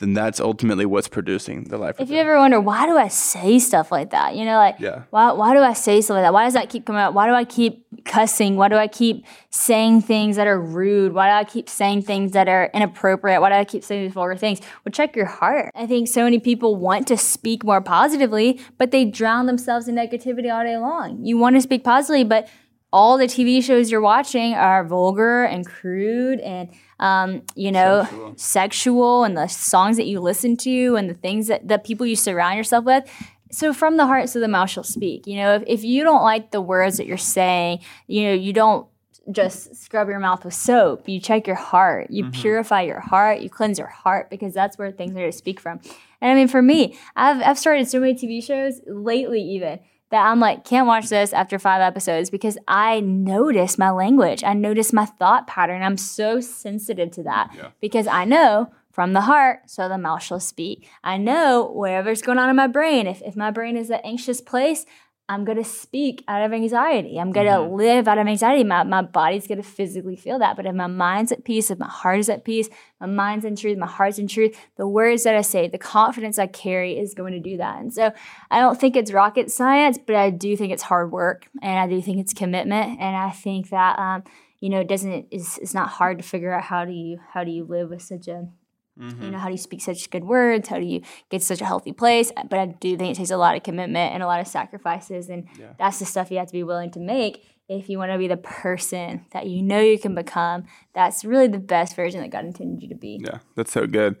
then 0.00 0.12
that's 0.12 0.40
ultimately 0.40 0.84
what's 0.84 1.06
producing 1.06 1.64
the 1.64 1.78
life. 1.78 1.96
If 2.00 2.10
you 2.10 2.16
ever 2.18 2.36
wonder 2.36 2.60
why 2.60 2.86
do 2.86 2.96
I 2.96 3.08
say 3.08 3.58
stuff 3.60 3.92
like 3.92 4.10
that, 4.10 4.34
you 4.34 4.44
know, 4.44 4.56
like 4.56 4.76
Yeah. 4.80 5.02
why 5.10 5.32
why 5.32 5.54
do 5.54 5.60
I 5.60 5.72
say 5.72 6.00
stuff 6.00 6.16
like 6.16 6.24
that? 6.24 6.32
Why 6.32 6.44
does 6.44 6.54
that 6.54 6.68
keep 6.68 6.84
coming 6.84 7.00
up? 7.00 7.14
Why 7.14 7.28
do 7.28 7.32
I 7.34 7.44
keep 7.44 7.86
cussing? 8.04 8.56
Why 8.56 8.68
do 8.68 8.76
I 8.76 8.88
keep 8.88 9.24
saying 9.50 10.02
things 10.02 10.34
that 10.36 10.46
are 10.48 10.60
rude? 10.60 11.12
Why 11.14 11.28
do 11.28 11.32
I 11.34 11.44
keep 11.44 11.68
saying 11.68 12.02
things 12.02 12.32
that 12.32 12.48
are 12.48 12.70
inappropriate? 12.74 13.40
Why 13.40 13.50
do 13.50 13.54
I 13.54 13.64
keep 13.64 13.84
saying 13.84 14.02
these 14.02 14.12
vulgar 14.12 14.36
things? 14.36 14.60
Well, 14.84 14.90
check 14.92 15.14
your 15.14 15.26
heart. 15.26 15.70
I 15.76 15.86
think 15.86 16.08
so 16.08 16.24
many 16.24 16.40
people 16.40 16.74
want 16.76 17.06
to 17.08 17.16
speak 17.16 17.62
more 17.64 17.80
positively, 17.80 18.60
but 18.78 18.90
they 18.90 19.04
drown 19.04 19.46
themselves 19.46 19.86
in 19.86 19.94
negativity 19.94 20.52
all 20.52 20.64
day 20.64 20.76
long. 20.76 21.24
You 21.24 21.38
want 21.38 21.54
to 21.54 21.62
speak 21.62 21.84
positively, 21.84 22.24
but 22.24 22.48
all 22.94 23.18
the 23.18 23.26
TV 23.26 23.60
shows 23.60 23.90
you're 23.90 24.00
watching 24.00 24.54
are 24.54 24.84
vulgar 24.84 25.42
and 25.42 25.66
crude 25.66 26.38
and 26.38 26.70
um, 27.00 27.42
you 27.56 27.72
know 27.72 28.04
Sexual. 28.04 28.34
sexual 28.36 29.24
and 29.24 29.36
the 29.36 29.48
songs 29.48 29.96
that 29.96 30.06
you 30.06 30.20
listen 30.20 30.56
to 30.58 30.94
and 30.94 31.10
the 31.10 31.14
things 31.14 31.48
that 31.48 31.66
the 31.66 31.80
people 31.80 32.06
you 32.06 32.14
surround 32.14 32.56
yourself 32.56 32.84
with. 32.84 33.04
So 33.50 33.72
from 33.72 33.96
the 33.96 34.06
heart 34.06 34.28
so 34.28 34.38
the 34.38 34.46
mouth 34.46 34.70
shall 34.70 34.84
speak. 34.84 35.26
You 35.26 35.38
know 35.38 35.54
if, 35.56 35.64
if 35.66 35.84
you 35.84 36.04
don't 36.04 36.22
like 36.22 36.52
the 36.52 36.60
words 36.60 36.96
that 36.98 37.06
you're 37.06 37.16
saying 37.16 37.80
you 38.06 38.28
know 38.28 38.32
you 38.32 38.52
don't 38.52 38.86
just 39.32 39.74
scrub 39.74 40.08
your 40.08 40.20
mouth 40.20 40.44
with 40.44 40.54
soap. 40.54 41.08
You 41.08 41.18
check 41.18 41.48
your 41.48 41.56
heart. 41.56 42.10
You 42.10 42.30
purify 42.30 42.82
your 42.82 43.00
heart. 43.00 43.40
You 43.40 43.50
cleanse 43.50 43.78
your 43.78 43.88
heart 43.88 44.30
because 44.30 44.54
that's 44.54 44.78
where 44.78 44.92
things 44.92 45.16
are 45.16 45.26
to 45.26 45.32
speak 45.32 45.58
from. 45.58 45.80
And 46.20 46.30
i 46.30 46.34
mean 46.34 46.48
for 46.48 46.62
me 46.62 46.96
i've, 47.16 47.42
I've 47.42 47.58
started 47.58 47.86
so 47.86 48.00
many 48.00 48.14
tv 48.14 48.42
shows 48.42 48.80
lately 48.86 49.42
even 49.42 49.80
that 50.14 50.26
I'm 50.30 50.38
like, 50.38 50.64
can't 50.64 50.86
watch 50.86 51.08
this 51.08 51.32
after 51.32 51.58
five 51.58 51.80
episodes 51.82 52.30
because 52.30 52.56
I 52.68 53.00
notice 53.00 53.76
my 53.78 53.90
language. 53.90 54.44
I 54.44 54.54
notice 54.54 54.92
my 54.92 55.06
thought 55.06 55.48
pattern. 55.48 55.82
I'm 55.82 55.96
so 55.96 56.40
sensitive 56.40 57.10
to 57.12 57.24
that 57.24 57.50
Yeah. 57.56 57.70
because 57.80 58.06
I 58.06 58.24
know 58.24 58.70
from 58.92 59.12
the 59.12 59.22
heart, 59.22 59.62
so 59.66 59.88
the 59.88 59.98
mouth 59.98 60.22
shall 60.22 60.38
speak. 60.38 60.88
I 61.02 61.16
know 61.16 61.68
wherever's 61.74 62.22
going 62.22 62.38
on 62.38 62.48
in 62.48 62.54
my 62.54 62.68
brain. 62.68 63.08
If, 63.08 63.22
if 63.22 63.34
my 63.34 63.50
brain 63.50 63.76
is 63.76 63.90
an 63.90 63.98
anxious 64.04 64.40
place, 64.40 64.86
I'm 65.26 65.46
going 65.46 65.56
to 65.56 65.64
speak 65.64 66.22
out 66.28 66.42
of 66.42 66.52
anxiety. 66.52 67.18
I'm 67.18 67.32
going 67.32 67.46
to 67.46 67.60
live 67.60 68.06
out 68.06 68.18
of 68.18 68.26
anxiety. 68.26 68.62
My, 68.62 68.82
my 68.82 69.00
body's 69.00 69.46
going 69.46 69.62
to 69.62 69.66
physically 69.66 70.16
feel 70.16 70.38
that. 70.40 70.54
But 70.54 70.66
if 70.66 70.74
my 70.74 70.86
mind's 70.86 71.32
at 71.32 71.44
peace, 71.44 71.70
if 71.70 71.78
my 71.78 71.88
heart 71.88 72.18
is 72.18 72.28
at 72.28 72.44
peace, 72.44 72.68
my 73.00 73.06
mind's 73.06 73.46
in 73.46 73.56
truth, 73.56 73.78
my 73.78 73.86
heart's 73.86 74.18
in 74.18 74.28
truth, 74.28 74.54
the 74.76 74.86
words 74.86 75.22
that 75.22 75.34
I 75.34 75.40
say, 75.40 75.66
the 75.66 75.78
confidence 75.78 76.38
I 76.38 76.46
carry 76.46 76.98
is 76.98 77.14
going 77.14 77.32
to 77.32 77.40
do 77.40 77.56
that. 77.56 77.80
And 77.80 77.92
so 77.92 78.12
I 78.50 78.60
don't 78.60 78.78
think 78.78 78.96
it's 78.96 79.12
rocket 79.12 79.50
science, 79.50 79.98
but 79.98 80.14
I 80.14 80.28
do 80.28 80.58
think 80.58 80.74
it's 80.74 80.82
hard 80.82 81.10
work 81.10 81.48
and 81.62 81.78
I 81.78 81.88
do 81.88 82.02
think 82.02 82.18
it's 82.18 82.34
commitment. 82.34 83.00
And 83.00 83.16
I 83.16 83.30
think 83.30 83.70
that, 83.70 83.98
um, 83.98 84.24
you 84.60 84.68
know, 84.68 84.80
it 84.80 84.88
doesn't, 84.88 85.28
it's, 85.30 85.56
it's 85.56 85.74
not 85.74 85.88
hard 85.88 86.18
to 86.18 86.24
figure 86.24 86.52
out 86.52 86.64
how 86.64 86.84
do 86.84 86.92
you, 86.92 87.18
how 87.32 87.44
do 87.44 87.50
you 87.50 87.64
live 87.64 87.88
with 87.88 88.02
such 88.02 88.28
a, 88.28 88.48
you 88.96 89.30
know, 89.30 89.38
how 89.38 89.46
do 89.46 89.52
you 89.52 89.58
speak 89.58 89.82
such 89.82 90.08
good 90.10 90.24
words? 90.24 90.68
How 90.68 90.78
do 90.78 90.84
you 90.86 91.00
get 91.28 91.40
to 91.40 91.44
such 91.44 91.60
a 91.60 91.64
healthy 91.64 91.92
place? 91.92 92.30
But 92.48 92.58
I 92.58 92.66
do 92.66 92.96
think 92.96 93.12
it 93.12 93.16
takes 93.16 93.30
a 93.30 93.36
lot 93.36 93.56
of 93.56 93.62
commitment 93.62 94.14
and 94.14 94.22
a 94.22 94.26
lot 94.26 94.40
of 94.40 94.46
sacrifices. 94.46 95.28
And 95.28 95.48
that's 95.78 95.98
the 95.98 96.04
stuff 96.04 96.30
you 96.30 96.38
have 96.38 96.46
to 96.46 96.52
be 96.52 96.62
willing 96.62 96.90
to 96.92 97.00
make 97.00 97.44
if 97.68 97.88
you 97.88 97.98
want 97.98 98.12
to 98.12 98.18
be 98.18 98.28
the 98.28 98.36
person 98.36 99.24
that 99.32 99.46
you 99.46 99.62
know 99.62 99.80
you 99.80 99.98
can 99.98 100.14
become. 100.14 100.64
That's 100.92 101.24
really 101.24 101.48
the 101.48 101.58
best 101.58 101.96
version 101.96 102.20
that 102.20 102.30
God 102.30 102.44
intended 102.44 102.82
you 102.82 102.88
to 102.90 102.94
be. 102.94 103.20
Yeah, 103.24 103.38
that's 103.56 103.72
so 103.72 103.86
good. 103.86 104.16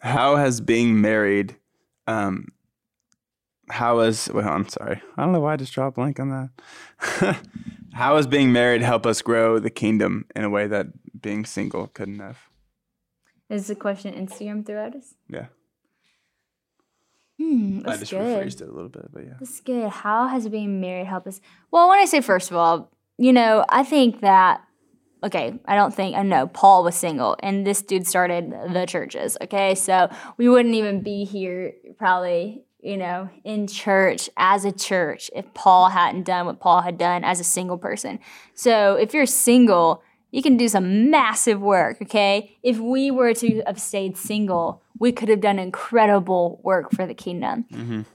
How 0.00 0.36
has 0.36 0.60
being 0.60 1.00
married, 1.00 1.56
um, 2.06 2.48
how 3.70 4.00
has, 4.00 4.28
well, 4.34 4.48
I'm 4.48 4.68
sorry. 4.68 5.00
I 5.16 5.22
don't 5.22 5.32
know 5.32 5.40
why 5.40 5.54
I 5.54 5.56
just 5.56 5.72
dropped 5.72 5.96
blank 5.96 6.18
on 6.20 6.50
that. 6.98 7.40
how 7.94 8.16
has 8.16 8.26
being 8.26 8.52
married 8.52 8.82
help 8.82 9.06
us 9.06 9.22
grow 9.22 9.58
the 9.58 9.70
kingdom 9.70 10.26
in 10.34 10.44
a 10.44 10.50
way 10.50 10.66
that 10.66 10.88
being 11.22 11.44
single 11.44 11.86
couldn't 11.86 12.18
have? 12.18 12.48
Is 13.52 13.66
the 13.66 13.74
question 13.74 14.14
Instagram 14.14 14.64
throughout 14.64 14.96
us? 14.96 15.14
Yeah. 15.28 15.46
Hmm, 17.38 17.80
I 17.84 17.98
just 17.98 18.10
good. 18.10 18.20
rephrased 18.20 18.62
it 18.62 18.68
a 18.68 18.72
little 18.72 18.88
bit, 18.88 19.12
but 19.12 19.24
yeah. 19.24 19.34
That's 19.38 19.60
good. 19.60 19.90
How 19.90 20.26
has 20.26 20.48
being 20.48 20.80
married 20.80 21.06
helped 21.06 21.26
us? 21.26 21.38
Well, 21.70 21.90
when 21.90 21.98
I 21.98 22.06
say 22.06 22.22
first 22.22 22.50
of 22.50 22.56
all, 22.56 22.90
you 23.18 23.30
know, 23.30 23.62
I 23.68 23.84
think 23.84 24.22
that 24.22 24.62
okay, 25.22 25.60
I 25.66 25.74
don't 25.74 25.94
think 25.94 26.16
I 26.16 26.22
know 26.22 26.46
Paul 26.46 26.82
was 26.82 26.94
single 26.94 27.36
and 27.40 27.66
this 27.66 27.82
dude 27.82 28.06
started 28.06 28.50
the 28.72 28.86
churches. 28.86 29.36
Okay, 29.42 29.74
so 29.74 30.08
we 30.38 30.48
wouldn't 30.48 30.74
even 30.74 31.02
be 31.02 31.24
here 31.24 31.74
probably, 31.98 32.64
you 32.80 32.96
know, 32.96 33.28
in 33.44 33.66
church 33.66 34.30
as 34.38 34.64
a 34.64 34.72
church 34.72 35.30
if 35.36 35.52
Paul 35.52 35.90
hadn't 35.90 36.22
done 36.22 36.46
what 36.46 36.58
Paul 36.58 36.80
had 36.80 36.96
done 36.96 37.22
as 37.22 37.38
a 37.38 37.44
single 37.44 37.76
person. 37.76 38.18
So 38.54 38.94
if 38.94 39.12
you're 39.12 39.26
single, 39.26 40.02
you 40.32 40.42
can 40.42 40.56
do 40.56 40.66
some 40.66 41.10
massive 41.10 41.60
work, 41.60 41.98
okay? 42.02 42.56
If 42.62 42.78
we 42.78 43.10
were 43.10 43.34
to 43.34 43.62
have 43.66 43.78
stayed 43.80 44.16
single, 44.16 44.82
we 44.98 45.12
could 45.12 45.28
have 45.28 45.40
done 45.40 45.58
incredible 45.58 46.60
work 46.62 46.90
for 46.92 47.06
the 47.06 47.14
kingdom. 47.14 47.66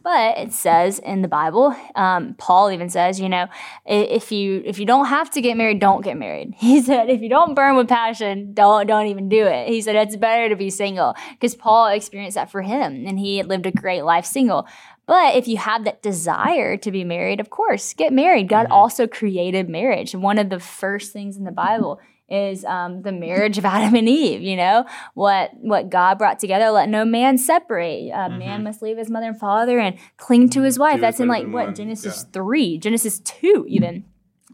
But 0.04 0.38
it 0.38 0.52
says 0.52 1.00
in 1.00 1.22
the 1.22 1.28
Bible, 1.28 1.76
um, 1.96 2.34
Paul 2.38 2.72
even 2.72 2.90
says, 2.90 3.20
you 3.20 3.30
know, 3.30 3.48
if 3.86 4.32
you 4.32 4.64
if 4.66 4.80
you 4.80 4.86
don't 4.86 5.06
have 5.06 5.30
to 5.32 5.42
get 5.42 5.58
married, 5.58 5.80
don't 5.80 6.04
get 6.04 6.18
married. 6.18 6.56
He 6.68 6.82
said, 6.82 7.10
if 7.10 7.22
you 7.22 7.30
don't 7.30 7.56
burn 7.56 7.76
with 7.78 7.88
passion, 7.88 8.54
don't 8.54 8.88
don't 8.88 9.08
even 9.08 9.30
do 9.30 9.46
it. 9.46 9.68
He 9.68 9.82
said 9.82 9.96
it's 9.96 10.16
better 10.16 10.50
to 10.50 10.56
be 10.56 10.70
single 10.70 11.16
because 11.32 11.56
Paul 11.56 11.88
experienced 11.88 12.36
that 12.36 12.50
for 12.50 12.62
him, 12.62 13.06
and 13.06 13.20
he 13.20 13.44
lived 13.44 13.66
a 13.66 13.72
great 13.72 14.04
life 14.04 14.26
single. 14.26 14.68
But 15.08 15.36
if 15.36 15.48
you 15.48 15.58
have 15.58 15.86
that 15.86 16.02
desire 16.02 16.76
to 16.78 16.92
be 16.92 17.04
married, 17.04 17.40
of 17.40 17.50
course, 17.50 17.94
get 17.94 18.12
married. 18.12 18.50
God 18.50 18.68
also 18.70 19.08
created 19.08 19.70
marriage. 19.70 20.14
One 20.14 20.38
of 20.38 20.50
the 20.50 20.60
first 20.60 21.14
things 21.14 21.38
in 21.38 21.46
the 21.46 21.52
Bible 21.52 22.00
is 22.30 22.66
um, 22.66 23.04
the 23.04 23.14
marriage 23.14 23.58
of 23.58 23.64
Adam 23.76 23.96
and 23.96 24.10
Eve. 24.10 24.42
You 24.42 24.58
know 24.58 24.86
what 25.14 25.52
what 25.62 25.90
God 25.90 26.18
brought 26.18 26.40
together, 26.40 26.70
let 26.72 26.90
no 26.90 27.06
man 27.06 27.38
separate. 27.38 28.10
A 28.14 28.30
man 28.30 28.64
must 28.64 28.82
leave 28.82 28.98
his 28.98 29.10
mother 29.10 29.28
and 29.28 29.40
father 29.40 29.80
and 29.80 29.98
cling 30.18 30.50
to 30.50 30.62
his 30.62 30.78
wife. 30.78 30.96
Two 30.96 31.02
That's 31.02 31.20
in 31.22 31.30
like 31.30 31.48
what 31.48 31.68
one. 31.68 31.76
Genesis 31.76 32.26
Yeah. 32.26 32.32
three, 32.34 32.78
Genesis 32.78 33.20
two, 33.20 33.66
even. 33.70 34.04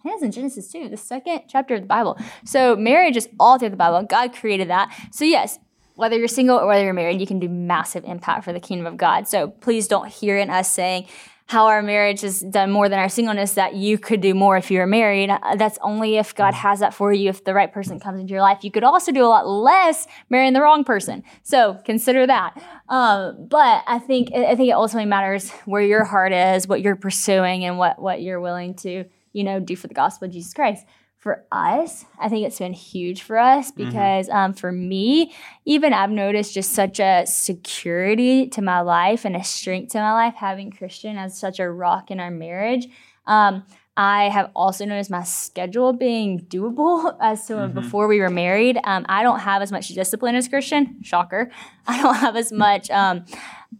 It 0.05 0.09
is 0.09 0.21
in 0.21 0.31
Genesis 0.33 0.69
2, 0.69 0.89
the 0.89 0.97
second 0.97 1.43
chapter 1.47 1.75
of 1.75 1.81
the 1.81 1.87
Bible. 1.87 2.17
So 2.43 2.75
marriage 2.75 3.15
is 3.15 3.29
all 3.39 3.57
through 3.57 3.69
the 3.69 3.77
Bible. 3.77 4.03
God 4.05 4.33
created 4.33 4.69
that. 4.69 4.93
So 5.13 5.23
yes, 5.23 5.59
whether 5.95 6.17
you're 6.17 6.27
single 6.27 6.57
or 6.57 6.67
whether 6.67 6.83
you're 6.83 6.93
married, 6.93 7.21
you 7.21 7.27
can 7.27 7.39
do 7.39 7.49
massive 7.49 8.03
impact 8.05 8.43
for 8.43 8.53
the 8.53 8.59
kingdom 8.59 8.85
of 8.85 8.97
God. 8.97 9.27
So 9.27 9.47
please 9.47 9.87
don't 9.87 10.07
hear 10.07 10.37
in 10.37 10.49
us 10.49 10.71
saying, 10.71 11.07
how 11.45 11.67
our 11.67 11.83
marriage 11.83 12.21
has 12.21 12.39
done 12.39 12.71
more 12.71 12.89
than 12.89 12.99
our 12.99 13.09
singleness 13.09 13.53
that 13.53 13.75
you 13.75 13.97
could 13.97 14.21
do 14.21 14.33
more 14.33 14.57
if 14.57 14.71
you 14.71 14.79
were 14.79 14.87
married. 14.87 15.29
Uh, 15.29 15.55
That's 15.55 15.77
only 15.81 16.17
if 16.17 16.33
God 16.33 16.53
has 16.53 16.79
that 16.79 16.93
for 16.93 17.11
you, 17.11 17.29
if 17.29 17.43
the 17.43 17.53
right 17.53 17.71
person 17.71 17.99
comes 17.99 18.19
into 18.19 18.31
your 18.31 18.41
life. 18.41 18.63
You 18.63 18.71
could 18.71 18.83
also 18.83 19.11
do 19.11 19.23
a 19.23 19.27
lot 19.27 19.47
less 19.47 20.07
marrying 20.29 20.53
the 20.53 20.61
wrong 20.61 20.83
person. 20.83 21.23
So 21.43 21.79
consider 21.85 22.25
that. 22.25 22.61
Um, 22.89 23.47
but 23.49 23.83
I 23.87 23.99
think 23.99 24.33
I 24.33 24.55
think 24.55 24.69
it 24.69 24.73
ultimately 24.73 25.09
matters 25.09 25.51
where 25.65 25.81
your 25.81 26.05
heart 26.05 26.31
is, 26.31 26.67
what 26.67 26.81
you're 26.81 26.95
pursuing, 26.95 27.65
and 27.65 27.77
what 27.77 28.01
what 28.01 28.21
you're 28.21 28.41
willing 28.41 28.73
to 28.75 29.05
you 29.33 29.43
know 29.43 29.59
do 29.59 29.75
for 29.75 29.87
the 29.87 29.93
gospel 29.93 30.27
of 30.27 30.33
Jesus 30.33 30.53
Christ 30.53 30.85
for 31.23 31.45
us, 31.53 32.03
I 32.19 32.27
think 32.27 32.45
it's 32.45 32.59
been 32.59 32.73
huge 32.73 33.21
for 33.21 33.37
us 33.37 33.71
because 33.71 34.27
um, 34.27 34.51
for 34.51 34.73
me, 34.73 35.33
even 35.63 35.93
I've 35.93 36.09
noticed 36.09 36.53
just 36.53 36.73
such 36.73 36.99
a 36.99 37.23
security 37.25 38.49
to 38.49 38.61
my 38.61 38.81
life 38.81 39.23
and 39.23 39.33
a 39.33 39.41
strength 39.41 39.93
to 39.93 39.99
my 39.99 40.11
life 40.11 40.33
having 40.35 40.69
Christian 40.69 41.17
as 41.17 41.39
such 41.39 41.61
a 41.61 41.71
rock 41.71 42.11
in 42.11 42.19
our 42.19 42.29
marriage. 42.29 42.87
Um, 43.25 43.63
I 43.95 44.29
have 44.29 44.49
also 44.55 44.85
noticed 44.85 45.11
my 45.11 45.23
schedule 45.23 45.93
being 45.93 46.39
doable 46.39 47.15
as 47.21 47.45
to 47.47 47.67
before 47.67 48.07
we 48.07 48.19
were 48.19 48.29
married. 48.29 48.79
Um, 48.83 49.05
I 49.07 49.21
don't 49.21 49.39
have 49.39 49.61
as 49.61 49.71
much 49.71 49.89
discipline 49.89 50.35
as 50.35 50.47
Christian. 50.47 51.01
Shocker. 51.03 51.51
I 51.87 52.01
don't 52.01 52.15
have 52.15 52.35
as 52.35 52.51
much 52.51 52.89
um, 52.89 53.25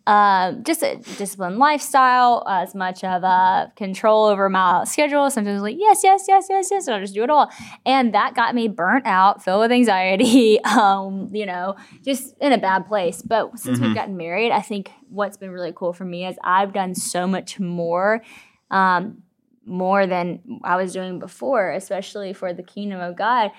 um, 0.06 0.64
just 0.64 0.84
a 0.84 0.98
disciplined 1.18 1.58
lifestyle, 1.58 2.44
as 2.48 2.76
much 2.76 3.04
of 3.04 3.24
a 3.24 3.72
control 3.76 4.26
over 4.26 4.50
my 4.50 4.84
schedule. 4.84 5.30
Sometimes 5.32 5.62
like, 5.62 5.78
yes, 5.80 6.02
yes, 6.04 6.26
yes, 6.28 6.48
yes, 6.50 6.70
yes, 6.70 6.88
and 6.88 6.96
I'll 6.96 7.02
just 7.02 7.14
do 7.14 7.24
it 7.24 7.30
all. 7.30 7.50
And 7.86 8.14
that 8.14 8.36
got 8.36 8.54
me 8.54 8.68
burnt 8.68 9.08
out, 9.08 9.44
filled 9.44 9.62
with 9.62 9.72
anxiety, 9.72 10.62
um, 10.64 11.30
you 11.34 11.46
know, 11.46 11.76
just 12.04 12.36
in 12.40 12.52
a 12.52 12.58
bad 12.58 12.86
place. 12.88 13.22
But 13.22 13.58
since 13.58 13.80
we've 13.80 13.96
gotten 13.96 14.18
married, 14.18 14.52
I 14.52 14.62
think 14.62 14.92
what's 15.10 15.38
been 15.38 15.52
really 15.52 15.74
cool 15.74 15.94
for 15.94 16.06
me 16.06 16.28
is 16.28 16.38
I've 16.44 16.74
done 16.74 16.94
so 16.94 17.26
much 17.26 17.60
more. 17.60 18.22
Um, 18.70 19.24
more 19.66 20.06
than 20.08 20.60
I 20.64 20.76
was 20.76 20.94
doing 20.94 21.20
before, 21.20 21.72
especially 21.72 22.34
for 22.34 22.54
the 22.54 22.64
kingdom 22.64 23.00
of 23.00 23.16
God, 23.16 23.52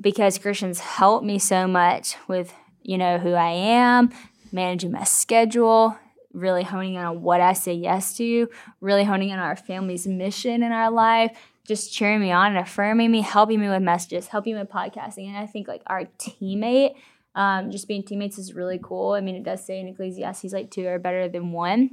because 0.00 0.38
Christians 0.38 0.80
help 0.80 1.22
me 1.22 1.38
so 1.38 1.66
much 1.66 2.16
with, 2.28 2.52
you 2.82 2.96
know, 2.96 3.18
who 3.18 3.32
I 3.34 3.50
am, 3.50 4.10
managing 4.52 4.92
my 4.92 5.04
schedule, 5.04 5.96
really 6.32 6.62
honing 6.62 6.94
in 6.94 7.02
on 7.02 7.22
what 7.22 7.40
I 7.40 7.52
say 7.52 7.74
yes 7.74 8.16
to, 8.16 8.48
really 8.80 9.04
honing 9.04 9.30
in 9.30 9.38
on 9.38 9.44
our 9.44 9.56
family's 9.56 10.06
mission 10.06 10.62
in 10.62 10.72
our 10.72 10.90
life, 10.90 11.36
just 11.66 11.92
cheering 11.92 12.20
me 12.20 12.32
on 12.32 12.56
and 12.56 12.58
affirming 12.58 13.10
me, 13.10 13.20
helping 13.20 13.60
me 13.60 13.68
with 13.68 13.82
messages, 13.82 14.28
helping 14.28 14.54
me 14.54 14.60
with 14.60 14.70
podcasting. 14.70 15.28
And 15.28 15.36
I 15.36 15.46
think 15.46 15.68
like 15.68 15.82
our 15.86 16.04
teammate, 16.18 16.94
um, 17.34 17.70
just 17.70 17.86
being 17.86 18.02
teammates 18.02 18.38
is 18.38 18.54
really 18.54 18.80
cool. 18.82 19.12
I 19.12 19.20
mean, 19.20 19.36
it 19.36 19.44
does 19.44 19.64
say 19.64 19.78
in 19.78 19.86
Ecclesiastes 19.88 20.52
like 20.52 20.70
two 20.70 20.86
are 20.86 20.98
better 20.98 21.28
than 21.28 21.52
one. 21.52 21.90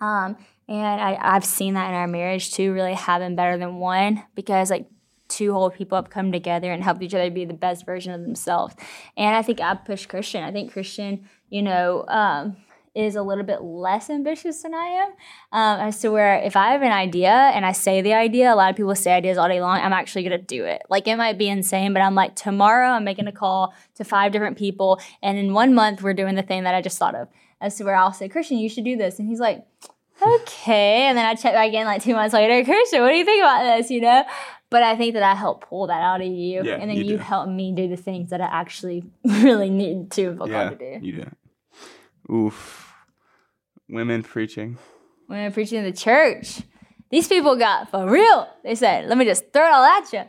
Um, 0.00 0.36
and 0.70 1.00
I, 1.00 1.18
I've 1.20 1.44
seen 1.44 1.74
that 1.74 1.88
in 1.88 1.94
our 1.94 2.06
marriage 2.06 2.52
too, 2.52 2.72
really 2.72 2.94
having 2.94 3.34
better 3.34 3.58
than 3.58 3.76
one 3.76 4.22
because 4.36 4.70
like 4.70 4.86
two 5.26 5.52
whole 5.52 5.68
people 5.68 5.96
have 5.96 6.10
come 6.10 6.30
together 6.30 6.72
and 6.72 6.84
helped 6.84 7.02
each 7.02 7.12
other 7.12 7.28
be 7.28 7.44
the 7.44 7.54
best 7.54 7.84
version 7.84 8.12
of 8.12 8.22
themselves. 8.22 8.76
And 9.16 9.34
I 9.34 9.42
think 9.42 9.60
I 9.60 9.74
push 9.74 10.06
Christian. 10.06 10.44
I 10.44 10.52
think 10.52 10.72
Christian, 10.72 11.28
you 11.48 11.62
know, 11.62 12.04
um, 12.06 12.56
is 12.94 13.16
a 13.16 13.22
little 13.22 13.42
bit 13.42 13.62
less 13.62 14.10
ambitious 14.10 14.62
than 14.62 14.74
I 14.74 14.86
am. 14.86 15.08
Um, 15.50 15.88
as 15.88 16.00
to 16.02 16.10
where 16.10 16.36
if 16.36 16.54
I 16.54 16.70
have 16.70 16.82
an 16.82 16.92
idea 16.92 17.30
and 17.30 17.66
I 17.66 17.72
say 17.72 18.00
the 18.00 18.14
idea, 18.14 18.52
a 18.52 18.54
lot 18.54 18.70
of 18.70 18.76
people 18.76 18.94
say 18.94 19.12
ideas 19.12 19.38
all 19.38 19.48
day 19.48 19.60
long, 19.60 19.78
I'm 19.78 19.92
actually 19.92 20.28
to 20.28 20.38
do 20.38 20.64
it. 20.64 20.82
Like 20.88 21.08
it 21.08 21.16
might 21.16 21.36
be 21.36 21.48
insane, 21.48 21.92
but 21.92 22.00
I'm 22.00 22.14
like, 22.14 22.36
tomorrow 22.36 22.90
I'm 22.90 23.04
making 23.04 23.26
a 23.26 23.32
call 23.32 23.74
to 23.96 24.04
five 24.04 24.30
different 24.30 24.56
people. 24.56 25.00
And 25.20 25.36
in 25.36 25.52
one 25.52 25.74
month, 25.74 26.00
we're 26.00 26.14
doing 26.14 26.36
the 26.36 26.42
thing 26.42 26.62
that 26.62 26.76
I 26.76 26.80
just 26.80 26.98
thought 26.98 27.16
of. 27.16 27.28
As 27.60 27.76
to 27.76 27.84
where 27.84 27.96
I'll 27.96 28.12
say, 28.12 28.28
Christian, 28.28 28.58
you 28.58 28.70
should 28.70 28.84
do 28.84 28.96
this. 28.96 29.18
And 29.18 29.28
he's 29.28 29.40
like, 29.40 29.66
okay. 30.22 31.02
And 31.02 31.16
then 31.16 31.24
I 31.24 31.34
check 31.34 31.52
back 31.54 31.72
in 31.72 31.84
like 31.84 32.02
two 32.02 32.14
months 32.14 32.34
later, 32.34 32.64
Christian, 32.70 33.02
what 33.02 33.10
do 33.10 33.16
you 33.16 33.24
think 33.24 33.42
about 33.42 33.62
this? 33.62 33.90
You 33.90 34.00
know? 34.00 34.24
But 34.70 34.84
I 34.84 34.94
think 34.96 35.14
that 35.14 35.22
I 35.24 35.34
help 35.34 35.68
pull 35.68 35.88
that 35.88 36.00
out 36.00 36.20
of 36.20 36.28
you. 36.28 36.62
Yeah, 36.64 36.74
and 36.74 36.88
then 36.88 36.96
you 36.96 37.04
you, 37.04 37.18
help 37.18 37.48
me 37.48 37.72
do 37.74 37.88
the 37.88 37.96
things 37.96 38.30
that 38.30 38.40
I 38.40 38.46
actually 38.46 39.02
really 39.24 39.68
need 39.68 40.12
to 40.12 40.38
Yeah, 40.46 40.70
to 40.70 40.76
do. 40.76 40.98
you 41.06 41.24
do. 41.24 42.32
Oof. 42.32 42.94
Women 43.88 44.22
preaching. 44.22 44.78
Women 45.28 45.52
preaching 45.52 45.78
in 45.78 45.84
the 45.84 45.92
church. 45.92 46.62
These 47.10 47.26
people 47.26 47.56
got 47.56 47.90
for 47.90 48.08
real. 48.08 48.48
They 48.62 48.76
said, 48.76 49.08
let 49.08 49.18
me 49.18 49.24
just 49.24 49.52
throw 49.52 49.66
it 49.66 49.72
all 49.72 49.84
at 49.84 50.12
you. 50.12 50.22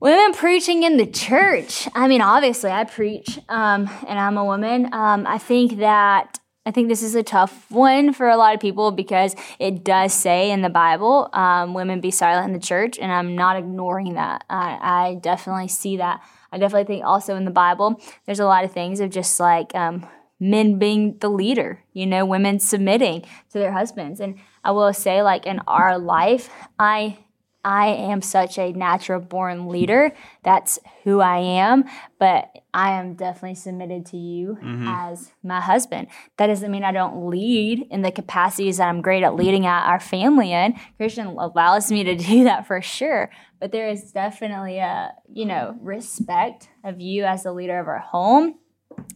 Women 0.00 0.34
preaching 0.34 0.82
in 0.82 0.96
the 0.96 1.06
church. 1.06 1.88
I 1.94 2.08
mean, 2.08 2.20
obviously, 2.20 2.70
I 2.72 2.82
preach, 2.82 3.38
um, 3.48 3.88
and 4.08 4.18
I'm 4.18 4.36
a 4.36 4.44
woman. 4.44 4.92
Um, 4.92 5.26
I 5.26 5.38
think 5.38 5.78
that 5.78 6.40
I 6.66 6.70
think 6.70 6.88
this 6.88 7.02
is 7.02 7.14
a 7.14 7.22
tough 7.22 7.70
one 7.70 8.14
for 8.14 8.28
a 8.28 8.36
lot 8.36 8.54
of 8.54 8.60
people 8.60 8.90
because 8.90 9.36
it 9.58 9.84
does 9.84 10.14
say 10.14 10.50
in 10.50 10.62
the 10.62 10.70
Bible, 10.70 11.28
um, 11.34 11.74
"Women 11.74 12.00
be 12.00 12.10
silent 12.10 12.46
in 12.46 12.52
the 12.54 12.66
church," 12.66 12.98
and 12.98 13.12
I'm 13.12 13.36
not 13.36 13.56
ignoring 13.56 14.14
that. 14.14 14.44
I, 14.48 14.78
I 14.80 15.14
definitely 15.16 15.68
see 15.68 15.98
that. 15.98 16.22
I 16.50 16.58
definitely 16.58 16.86
think 16.86 17.04
also 17.04 17.36
in 17.36 17.44
the 17.44 17.50
Bible, 17.50 18.00
there's 18.24 18.40
a 18.40 18.46
lot 18.46 18.64
of 18.64 18.72
things 18.72 19.00
of 19.00 19.10
just 19.10 19.38
like 19.40 19.74
um, 19.74 20.06
men 20.40 20.78
being 20.78 21.18
the 21.18 21.28
leader, 21.28 21.82
you 21.92 22.06
know, 22.06 22.24
women 22.24 22.58
submitting 22.58 23.22
to 23.50 23.58
their 23.58 23.72
husbands. 23.72 24.20
And 24.20 24.38
I 24.62 24.70
will 24.70 24.92
say, 24.94 25.22
like 25.22 25.46
in 25.46 25.60
our 25.66 25.98
life, 25.98 26.48
I 26.78 27.18
I 27.64 27.88
am 27.88 28.22
such 28.22 28.58
a 28.58 28.72
natural 28.72 29.20
born 29.20 29.68
leader. 29.68 30.12
That's 30.42 30.78
who 31.02 31.20
I 31.20 31.38
am. 31.38 31.84
But 32.18 32.50
I 32.74 32.98
am 32.98 33.14
definitely 33.14 33.54
submitted 33.54 34.04
to 34.06 34.16
you 34.16 34.58
as 34.88 35.30
my 35.44 35.60
husband. 35.60 36.08
That 36.38 36.48
doesn't 36.48 36.72
mean 36.72 36.82
I 36.82 36.90
don't 36.90 37.30
lead 37.30 37.86
in 37.88 38.02
the 38.02 38.10
capacities 38.10 38.78
that 38.78 38.88
I'm 38.88 39.00
great 39.00 39.22
at 39.22 39.36
leading 39.36 39.64
at 39.64 39.86
our 39.86 40.00
family 40.00 40.52
in. 40.52 40.74
Christian 40.96 41.28
allows 41.28 41.92
me 41.92 42.02
to 42.02 42.16
do 42.16 42.44
that 42.44 42.66
for 42.66 42.82
sure. 42.82 43.30
But 43.60 43.70
there 43.70 43.88
is 43.88 44.10
definitely 44.10 44.78
a, 44.78 45.12
you 45.32 45.46
know, 45.46 45.76
respect 45.80 46.68
of 46.82 47.00
you 47.00 47.24
as 47.24 47.44
the 47.44 47.52
leader 47.52 47.78
of 47.78 47.86
our 47.86 48.00
home. 48.00 48.56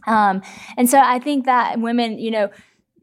Um, 0.07 0.41
and 0.77 0.89
so 0.89 0.97
I 0.97 1.19
think 1.19 1.45
that 1.45 1.79
women, 1.81 2.17
you 2.17 2.31
know, 2.31 2.49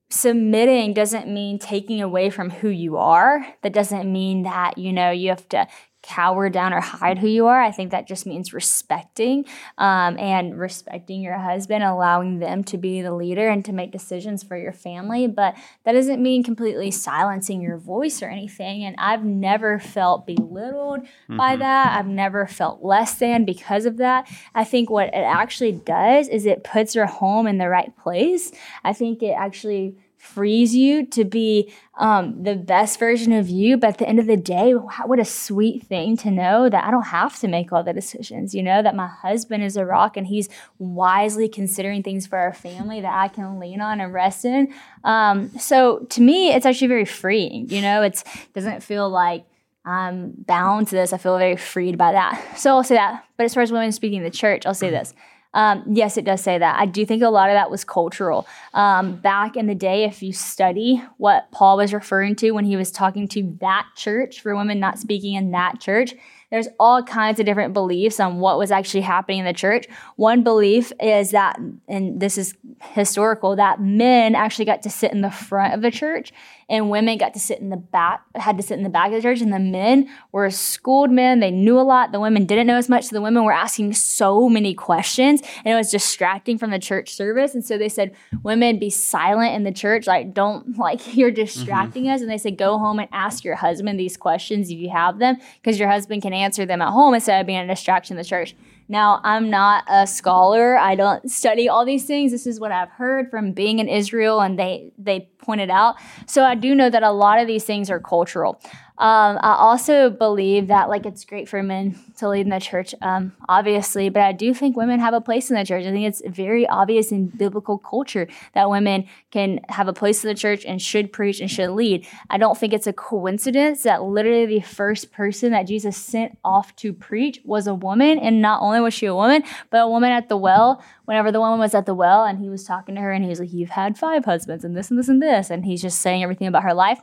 submitting 0.09 0.94
doesn't 0.94 1.28
mean 1.28 1.59
taking 1.59 2.00
away 2.00 2.30
from 2.30 2.48
who 2.48 2.68
you 2.70 2.96
are. 2.96 3.46
That 3.62 3.74
doesn't 3.74 4.11
mean 4.11 4.44
that, 4.44 4.78
you 4.78 4.92
know, 4.92 5.11
you 5.11 5.28
have 5.28 5.48
to 5.50 5.66
cower 6.07 6.48
down 6.48 6.72
or 6.72 6.80
hide 6.80 7.18
who 7.18 7.26
you 7.26 7.46
are. 7.46 7.61
I 7.61 7.70
think 7.70 7.90
that 7.90 8.07
just 8.07 8.26
means 8.26 8.52
respecting 8.52 9.44
um, 9.76 10.18
and 10.18 10.59
respecting 10.59 11.20
your 11.20 11.38
husband, 11.38 11.82
allowing 11.82 12.38
them 12.38 12.62
to 12.64 12.78
be 12.78 13.02
the 13.02 13.12
leader 13.12 13.48
and 13.48 13.64
to 13.64 13.72
make 13.72 13.90
decisions 13.90 14.42
for 14.42 14.57
your 14.57 14.72
family. 14.72 15.26
But 15.26 15.57
that 15.84 15.92
doesn't 15.92 16.22
mean 16.22 16.42
completely 16.42 16.90
silencing 16.90 17.61
your 17.61 17.76
voice 17.76 18.22
or 18.22 18.28
anything. 18.28 18.84
And 18.84 18.94
I've 18.98 19.24
never 19.24 19.78
felt 19.78 20.26
belittled 20.26 21.07
by 21.28 21.57
that. 21.57 21.98
I've 21.98 22.07
never 22.07 22.46
felt 22.46 22.84
less 22.84 23.14
than 23.14 23.44
because 23.44 23.84
of 23.84 23.96
that. 23.96 24.28
I 24.54 24.64
think 24.64 24.90
what 24.90 25.09
it 25.09 25.14
actually 25.14 25.72
does 25.72 26.28
is 26.28 26.46
it 26.46 26.64
puts 26.64 26.94
your 26.94 27.07
home 27.07 27.46
in 27.46 27.59
the 27.59 27.68
right 27.68 27.96
place. 27.96 28.52
I 28.84 28.92
think 28.92 29.22
it 29.22 29.32
actually 29.32 29.96
frees 30.27 30.74
you 30.74 31.07
to 31.07 31.24
be 31.24 31.72
um, 31.99 32.43
the 32.43 32.57
best 32.57 32.99
version 32.99 33.33
of 33.33 33.49
you. 33.49 33.77
But 33.77 33.89
at 33.89 33.99
the 33.99 34.09
end 34.09 34.18
of 34.18 34.27
the 34.27 34.37
day, 34.37 34.72
what 34.72 35.18
a 35.18 35.24
sweet 35.24 35.85
thing 35.85 36.16
to 36.18 36.31
know 36.31 36.68
that 36.68 36.85
I 36.85 36.91
don't 36.91 37.07
have 37.07 37.39
to 37.41 37.49
make 37.49 37.72
all 37.72 37.83
the 37.83 37.93
decisions, 37.93 38.55
you 38.55 38.62
know, 38.62 38.83
that 38.83 38.95
my 38.95 39.07
husband 39.07 39.64
is 39.64 39.77
a 39.77 39.87
rock 39.87 40.16
and 40.16 40.27
he's 40.27 40.49
wisely 40.79 41.49
considering 41.49 42.03
things 42.03 42.27
for 42.27 42.39
our 42.39 42.53
family 42.53 43.01
that 43.01 43.14
I 43.14 43.29
can 43.29 43.59
lean 43.59 43.81
on 43.81 44.01
and 44.01 44.12
rest 44.12 44.45
in. 44.45 44.74
Um, 45.05 45.51
so 45.59 46.01
to 46.11 46.20
me, 46.20 46.53
it's 46.53 46.66
actually 46.66 46.89
very 46.89 47.07
freeing, 47.07 47.68
you 47.70 47.81
know, 47.81 48.03
it's 48.03 48.24
doesn't 48.53 48.83
feel 48.83 49.09
like 49.09 49.45
I'm 49.87 50.33
bound 50.33 50.89
to 50.89 50.97
this. 50.97 51.12
I 51.12 51.18
feel 51.18 51.39
very 51.39 51.57
freed 51.57 51.97
by 51.97 52.12
that. 52.12 52.59
So 52.59 52.70
I'll 52.70 52.85
say 52.85 52.97
that. 52.97 53.24
But 53.37 53.45
as 53.45 53.55
far 53.55 53.62
as 53.62 53.70
women 53.70 53.93
speaking 53.93 54.18
in 54.18 54.24
the 54.24 54.31
church, 54.31 54.66
I'll 54.66 54.74
say 54.74 54.91
this. 54.91 55.14
Um, 55.57 55.84
yes, 55.90 56.18
it 56.18 56.26
does 56.26 56.42
say 56.42 56.59
that. 56.59 56.78
I 56.78 56.84
do 56.84 57.07
think 57.07 57.22
a 57.22 57.30
lot 57.30 57.48
of 57.48 57.54
that 57.54 57.70
was 57.70 57.82
cultural. 57.82 58.46
Um, 58.74 59.16
back 59.16 59.57
in 59.57 59.66
the 59.66 59.74
day, 59.74 60.04
if 60.04 60.22
you 60.22 60.34
study 60.34 61.02
what 61.16 61.50
Paul 61.50 61.78
was 61.78 61.94
referring 61.94 62.36
to 62.36 62.50
when 62.50 62.66
he 62.66 62.76
was 62.76 62.90
talking 62.90 63.26
to 63.28 63.57
that 63.62 63.86
church 63.96 64.42
for 64.42 64.54
women 64.54 64.78
not 64.78 64.98
speaking 64.98 65.32
in 65.34 65.52
that 65.52 65.80
church, 65.80 66.14
there's 66.50 66.68
all 66.78 67.02
kinds 67.02 67.40
of 67.40 67.46
different 67.46 67.72
beliefs 67.72 68.20
on 68.20 68.38
what 68.38 68.59
was 68.59 68.70
actually 68.70 69.00
happening 69.00 69.38
in 69.38 69.46
the 69.46 69.54
church. 69.54 69.86
One 70.16 70.44
belief 70.44 70.92
is 71.00 71.30
that, 71.30 71.59
and 71.88 72.20
this 72.20 72.36
is 72.36 72.54
historical, 72.82 73.57
that 73.57 73.80
men 73.80 74.34
actually 74.34 74.66
got 74.66 74.82
to 74.82 74.90
sit 74.90 75.11
in 75.11 75.22
the 75.22 75.30
front 75.30 75.72
of 75.72 75.80
the 75.80 75.90
church 75.90 76.32
and 76.69 76.91
women 76.91 77.17
got 77.17 77.33
to 77.35 77.41
sit 77.41 77.61
in 77.61 77.71
the 77.71 77.77
back, 77.77 78.23
had 78.35 78.57
to 78.57 78.62
sit 78.62 78.77
in 78.77 78.83
the 78.83 78.91
back 78.91 79.09
of 79.09 79.12
the 79.14 79.23
church. 79.23 79.41
And 79.41 79.53
the 79.53 79.61
men 79.61 80.09
were 80.33 80.51
schooled 80.51 81.12
men. 81.12 81.39
They 81.39 81.53
knew 81.53 81.79
a 81.79 81.83
lot. 81.83 82.11
The 82.11 82.19
women 82.19 82.45
didn't 82.45 82.67
know 82.67 82.77
as 82.77 82.89
much. 82.89 83.05
So 83.05 83.14
the 83.14 83.23
women 83.23 83.45
were 83.45 83.53
asking 83.53 83.93
so 83.95 84.49
many 84.49 84.75
questions 84.75 85.43
and 85.64 85.73
it 85.73 85.77
was 85.77 85.91
distracting 85.91 86.59
from 86.59 86.71
the 86.71 86.81
church 86.81 87.14
service. 87.14 87.55
And 87.55 87.64
so 87.64 87.79
they 87.79 87.89
said, 87.89 88.17
women 88.43 88.81
be 88.81 88.91
silent 88.91 89.55
in 89.55 89.62
the 89.62 89.73
church. 89.73 90.09
Like, 90.09 90.35
don't, 90.35 90.77
like, 90.77 91.14
you're 91.17 91.31
distracting 91.31 92.05
mm-hmm. 92.05 92.14
us. 92.14 92.21
And 92.21 92.31
they 92.31 92.39
said, 92.39 92.59
go 92.59 92.79
home 92.79 92.99
and 92.99 93.09
ask 93.12 93.45
your 93.45 93.57
husband 93.57 94.01
these 94.01 94.17
questions 94.17 94.69
if 94.69 94.79
you 94.79 94.91
have 94.91 95.21
them, 95.21 95.37
because 95.62 95.79
your 95.79 95.89
husband 95.89 96.23
can 96.23 96.33
answer 96.33 96.67
them 96.67 96.83
at 96.83 96.91
home 96.91 97.14
instead 97.14 97.41
of 97.41 97.47
being 97.47 97.61
a 97.61 97.67
distraction 97.67 98.17
in 98.17 98.19
the 98.23 98.29
church. 98.29 98.57
Now, 98.89 99.21
I'm 99.25 99.51
not 99.51 99.85
a 99.89 100.07
scholar. 100.07 100.77
I 100.77 100.95
don't 100.95 101.29
study 101.29 101.69
all 101.69 101.85
these 101.85 102.05
things. 102.05 102.31
This 102.31 102.47
is 102.47 102.61
what 102.61 102.71
I've 102.71 102.91
heard 102.91 103.31
from 103.31 103.53
being 103.53 103.81
in 103.81 103.89
Israel, 103.89 104.41
and 104.41 104.57
they 104.57 104.93
they 104.97 105.29
pointed 105.47 105.70
out. 105.70 105.94
So 106.26 106.42
I 106.42 106.55
do 106.57 106.74
know 106.74 106.90
that 106.90 107.03
a 107.03 107.12
lot 107.12 107.40
of 107.40 107.47
these 107.47 107.64
things 107.64 107.88
are 107.88 108.01
cultural. 108.01 108.61
Um, 108.99 109.38
I 109.42 109.57
also 109.59 110.09
believe 110.09 110.68
that 110.68 110.88
like 110.88 111.05
it's 111.05 111.26
great 111.26 111.51
for 111.51 111.62
men 111.62 111.99
to 112.16 112.30
lead 112.30 112.47
in 112.47 112.49
the 112.49 112.59
church, 112.59 112.94
um, 113.03 113.32
obviously, 113.47 114.09
but 114.09 114.22
I 114.22 114.32
do 114.32 114.55
think 114.55 114.74
women 114.74 115.01
have 115.01 115.12
a 115.12 115.20
place 115.20 115.51
in 115.51 115.57
the 115.57 115.66
church. 115.66 115.84
I 115.84 115.90
think 115.90 116.07
it's 116.07 116.22
very 116.26 116.66
obvious 116.66 117.12
in 117.12 117.26
biblical 117.26 117.76
culture 117.76 118.26
that 118.55 118.70
women 118.70 119.07
can 119.30 119.61
have 119.68 119.86
a 119.86 119.92
place 119.92 120.24
in 120.24 120.28
the 120.28 120.34
church 120.34 120.64
and 120.64 120.80
should 120.80 121.12
preach 121.12 121.40
and 121.40 121.51
should 121.51 121.72
lead. 121.72 122.07
I 122.30 122.38
don't 122.38 122.57
think 122.57 122.72
it's 122.72 122.86
a 122.86 122.92
coincidence 122.94 123.82
that 123.82 124.03
literally 124.03 124.47
the 124.47 124.61
first 124.61 125.12
person 125.12 125.53
that 125.53 125.66
Jesus 125.66 125.94
sent 125.94 126.38
off 126.42 126.74
to 126.76 126.94
preach 126.94 127.40
was 127.44 127.66
a 127.66 127.74
woman, 127.74 128.18
and 128.18 128.40
not 128.40 128.62
only 128.62 128.80
was 128.80 128.94
she 128.94 129.05
a 129.05 129.14
woman, 129.14 129.44
but 129.68 129.82
a 129.82 129.88
woman 129.88 130.11
at 130.11 130.30
the 130.30 130.38
well. 130.38 130.82
Whenever 131.05 131.30
the 131.30 131.38
woman 131.38 131.59
was 131.59 131.74
at 131.74 131.84
the 131.84 131.94
well, 131.94 132.24
and 132.24 132.38
he 132.38 132.49
was 132.49 132.64
talking 132.64 132.94
to 132.94 133.01
her, 133.03 133.12
and 133.12 133.22
he 133.22 133.28
was 133.28 133.40
like, 133.40 133.53
"You've 133.53 133.68
had 133.68 133.99
five 133.99 134.24
husbands, 134.24 134.64
and 134.64 134.74
this 134.74 134.90
and 134.90 134.99
this 134.99 135.09
and 135.09 135.22
this," 135.22 135.36
and 135.51 135.64
he's 135.64 135.82
just 135.82 136.01
saying 136.01 136.22
everything 136.22 136.47
about 136.47 136.62
her 136.62 136.74
life 136.74 137.01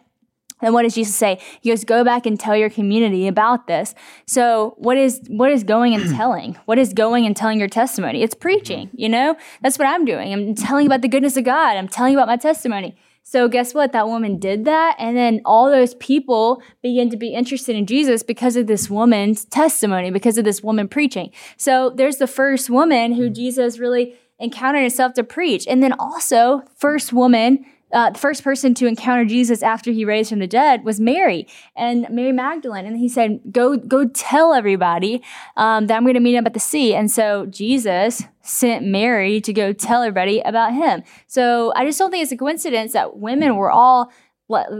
and 0.63 0.73
what 0.73 0.83
does 0.83 0.95
Jesus 0.95 1.15
say? 1.15 1.39
He 1.61 1.69
goes, 1.69 1.83
"Go 1.83 2.03
back 2.03 2.25
and 2.25 2.39
tell 2.39 2.55
your 2.55 2.69
community 2.69 3.27
about 3.27 3.67
this." 3.67 3.93
So, 4.25 4.75
what 4.77 4.97
is 4.97 5.21
what 5.27 5.51
is 5.51 5.63
going 5.63 5.93
and 5.93 6.09
telling? 6.15 6.57
What 6.65 6.79
is 6.79 6.93
going 6.93 7.25
and 7.25 7.35
telling 7.35 7.59
your 7.59 7.67
testimony? 7.67 8.23
It's 8.23 8.33
preaching. 8.33 8.87
Mm-hmm. 8.87 8.99
You 8.99 9.09
know, 9.09 9.35
that's 9.61 9.77
what 9.77 9.87
I'm 9.87 10.05
doing. 10.05 10.33
I'm 10.33 10.55
telling 10.55 10.85
about 10.85 11.01
the 11.01 11.07
goodness 11.09 11.37
of 11.37 11.43
God. 11.43 11.75
I'm 11.75 11.89
telling 11.89 12.15
about 12.15 12.27
my 12.27 12.37
testimony. 12.37 12.95
So, 13.23 13.47
guess 13.47 13.73
what? 13.73 13.91
That 13.93 14.07
woman 14.07 14.37
did 14.37 14.65
that, 14.65 14.95
and 14.99 15.15
then 15.15 15.41
all 15.45 15.69
those 15.69 15.95
people 15.95 16.61
begin 16.81 17.09
to 17.09 17.17
be 17.17 17.33
interested 17.33 17.75
in 17.75 17.85
Jesus 17.85 18.21
because 18.21 18.55
of 18.55 18.67
this 18.67 18.89
woman's 18.89 19.45
testimony, 19.45 20.11
because 20.11 20.37
of 20.37 20.43
this 20.45 20.61
woman 20.61 20.87
preaching. 20.87 21.31
So, 21.57 21.89
there's 21.89 22.17
the 22.17 22.27
first 22.27 22.69
woman 22.69 23.13
who 23.13 23.25
mm-hmm. 23.25 23.33
Jesus 23.33 23.79
really 23.79 24.15
encountered 24.39 24.81
himself 24.81 25.13
to 25.13 25.23
preach, 25.23 25.65
and 25.67 25.81
then 25.81 25.93
also 25.93 26.63
first 26.75 27.13
woman 27.13 27.65
uh, 27.93 28.09
the 28.09 28.19
first 28.19 28.43
person 28.43 28.73
to 28.73 28.87
encounter 28.87 29.23
Jesus 29.23 29.61
after 29.61 29.91
he 29.91 30.03
raised 30.03 30.29
from 30.29 30.39
the 30.39 30.47
dead 30.47 30.83
was 30.83 30.99
Mary 30.99 31.47
and 31.75 32.07
Mary 32.09 32.31
Magdalene. 32.31 32.85
And 32.85 32.97
he 32.97 33.07
said, 33.07 33.39
Go, 33.51 33.77
go 33.77 34.07
tell 34.07 34.53
everybody 34.53 35.23
um, 35.55 35.87
that 35.87 35.95
I'm 35.95 36.03
going 36.03 36.15
to 36.15 36.19
meet 36.19 36.35
him 36.35 36.45
at 36.45 36.53
the 36.53 36.59
sea. 36.59 36.95
And 36.95 37.09
so 37.09 37.45
Jesus 37.45 38.23
sent 38.41 38.85
Mary 38.85 39.39
to 39.41 39.53
go 39.53 39.71
tell 39.71 40.01
everybody 40.01 40.41
about 40.41 40.73
him. 40.73 41.03
So 41.27 41.71
I 41.75 41.85
just 41.85 41.99
don't 41.99 42.11
think 42.11 42.23
it's 42.23 42.31
a 42.31 42.37
coincidence 42.37 42.93
that 42.93 43.17
women 43.17 43.55
were 43.55 43.71
all 43.71 44.11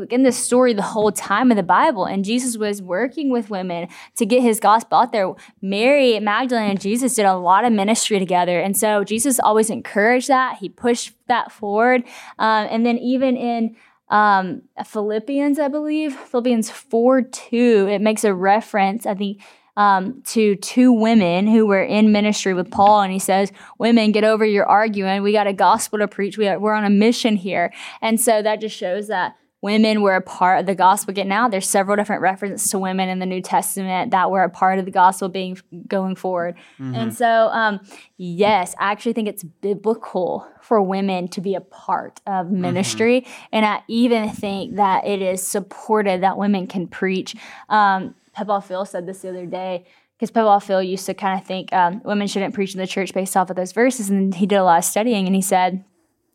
in 0.09 0.23
this 0.23 0.37
story 0.37 0.73
the 0.73 0.81
whole 0.81 1.11
time 1.11 1.51
of 1.51 1.57
the 1.57 1.63
Bible. 1.63 2.05
And 2.05 2.25
Jesus 2.25 2.57
was 2.57 2.81
working 2.81 3.29
with 3.31 3.49
women 3.49 3.87
to 4.15 4.25
get 4.25 4.41
his 4.41 4.59
gospel 4.59 4.99
out 4.99 5.11
there. 5.11 5.33
Mary 5.61 6.19
Magdalene 6.19 6.71
and 6.71 6.81
Jesus 6.81 7.15
did 7.15 7.25
a 7.25 7.35
lot 7.35 7.65
of 7.65 7.73
ministry 7.73 8.19
together. 8.19 8.59
And 8.59 8.77
so 8.77 9.03
Jesus 9.03 9.39
always 9.39 9.69
encouraged 9.69 10.27
that. 10.27 10.57
He 10.57 10.69
pushed 10.69 11.13
that 11.27 11.51
forward. 11.51 12.03
Um, 12.39 12.67
and 12.69 12.85
then 12.85 12.97
even 12.97 13.35
in 13.35 13.75
um, 14.09 14.61
Philippians, 14.85 15.59
I 15.59 15.67
believe, 15.67 16.15
Philippians 16.15 16.69
4 16.69 17.23
2, 17.23 17.87
it 17.89 18.01
makes 18.01 18.23
a 18.23 18.33
reference, 18.33 19.05
I 19.05 19.15
think. 19.15 19.41
Um, 19.75 20.21
to 20.27 20.55
two 20.57 20.91
women 20.91 21.47
who 21.47 21.65
were 21.65 21.81
in 21.81 22.11
ministry 22.11 22.53
with 22.53 22.69
Paul, 22.69 23.01
and 23.01 23.11
he 23.11 23.17
says, 23.17 23.51
"Women, 23.79 24.11
get 24.11 24.23
over 24.23 24.45
your 24.45 24.67
arguing. 24.67 25.23
We 25.23 25.31
got 25.31 25.47
a 25.47 25.53
gospel 25.53 25.97
to 25.97 26.07
preach. 26.07 26.37
We 26.37 26.47
are, 26.47 26.59
we're 26.59 26.75
on 26.75 26.85
a 26.85 26.91
mission 26.91 27.35
here." 27.35 27.73
And 27.99 28.21
so 28.21 28.43
that 28.43 28.61
just 28.61 28.77
shows 28.77 29.07
that 29.07 29.35
women 29.63 30.01
were 30.01 30.15
a 30.15 30.21
part 30.21 30.59
of 30.59 30.65
the 30.65 30.75
gospel 30.75 31.13
getting 31.13 31.31
out. 31.31 31.49
There's 31.49 31.69
several 31.69 31.95
different 31.95 32.21
references 32.21 32.69
to 32.71 32.77
women 32.77 33.07
in 33.07 33.19
the 33.19 33.25
New 33.25 33.41
Testament 33.41 34.11
that 34.11 34.29
were 34.29 34.43
a 34.43 34.49
part 34.49 34.77
of 34.77 34.83
the 34.83 34.91
gospel 34.91 35.29
being 35.29 35.57
going 35.87 36.17
forward. 36.17 36.55
Mm-hmm. 36.77 36.95
And 36.95 37.13
so, 37.15 37.47
um, 37.47 37.79
yes, 38.17 38.75
I 38.77 38.91
actually 38.91 39.13
think 39.13 39.29
it's 39.29 39.43
biblical 39.43 40.45
for 40.61 40.81
women 40.81 41.29
to 41.29 41.39
be 41.39 41.55
a 41.55 41.61
part 41.61 42.19
of 42.27 42.47
mm-hmm. 42.47 42.59
ministry. 42.59 43.21
Mm-hmm. 43.21 43.45
And 43.53 43.65
I 43.65 43.83
even 43.87 44.29
think 44.29 44.75
that 44.75 45.07
it 45.07 45.21
is 45.21 45.47
supported 45.47 46.23
that 46.23 46.37
women 46.37 46.67
can 46.67 46.85
preach. 46.85 47.33
Um, 47.69 48.15
Pepal 48.37 48.61
Phil 48.61 48.83
said 48.83 49.07
this 49.07 49.21
the 49.21 49.29
other 49.29 49.45
day 49.45 49.85
because 50.19 50.29
Pepal 50.29 50.61
Phil 50.61 50.83
used 50.83 51.05
to 51.05 51.13
kind 51.13 51.39
of 51.39 51.47
think 51.47 51.71
um, 51.71 52.01
women 52.03 52.27
shouldn't 52.27 52.53
preach 52.53 52.73
in 52.73 52.81
the 52.81 52.87
church 52.87 53.13
based 53.13 53.37
off 53.37 53.49
of 53.49 53.55
those 53.55 53.71
verses. 53.71 54.09
And 54.09 54.35
he 54.35 54.45
did 54.45 54.57
a 54.57 54.63
lot 54.65 54.79
of 54.79 54.83
studying 54.83 55.25
and 55.25 55.35
he 55.35 55.41
said, 55.41 55.85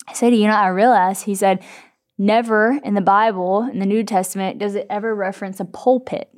I 0.08 0.14
said, 0.14 0.34
you 0.34 0.46
know, 0.46 0.54
I 0.54 0.68
realized, 0.68 1.24
he 1.24 1.34
said, 1.34 1.62
Never 2.18 2.80
in 2.82 2.94
the 2.94 3.00
Bible, 3.00 3.62
in 3.62 3.78
the 3.78 3.86
New 3.86 4.02
Testament, 4.02 4.58
does 4.58 4.74
it 4.74 4.86
ever 4.90 5.14
reference 5.14 5.60
a 5.60 5.64
pulpit. 5.64 6.28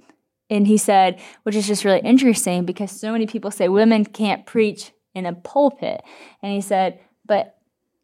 And 0.51 0.67
he 0.67 0.77
said, 0.77 1.21
which 1.45 1.57
is 1.57 1.67
just 1.67 1.85
really 1.85 2.01
interesting 2.01 2.67
because 2.67 2.91
so 2.91 3.13
many 3.13 3.27
people 3.27 3.51
say 3.51 3.69
women 3.69 4.05
can't 4.05 4.45
preach 4.45 4.93
in 5.15 5.25
a 5.25 5.33
pulpit. 5.33 6.03
And 6.43 6.53
he 6.53 6.61
said, 6.61 7.01
but 7.25 7.57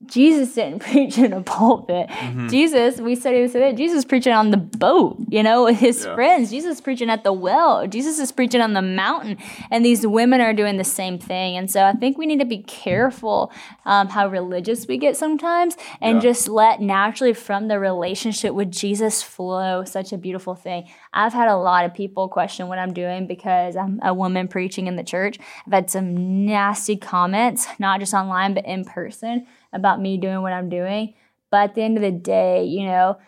Jesus 0.06 0.54
didn't 0.54 0.78
preach 0.82 1.18
in 1.18 1.32
a 1.32 1.42
pulpit. 1.42 2.08
Mm-hmm. 2.08 2.48
Jesus, 2.48 3.00
we 3.00 3.14
studied 3.14 3.44
this 3.44 3.52
today, 3.52 3.72
Jesus 3.72 4.04
preaching 4.04 4.32
on 4.32 4.50
the 4.50 4.56
boat, 4.56 5.18
you 5.28 5.42
know, 5.42 5.64
with 5.64 5.78
his 5.78 6.04
yeah. 6.04 6.14
friends. 6.14 6.50
Jesus 6.50 6.80
preaching 6.80 7.10
at 7.10 7.24
the 7.24 7.32
well. 7.32 7.86
Jesus 7.86 8.18
is 8.18 8.32
preaching 8.32 8.60
on 8.60 8.74
the 8.74 8.82
mountain. 8.82 9.38
And 9.70 9.84
these 9.84 10.06
women 10.06 10.40
are 10.40 10.52
doing 10.52 10.76
the 10.76 10.84
same 10.84 11.18
thing. 11.18 11.56
And 11.56 11.70
so 11.70 11.84
I 11.84 11.92
think 11.92 12.18
we 12.18 12.26
need 12.26 12.40
to 12.40 12.46
be 12.46 12.62
careful 12.62 13.52
um, 13.84 14.08
how 14.08 14.28
religious 14.28 14.86
we 14.86 14.98
get 14.98 15.16
sometimes 15.16 15.76
and 16.00 16.16
yeah. 16.16 16.30
just 16.30 16.48
let 16.48 16.80
naturally 16.80 17.34
from 17.34 17.68
the 17.68 17.78
relationship 17.78 18.54
with 18.54 18.70
Jesus 18.70 19.22
flow 19.22 19.84
such 19.84 20.12
a 20.12 20.18
beautiful 20.18 20.54
thing. 20.54 20.88
I've 21.12 21.32
had 21.32 21.48
a 21.48 21.56
lot 21.56 21.84
of 21.84 21.94
people 21.94 22.28
question 22.28 22.68
what 22.68 22.78
I'm 22.78 22.92
doing 22.92 23.26
because 23.26 23.76
I'm 23.76 24.00
a 24.02 24.14
woman 24.14 24.48
preaching 24.48 24.86
in 24.86 24.96
the 24.96 25.04
church. 25.04 25.38
I've 25.66 25.72
had 25.72 25.90
some 25.90 26.46
nasty 26.46 26.96
comments, 26.96 27.66
not 27.78 28.00
just 28.00 28.14
online, 28.14 28.54
but 28.54 28.66
in 28.66 28.84
person 28.84 29.46
about 29.72 30.00
me 30.00 30.16
doing 30.18 30.42
what 30.42 30.52
I'm 30.52 30.68
doing. 30.68 31.14
But 31.50 31.70
at 31.70 31.74
the 31.74 31.82
end 31.82 31.96
of 31.96 32.02
the 32.02 32.10
day, 32.10 32.64
you 32.64 32.86
know, 32.86 33.18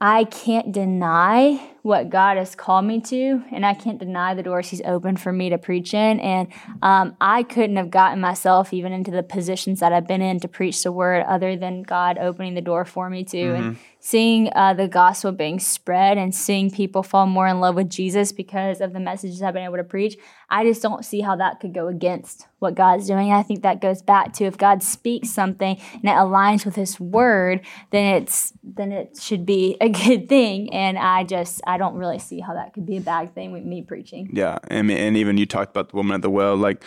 I 0.00 0.24
can't 0.24 0.72
deny 0.72 1.73
what 1.84 2.08
God 2.08 2.38
has 2.38 2.54
called 2.54 2.86
me 2.86 2.98
to, 2.98 3.42
and 3.52 3.66
I 3.66 3.74
can't 3.74 3.98
deny 3.98 4.32
the 4.32 4.42
doors 4.42 4.70
He's 4.70 4.80
opened 4.86 5.20
for 5.20 5.30
me 5.30 5.50
to 5.50 5.58
preach 5.58 5.92
in. 5.92 6.18
And 6.18 6.48
um, 6.80 7.14
I 7.20 7.42
couldn't 7.42 7.76
have 7.76 7.90
gotten 7.90 8.22
myself 8.22 8.72
even 8.72 8.90
into 8.94 9.10
the 9.10 9.22
positions 9.22 9.80
that 9.80 9.92
I've 9.92 10.06
been 10.06 10.22
in 10.22 10.40
to 10.40 10.48
preach 10.48 10.82
the 10.82 10.90
word 10.90 11.26
other 11.28 11.56
than 11.56 11.82
God 11.82 12.16
opening 12.16 12.54
the 12.54 12.62
door 12.62 12.86
for 12.86 13.10
me 13.10 13.22
to. 13.24 13.36
Mm-hmm. 13.36 13.62
And 13.62 13.76
seeing 14.00 14.50
uh, 14.54 14.74
the 14.74 14.86
gospel 14.86 15.32
being 15.32 15.58
spread 15.58 16.18
and 16.18 16.34
seeing 16.34 16.70
people 16.70 17.02
fall 17.02 17.26
more 17.26 17.48
in 17.48 17.60
love 17.60 17.74
with 17.74 17.88
Jesus 17.88 18.32
because 18.32 18.82
of 18.82 18.92
the 18.92 19.00
messages 19.00 19.40
I've 19.40 19.54
been 19.54 19.64
able 19.64 19.78
to 19.78 19.84
preach, 19.84 20.18
I 20.50 20.62
just 20.62 20.82
don't 20.82 21.04
see 21.04 21.22
how 21.22 21.36
that 21.36 21.58
could 21.58 21.72
go 21.72 21.88
against 21.88 22.46
what 22.58 22.74
God's 22.74 23.06
doing. 23.06 23.32
I 23.32 23.42
think 23.42 23.62
that 23.62 23.80
goes 23.80 24.02
back 24.02 24.34
to 24.34 24.44
if 24.44 24.58
God 24.58 24.82
speaks 24.82 25.30
something 25.30 25.80
and 25.94 26.04
it 26.04 26.08
aligns 26.08 26.66
with 26.66 26.74
His 26.74 27.00
Word, 27.00 27.62
then 27.92 28.22
it's 28.22 28.52
then 28.62 28.92
it 28.92 29.18
should 29.18 29.46
be 29.46 29.78
a 29.80 29.88
good 29.88 30.28
thing. 30.28 30.72
And 30.74 30.98
I 30.98 31.24
just 31.24 31.62
I 31.66 31.73
don't 31.78 31.94
really 31.94 32.18
see 32.18 32.40
how 32.40 32.54
that 32.54 32.72
could 32.72 32.86
be 32.86 32.96
a 32.96 33.00
bad 33.00 33.34
thing 33.34 33.52
with 33.52 33.64
me 33.64 33.82
preaching. 33.82 34.30
Yeah, 34.32 34.58
and 34.68 34.90
and 34.90 35.16
even 35.16 35.36
you 35.36 35.46
talked 35.46 35.70
about 35.70 35.90
the 35.90 35.96
woman 35.96 36.14
at 36.14 36.22
the 36.22 36.30
well, 36.30 36.56
like 36.56 36.84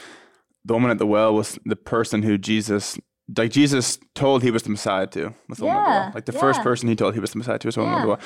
the 0.66 0.74
woman 0.74 0.92
at 0.92 0.98
the 0.98 1.08
well 1.08 1.34
was 1.34 1.58
the 1.66 1.76
person 1.76 2.24
who 2.24 2.38
Jesus 2.38 2.98
like 3.36 3.52
Jesus 3.52 4.00
told 4.16 4.42
he 4.44 4.52
was 4.52 4.64
the 4.64 4.70
Messiah 4.70 5.08
to. 5.08 5.34
Was 5.50 5.58
the 5.58 5.66
yeah, 5.66 5.76
woman 5.76 5.90
at 5.90 5.96
the 5.96 6.00
well. 6.00 6.12
Like 6.16 6.26
the 6.26 6.34
yeah. 6.34 6.40
first 6.40 6.62
person 6.62 6.88
he 6.88 6.96
told 6.96 7.14
he 7.14 7.20
was 7.20 7.32
the 7.32 7.38
Messiah 7.38 7.60
to 7.60 7.68
was 7.68 7.76
the 7.76 7.82
woman 7.82 7.96
yeah. 7.96 8.00
at 8.00 8.04
the 8.04 8.08
well. 8.08 8.20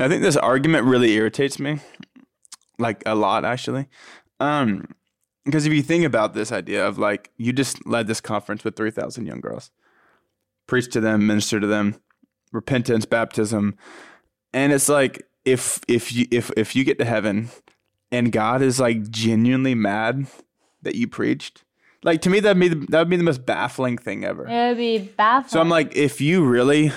I 0.00 0.08
think 0.08 0.22
this 0.22 0.36
argument 0.36 0.84
really 0.84 1.12
irritates 1.12 1.58
me, 1.58 1.80
like 2.78 3.02
a 3.06 3.14
lot 3.14 3.44
actually. 3.44 3.88
Um, 4.40 4.86
because 5.44 5.66
if 5.66 5.72
you 5.72 5.82
think 5.82 6.04
about 6.04 6.34
this 6.34 6.52
idea 6.52 6.86
of 6.86 6.98
like 6.98 7.30
you 7.36 7.52
just 7.52 7.86
led 7.86 8.06
this 8.06 8.20
conference 8.20 8.64
with 8.64 8.76
three 8.76 8.90
thousand 8.90 9.26
young 9.26 9.40
girls, 9.40 9.70
preach 10.66 10.90
to 10.92 11.00
them, 11.00 11.26
minister 11.26 11.60
to 11.60 11.66
them, 11.66 11.96
repentance, 12.52 13.04
baptism, 13.04 13.76
and 14.52 14.72
it's 14.72 14.88
like 14.88 15.22
if 15.46 15.80
if 15.88 16.12
you 16.12 16.26
if 16.30 16.50
if 16.56 16.76
you 16.76 16.84
get 16.84 16.98
to 16.98 17.04
heaven 17.06 17.48
and 18.12 18.30
God 18.30 18.60
is 18.60 18.78
like 18.78 19.08
genuinely 19.08 19.74
mad 19.74 20.26
that 20.82 20.94
you 20.94 21.08
preached 21.08 21.64
like 22.06 22.22
to 22.22 22.30
me, 22.30 22.38
that'd 22.38 22.60
be 22.60 22.68
the, 22.68 22.86
that 22.90 23.00
would 23.00 23.10
be 23.10 23.16
the 23.16 23.24
most 23.24 23.44
baffling 23.44 23.98
thing 23.98 24.24
ever. 24.24 24.46
It 24.46 24.68
would 24.68 24.76
be 24.76 24.98
baffling. 24.98 25.50
So 25.50 25.60
I'm 25.60 25.68
like, 25.68 25.96
if 25.96 26.20
you 26.20 26.44
really, 26.44 26.92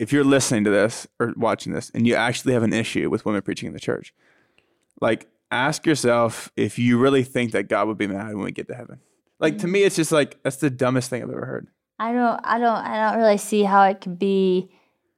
if 0.00 0.12
you're 0.12 0.24
listening 0.24 0.64
to 0.64 0.70
this 0.70 1.06
or 1.20 1.32
watching 1.36 1.72
this, 1.72 1.90
and 1.94 2.04
you 2.04 2.16
actually 2.16 2.52
have 2.54 2.64
an 2.64 2.72
issue 2.72 3.08
with 3.08 3.24
women 3.24 3.42
preaching 3.42 3.68
in 3.68 3.74
the 3.74 3.80
church, 3.80 4.12
like 5.00 5.28
ask 5.52 5.86
yourself 5.86 6.50
if 6.56 6.80
you 6.80 6.98
really 6.98 7.22
think 7.22 7.52
that 7.52 7.68
God 7.68 7.86
would 7.86 7.96
be 7.96 8.08
mad 8.08 8.34
when 8.34 8.44
we 8.44 8.50
get 8.50 8.66
to 8.68 8.74
heaven. 8.74 8.98
Like 9.38 9.58
to 9.58 9.66
mm-hmm. 9.66 9.72
me, 9.72 9.82
it's 9.84 9.96
just 9.96 10.10
like 10.10 10.42
that's 10.42 10.56
the 10.56 10.68
dumbest 10.68 11.10
thing 11.10 11.22
I've 11.22 11.30
ever 11.30 11.46
heard. 11.46 11.68
I 12.00 12.12
don't, 12.12 12.40
I 12.42 12.58
don't, 12.58 12.76
I 12.76 13.08
don't 13.08 13.20
really 13.20 13.38
see 13.38 13.62
how 13.62 13.84
it 13.84 14.00
could 14.00 14.18
be 14.18 14.68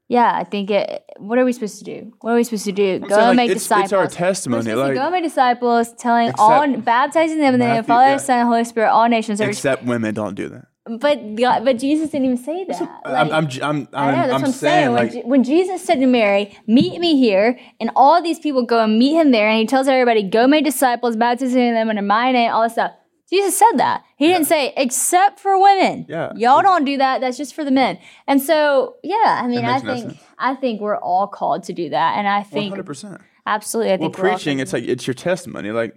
yeah, 0.08 0.32
I 0.34 0.44
think 0.44 0.70
it. 0.70 1.04
What 1.18 1.38
are 1.38 1.44
we 1.44 1.52
supposed 1.52 1.78
to 1.78 1.84
do? 1.84 2.12
What 2.20 2.32
are 2.32 2.36
we 2.36 2.44
supposed 2.44 2.64
to 2.66 2.72
do? 2.72 3.00
Go 3.00 3.06
and 3.06 3.10
like, 3.10 3.36
make 3.36 3.50
it's, 3.50 3.62
disciples. 3.62 3.84
It's 3.84 3.92
our 3.92 4.06
testimony. 4.06 4.72
Like, 4.74 4.94
go 4.94 5.02
and 5.02 5.12
make 5.12 5.24
disciples, 5.24 5.92
telling 5.94 6.32
all, 6.38 6.76
baptizing 6.76 7.38
them 7.38 7.54
in 7.54 7.60
the 7.60 7.66
name 7.66 7.78
of 7.78 7.86
Father, 7.86 8.12
yeah. 8.12 8.16
Son, 8.18 8.40
and 8.40 8.48
Holy 8.48 8.64
Spirit, 8.64 8.90
all 8.90 9.08
nations. 9.08 9.40
Except 9.40 9.84
women 9.84 10.14
don't 10.14 10.34
do 10.34 10.48
that. 10.50 10.66
But 10.88 11.34
God, 11.34 11.64
but 11.64 11.78
Jesus 11.78 12.10
didn't 12.10 12.26
even 12.26 12.36
say 12.36 12.64
that. 12.64 12.80
Like, 12.80 12.90
I'm, 13.04 13.32
I'm, 13.32 13.32
I'm, 13.32 13.48
I'm, 13.62 13.64
know, 13.64 13.88
that's 13.92 13.94
I'm 13.94 14.28
what 14.28 14.44
I'm 14.44 14.52
saying. 14.52 14.92
Like, 14.92 15.14
when, 15.14 15.28
when 15.28 15.44
Jesus 15.44 15.82
said 15.82 15.98
to 15.98 16.06
Mary, 16.06 16.56
"Meet 16.68 17.00
me 17.00 17.18
here," 17.18 17.58
and 17.80 17.90
all 17.96 18.22
these 18.22 18.38
people 18.38 18.64
go 18.64 18.84
and 18.84 18.96
meet 18.96 19.14
him 19.14 19.32
there, 19.32 19.48
and 19.48 19.58
he 19.58 19.66
tells 19.66 19.88
everybody, 19.88 20.22
"Go 20.22 20.46
make 20.46 20.64
disciples, 20.64 21.16
baptizing 21.16 21.74
them 21.74 21.90
in 21.90 22.06
my 22.06 22.30
name," 22.30 22.52
all 22.52 22.62
this 22.62 22.74
stuff. 22.74 22.92
Jesus 23.28 23.58
said 23.58 23.72
that. 23.78 24.04
He 24.16 24.28
didn't 24.28 24.46
say 24.46 24.72
except 24.76 25.40
for 25.40 25.60
women. 25.60 26.06
Yeah. 26.08 26.32
Y'all 26.36 26.62
don't 26.62 26.84
do 26.84 26.96
that. 26.98 27.20
That's 27.20 27.36
just 27.36 27.54
for 27.54 27.64
the 27.64 27.70
men. 27.72 27.98
And 28.26 28.40
so, 28.40 28.96
yeah, 29.02 29.40
I 29.42 29.48
mean, 29.48 29.64
I 29.64 29.78
no 29.78 29.94
think. 29.94 30.18
I 30.38 30.54
think 30.54 30.80
we're 30.80 30.98
all 30.98 31.26
called 31.26 31.64
to 31.64 31.72
do 31.72 31.90
that. 31.90 32.18
And 32.18 32.28
I 32.28 32.42
think 32.42 32.70
hundred 32.70 32.86
percent. 32.86 33.20
absolutely 33.46 33.92
I 33.92 33.96
Well, 33.96 34.10
think 34.10 34.18
we're 34.18 34.30
preaching, 34.30 34.58
it's 34.60 34.72
like 34.72 34.84
it's 34.84 35.06
your 35.06 35.14
testimony. 35.14 35.70
Like, 35.72 35.96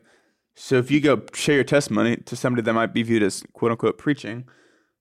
so 0.55 0.75
if 0.75 0.89
you 0.89 1.01
go 1.01 1.21
share 1.33 1.55
your 1.55 1.63
testimony 1.63 2.17
to 2.17 2.35
somebody 2.35 2.63
that 2.63 2.73
might 2.73 2.93
be 2.93 3.03
viewed 3.03 3.21
as 3.21 3.43
quote 3.53 3.71
unquote 3.71 3.97
preaching, 3.97 4.45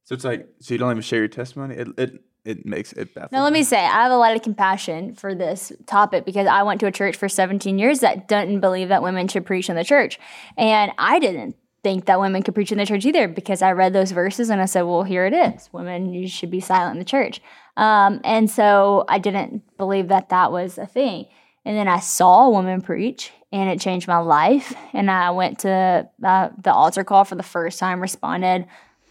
so 0.05 0.15
it's 0.15 0.25
like 0.25 0.47
so 0.61 0.75
you 0.75 0.79
don't 0.79 0.91
even 0.91 1.03
share 1.03 1.21
your 1.21 1.29
testimony. 1.29 1.77
It 1.77 1.89
it 1.97 2.25
it 2.45 2.67
makes 2.67 2.93
it 2.93 3.15
baffles. 3.15 3.33
Now, 3.33 3.43
let 3.43 3.53
me 3.53 3.63
say, 3.63 3.79
I 3.79 4.03
have 4.03 4.13
a 4.13 4.17
lot 4.17 4.35
of 4.35 4.43
compassion 4.43 5.15
for 5.15 5.35
this 5.35 5.73
topic 5.87 6.25
because 6.25 6.47
I 6.47 6.63
went 6.63 6.81
to 6.81 6.87
a 6.87 6.93
church 6.93 7.17
for 7.17 7.29
17 7.29 7.79
years 7.79 8.01
that 8.01 8.27
didn't 8.29 8.61
believe 8.61 8.89
that 8.89 9.03
women 9.03 9.29
should 9.29 9.45
preach 9.45 9.69
in 9.69 9.77
the 9.77 9.85
church. 9.85 10.19
And 10.57 10.93
I 10.99 11.19
didn't 11.19 11.57
think 11.89 12.05
that 12.05 12.21
women 12.21 12.43
could 12.43 12.55
preach 12.55 12.71
in 12.71 12.79
the 12.79 12.85
church 12.85 13.07
either 13.07 13.29
because 13.29 13.63
I 13.63 13.73
read 13.73 13.95
those 13.95 14.13
verses 14.13 14.51
and 14.51 14.61
I 14.61 14.67
said, 14.67 14.83
well, 14.83 15.05
here 15.05 15.25
it 15.25 15.33
is. 15.33 15.71
Women, 15.73 16.13
you 16.13 16.29
should 16.29 16.51
be 16.51 16.61
silent 16.61 16.93
in 16.93 16.99
the 16.99 17.05
church. 17.05 17.41
Um, 17.79 18.21
and 18.25 18.51
so 18.51 19.05
I 19.09 19.19
didn't 19.19 19.77
believe 19.79 20.09
that 20.09 20.29
that 20.29 20.53
was 20.53 20.77
a 20.77 20.87
thing. 20.87 21.27
And 21.65 21.77
then 21.77 21.89
I 21.89 22.01
saw 22.01 22.47
a 22.47 22.51
woman 22.51 22.83
preach 22.83 23.33
and 23.53 23.71
it 23.71 23.81
changed 23.81 24.07
my 24.07 24.19
life. 24.19 24.75
And 24.93 25.11
I 25.11 25.31
went 25.31 25.61
to 25.61 26.09
uh, 26.23 26.49
the 26.63 26.73
altar 26.73 27.05
call 27.05 27.25
for 27.25 27.37
the 27.37 27.43
first 27.43 27.79
time, 27.79 28.01
responded 28.01 28.67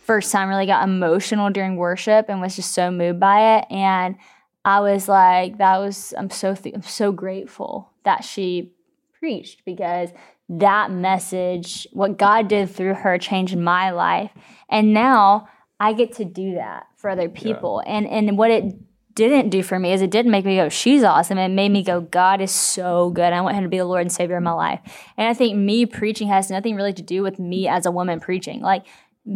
first 0.07 0.31
time 0.31 0.47
really 0.47 0.65
got 0.65 0.87
emotional 0.87 1.49
during 1.49 1.75
worship 1.75 2.27
and 2.29 2.39
was 2.39 2.55
just 2.55 2.73
so 2.73 2.89
moved 2.89 3.19
by 3.19 3.57
it 3.57 3.65
and 3.69 4.15
i 4.63 4.79
was 4.79 5.09
like 5.09 5.57
that 5.57 5.79
was 5.79 6.13
i'm 6.17 6.29
so 6.29 6.55
th- 6.55 6.73
i'm 6.73 6.81
so 6.81 7.11
grateful 7.11 7.91
that 8.03 8.23
she 8.23 8.71
preached 9.19 9.65
because 9.65 10.09
that 10.49 10.91
message 10.91 11.87
what 11.91 12.17
god 12.17 12.47
did 12.47 12.69
through 12.69 12.93
her 12.93 13.17
changed 13.17 13.57
my 13.57 13.91
life 13.91 14.31
and 14.69 14.93
now 14.93 15.47
i 15.79 15.93
get 15.93 16.13
to 16.13 16.25
do 16.25 16.55
that 16.55 16.87
for 16.95 17.09
other 17.09 17.29
people 17.29 17.83
and 17.85 18.07
and 18.07 18.37
what 18.37 18.49
it 18.49 18.75
didn't 19.17 19.49
do 19.49 19.63
for 19.63 19.79
me 19.79 19.91
is 19.91 20.03
it 20.03 20.11
didn't 20.11 20.31
make 20.31 20.45
me 20.45 20.57
go, 20.57 20.69
she's 20.69 21.03
awesome. 21.03 21.39
It 21.39 21.47
made 21.49 21.71
me 21.71 21.83
go, 21.83 22.01
God 22.01 22.39
is 22.39 22.51
so 22.51 23.09
good. 23.09 23.33
I 23.33 23.41
want 23.41 23.55
him 23.55 23.63
to 23.63 23.69
be 23.69 23.79
the 23.79 23.85
Lord 23.85 24.01
and 24.01 24.11
Savior 24.11 24.37
of 24.37 24.43
my 24.43 24.51
life. 24.51 24.79
And 25.17 25.27
I 25.27 25.33
think 25.33 25.57
me 25.57 25.87
preaching 25.87 26.27
has 26.27 26.51
nothing 26.51 26.75
really 26.75 26.93
to 26.93 27.01
do 27.01 27.23
with 27.23 27.39
me 27.39 27.67
as 27.67 27.87
a 27.87 27.91
woman 27.91 28.19
preaching. 28.19 28.61
Like, 28.61 28.85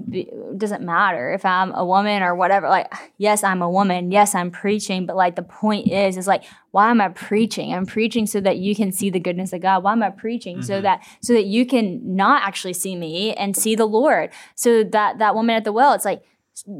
b- 0.09 0.29
it 0.31 0.57
doesn't 0.57 0.81
matter 0.81 1.33
if 1.33 1.45
I'm 1.45 1.73
a 1.73 1.85
woman 1.85 2.23
or 2.23 2.35
whatever. 2.35 2.69
Like, 2.69 2.91
yes, 3.17 3.43
I'm 3.43 3.61
a 3.61 3.69
woman. 3.69 4.11
Yes, 4.11 4.35
I'm 4.35 4.51
preaching. 4.51 5.05
But 5.05 5.15
like, 5.15 5.35
the 5.35 5.43
point 5.43 5.87
is, 5.87 6.17
is 6.17 6.27
like, 6.27 6.43
why 6.71 6.89
am 6.89 7.01
I 7.01 7.09
preaching? 7.09 7.73
I'm 7.73 7.85
preaching 7.85 8.25
so 8.25 8.39
that 8.41 8.57
you 8.57 8.75
can 8.75 8.91
see 8.91 9.09
the 9.09 9.19
goodness 9.19 9.53
of 9.53 9.61
God. 9.61 9.83
Why 9.83 9.91
am 9.91 10.03
I 10.03 10.09
preaching? 10.09 10.61
So 10.61 10.75
mm-hmm. 10.75 10.83
that 10.83 11.07
so 11.21 11.33
that 11.33 11.45
you 11.45 11.65
can 11.65 12.15
not 12.15 12.43
actually 12.43 12.73
see 12.73 12.95
me 12.95 13.33
and 13.33 13.55
see 13.55 13.75
the 13.75 13.85
Lord. 13.85 14.29
So 14.55 14.83
that 14.83 15.19
that 15.19 15.35
woman 15.35 15.55
at 15.55 15.63
the 15.63 15.73
well, 15.73 15.93
it's 15.93 16.05
like 16.05 16.23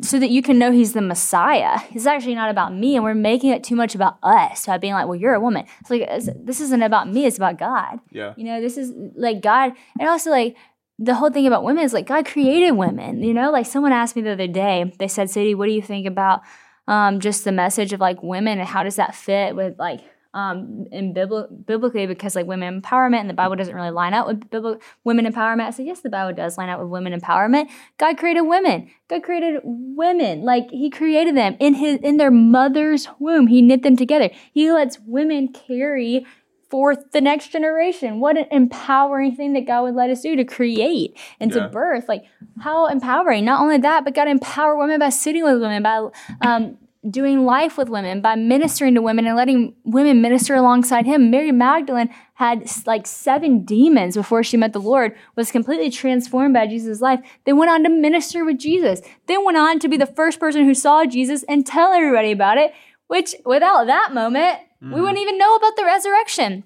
so 0.01 0.19
that 0.19 0.29
you 0.29 0.41
can 0.41 0.59
know 0.59 0.71
he's 0.71 0.93
the 0.93 1.01
Messiah. 1.01 1.79
It's 1.91 2.05
actually 2.05 2.35
not 2.35 2.51
about 2.51 2.73
me, 2.73 2.95
and 2.95 3.03
we're 3.03 3.15
making 3.15 3.51
it 3.51 3.63
too 3.63 3.75
much 3.75 3.95
about 3.95 4.17
us 4.21 4.65
by 4.65 4.77
being 4.77 4.93
like, 4.93 5.07
"Well, 5.07 5.15
you're 5.15 5.33
a 5.33 5.39
woman." 5.39 5.65
It's 5.79 5.89
like 5.89 6.07
this 6.45 6.61
isn't 6.61 6.83
about 6.83 7.09
me; 7.09 7.25
it's 7.25 7.37
about 7.37 7.57
God. 7.57 7.99
Yeah. 8.11 8.33
You 8.37 8.43
know, 8.43 8.61
this 8.61 8.77
is 8.77 8.93
like 9.15 9.41
God, 9.41 9.73
and 9.99 10.07
also 10.09 10.29
like 10.29 10.55
the 11.01 11.15
whole 11.15 11.31
thing 11.31 11.47
about 11.47 11.63
women 11.63 11.83
is 11.83 11.93
like 11.93 12.05
God 12.05 12.25
created 12.25 12.71
women. 12.71 13.23
You 13.23 13.33
know, 13.33 13.51
like 13.51 13.65
someone 13.65 13.91
asked 13.91 14.15
me 14.15 14.21
the 14.21 14.33
other 14.33 14.47
day. 14.47 14.93
They 14.99 15.07
said, 15.07 15.29
"Sadie, 15.29 15.55
what 15.55 15.65
do 15.65 15.71
you 15.71 15.81
think 15.81 16.05
about 16.05 16.41
um, 16.87 17.19
just 17.19 17.43
the 17.43 17.51
message 17.51 17.91
of 17.91 17.99
like 17.99 18.21
women 18.21 18.59
and 18.59 18.67
how 18.67 18.83
does 18.83 18.95
that 18.95 19.15
fit 19.15 19.55
with 19.55 19.77
like?" 19.79 20.01
Um, 20.33 20.85
in 20.93 21.13
bibli- 21.13 21.65
biblically, 21.65 22.07
because 22.07 22.37
like 22.37 22.45
women 22.45 22.81
empowerment 22.81 23.19
and 23.19 23.29
the 23.29 23.33
Bible 23.33 23.57
doesn't 23.57 23.75
really 23.75 23.91
line 23.91 24.13
up 24.13 24.27
with 24.27 24.49
bibli- 24.49 24.81
women 25.03 25.25
empowerment. 25.25 25.67
I 25.67 25.71
said, 25.71 25.85
yes, 25.85 25.99
the 25.99 26.09
Bible 26.09 26.33
does 26.33 26.57
line 26.57 26.69
up 26.69 26.79
with 26.79 26.87
women 26.87 27.11
empowerment. 27.11 27.69
God 27.97 28.17
created 28.17 28.43
women. 28.43 28.89
God 29.09 29.23
created 29.23 29.59
women. 29.65 30.43
Like 30.43 30.69
He 30.69 30.89
created 30.89 31.35
them 31.35 31.57
in 31.59 31.73
His 31.73 31.97
in 31.97 32.15
their 32.15 32.31
mother's 32.31 33.09
womb. 33.19 33.47
He 33.47 33.61
knit 33.61 33.83
them 33.83 33.97
together. 33.97 34.29
He 34.53 34.71
lets 34.71 34.99
women 35.01 35.49
carry 35.51 36.25
forth 36.71 37.11
the 37.11 37.21
next 37.21 37.49
generation. 37.51 38.19
What 38.19 38.37
an 38.37 38.45
empowering 38.49 39.35
thing 39.35 39.53
that 39.53 39.67
God 39.67 39.83
would 39.83 39.95
let 39.95 40.09
us 40.09 40.21
do 40.21 40.35
to 40.35 40.43
create 40.45 41.17
and 41.39 41.53
Yeah. 41.53 41.63
to 41.63 41.69
birth. 41.69 42.07
Like 42.07 42.23
how 42.61 42.87
empowering. 42.87 43.45
Not 43.45 43.61
only 43.61 43.77
that, 43.77 44.03
but 44.05 44.15
God 44.15 44.27
empower 44.27 44.77
women 44.77 44.99
by 44.99 45.09
sitting 45.09 45.43
with 45.43 45.61
women, 45.61 45.83
by 45.83 46.07
um, 46.41 46.77
doing 47.09 47.45
life 47.45 47.77
with 47.77 47.89
women, 47.89 48.21
by 48.21 48.35
ministering 48.35 48.93
to 48.93 49.01
women 49.01 49.25
and 49.25 49.35
letting 49.35 49.73
women 49.83 50.21
minister 50.21 50.55
alongside 50.55 51.05
Him. 51.05 51.29
Mary 51.31 51.51
Magdalene 51.51 52.09
had 52.35 52.69
like 52.85 53.05
seven 53.07 53.65
demons 53.65 54.15
before 54.15 54.43
she 54.43 54.55
met 54.55 54.71
the 54.73 54.79
Lord, 54.79 55.15
was 55.35 55.51
completely 55.51 55.89
transformed 55.89 56.53
by 56.53 56.67
Jesus' 56.67 57.01
life. 57.01 57.19
Then 57.45 57.57
went 57.57 57.71
on 57.71 57.83
to 57.83 57.89
minister 57.89 58.45
with 58.45 58.59
Jesus. 58.59 59.01
Then 59.27 59.43
went 59.43 59.57
on 59.57 59.79
to 59.79 59.87
be 59.89 59.97
the 59.97 60.05
first 60.05 60.39
person 60.39 60.63
who 60.63 60.73
saw 60.73 61.05
Jesus 61.05 61.43
and 61.49 61.65
tell 61.65 61.91
everybody 61.91 62.31
about 62.31 62.57
it. 62.57 62.71
Which, 63.07 63.35
without 63.45 63.87
that 63.87 64.13
moment, 64.13 64.59
we 64.81 65.01
wouldn't 65.01 65.19
even 65.19 65.37
know 65.37 65.55
about 65.55 65.75
the 65.75 65.85
resurrection. 65.85 66.63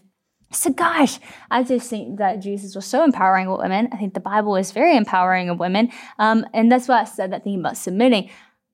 So, 0.52 0.72
gosh, 0.72 1.20
I 1.52 1.64
just 1.64 1.90
think 1.90 2.20
that 2.20 2.42
Jesus 2.42 2.76
was 2.76 2.86
so 2.86 3.04
empowering 3.04 3.50
with 3.50 3.60
women. 3.60 3.90
I 3.92 3.98
think 3.98 4.14
the 4.14 4.20
Bible 4.20 4.56
is 4.56 4.72
very 4.72 4.96
empowering 4.96 5.50
of 5.50 5.60
women. 5.60 5.92
Um, 6.18 6.46
and 6.54 6.72
that's 6.72 6.88
why 6.88 7.02
I 7.02 7.04
said 7.04 7.32
that 7.34 7.44
thing 7.44 7.60
about 7.60 7.78
submitting. 7.78 8.30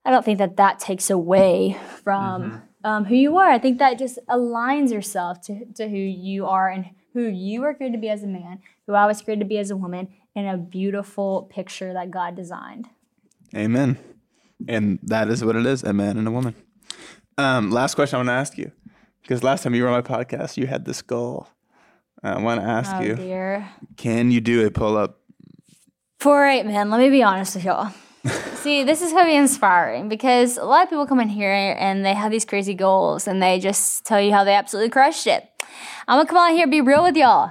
I 0.06 0.12
don't 0.12 0.24
think 0.24 0.38
that 0.40 0.58
that 0.58 0.80
takes 0.80 1.10
away 1.10 1.78
from 2.04 2.62
um, 2.84 3.06
who 3.06 3.16
you 3.16 3.38
are. 3.38 3.50
I 3.50 3.60
think 3.60 3.80
that 3.80 3.98
just 3.98 4.20
aligns 4.30 4.92
yourself 4.92 5.42
to, 5.42 5.66
to 5.76 5.88
who 5.88 5.96
you 5.96 6.46
are 6.46 6.70
and 6.70 6.86
who 7.14 7.24
you 7.24 7.64
are 7.64 7.74
created 7.74 7.96
to 7.96 8.02
be 8.02 8.10
as 8.10 8.24
a 8.24 8.28
man, 8.28 8.60
who 8.88 8.94
I 8.94 9.06
was 9.06 9.22
created 9.22 9.42
to 9.42 9.48
be 9.48 9.58
as 9.58 9.72
a 9.72 9.78
woman, 9.78 10.10
in 10.36 10.48
a 10.48 10.58
beautiful 10.58 11.50
picture 11.52 11.94
that 11.94 12.10
God 12.12 12.36
designed. 12.36 12.88
Amen. 13.56 13.98
And 14.68 15.00
that 15.04 15.30
is 15.30 15.44
what 15.44 15.56
it 15.56 15.66
is 15.66 15.84
a 15.84 15.94
man 15.94 16.18
and 16.18 16.28
a 16.28 16.32
woman. 16.32 16.56
Um, 17.38 17.72
last 17.72 17.96
question 17.96 18.18
I 18.18 18.20
want 18.20 18.28
to 18.30 18.34
ask 18.34 18.58
you 18.58 18.72
because 19.22 19.44
last 19.44 19.64
time 19.64 19.74
you 19.76 19.84
were 19.84 19.90
on 19.90 19.94
my 19.94 20.08
podcast, 20.08 20.58
you 20.58 20.68
had 20.68 20.86
this 20.86 21.02
goal. 21.02 21.48
I 22.24 22.40
want 22.40 22.62
to 22.62 22.68
ask 22.68 22.96
Oh, 22.96 23.02
you 23.02 23.16
dear. 23.16 23.68
can 23.98 24.30
you 24.32 24.42
do 24.42 24.66
a 24.66 24.72
pull 24.72 24.96
up? 24.98 25.20
For 26.20 26.46
eight 26.46 26.66
men, 26.66 26.90
let 26.92 27.00
me 27.00 27.10
be 27.10 27.24
honest 27.24 27.56
with 27.56 27.64
y'all. 27.66 27.92
See, 28.62 28.84
this 28.84 29.02
is 29.02 29.12
gonna 29.12 29.26
be 29.26 29.36
inspiring 29.36 30.08
because 30.08 30.58
a 30.58 30.66
lot 30.66 30.84
of 30.84 30.90
people 30.90 31.08
come 31.08 31.20
in 31.20 31.30
here 31.30 31.76
and 31.80 32.06
they 32.06 32.14
have 32.14 32.32
these 32.32 32.46
crazy 32.46 32.76
goals 32.76 33.28
and 33.28 33.42
they 33.42 33.60
just 33.60 34.06
tell 34.06 34.22
you 34.22 34.32
how 34.32 34.44
they 34.44 34.54
absolutely 34.54 34.92
crushed 34.92 35.26
it. 35.26 35.50
I'm 36.08 36.20
gonna 36.20 36.28
come 36.30 36.38
out 36.38 36.52
here 36.54 36.64
and 36.64 36.72
be 36.72 36.82
real 36.82 37.02
with 37.02 37.16
y'all. 37.18 37.50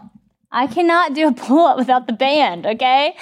I 0.53 0.67
cannot 0.67 1.15
do 1.15 1.29
a 1.29 1.33
pull 1.33 1.65
up 1.65 1.77
without 1.79 2.09
the 2.09 2.13
band, 2.13 2.67
okay? 2.67 3.15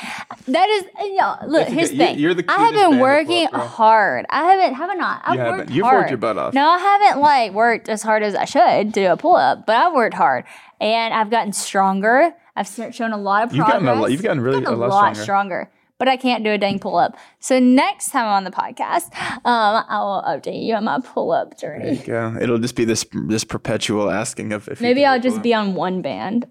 That 0.47 0.69
is, 0.71 0.85
y'all, 1.15 1.47
look, 1.47 1.61
That's 1.63 1.73
here's 1.73 1.91
the 1.91 1.97
thing. 1.99 2.19
you're 2.19 2.33
the 2.33 2.45
I 2.49 2.57
have 2.57 2.73
been 2.73 2.99
working 3.01 3.47
up, 3.53 3.67
hard. 3.67 4.25
I 4.31 4.45
haven't, 4.45 4.75
have 4.75 4.89
I 4.89 4.95
not? 4.95 5.23
I've 5.25 5.35
You 5.35 5.41
haven't. 5.41 5.59
worked 5.59 5.71
You've 5.71 5.85
hard. 5.85 5.99
worked 5.99 6.11
your 6.11 6.17
butt 6.19 6.39
off. 6.39 6.55
No, 6.55 6.67
I 6.71 6.79
haven't 6.79 7.21
like 7.21 7.53
worked 7.53 7.91
as 7.91 8.03
hard 8.03 8.23
as 8.23 8.35
I 8.35 8.47
should 8.47 8.95
to 8.95 9.01
do 9.01 9.13
a 9.13 9.17
pull 9.19 9.37
up, 9.37 9.67
but 9.67 9.77
I've 9.77 9.93
worked 9.93 10.15
hard 10.15 10.45
and 10.81 11.13
I've 11.13 11.31
gotten 11.31 11.53
stronger. 11.53 12.33
I've 12.57 12.67
shown 12.95 13.13
a 13.13 13.19
lot 13.19 13.43
of 13.45 13.51
progress. 13.51 13.57
You've 13.59 13.67
gotten 13.67 13.89
a 13.89 13.95
lot- 14.01 14.11
you've 14.11 14.23
gotten 14.23 14.41
really 14.41 14.61
Gotten 14.63 14.75
a 14.75 14.87
lot 14.87 15.15
stronger. 15.17 15.23
stronger. 15.23 15.71
But 15.99 16.09
I 16.09 16.17
can't 16.17 16.45
do 16.45 16.51
a 16.51 16.59
dang 16.59 16.79
pull 16.79 16.97
up. 16.97 17.17
So 17.41 17.59
next 17.59 18.11
time 18.11 18.27
I'm 18.27 18.33
on 18.33 18.45
the 18.45 18.51
podcast, 18.51 19.13
um, 19.45 19.85
I 19.89 19.99
will 19.99 20.23
update 20.27 20.65
you 20.65 20.75
on 20.75 20.85
my 20.85 21.01
pull 21.01 21.33
up 21.33 21.59
journey. 21.59 21.85
There 21.85 21.95
journey. 21.95 22.33
you 22.33 22.39
go. 22.39 22.43
It'll 22.43 22.59
just 22.59 22.77
be 22.77 22.85
this 22.85 23.05
this 23.27 23.45
perpetual 23.45 24.11
asking 24.11 24.53
of 24.53 24.69
if 24.69 24.81
Maybe 24.81 25.01
can 25.01 25.11
I'll 25.11 25.21
just 25.21 25.43
be 25.43 25.53
on 25.53 25.75
one 25.75 26.01
band. 26.03 26.47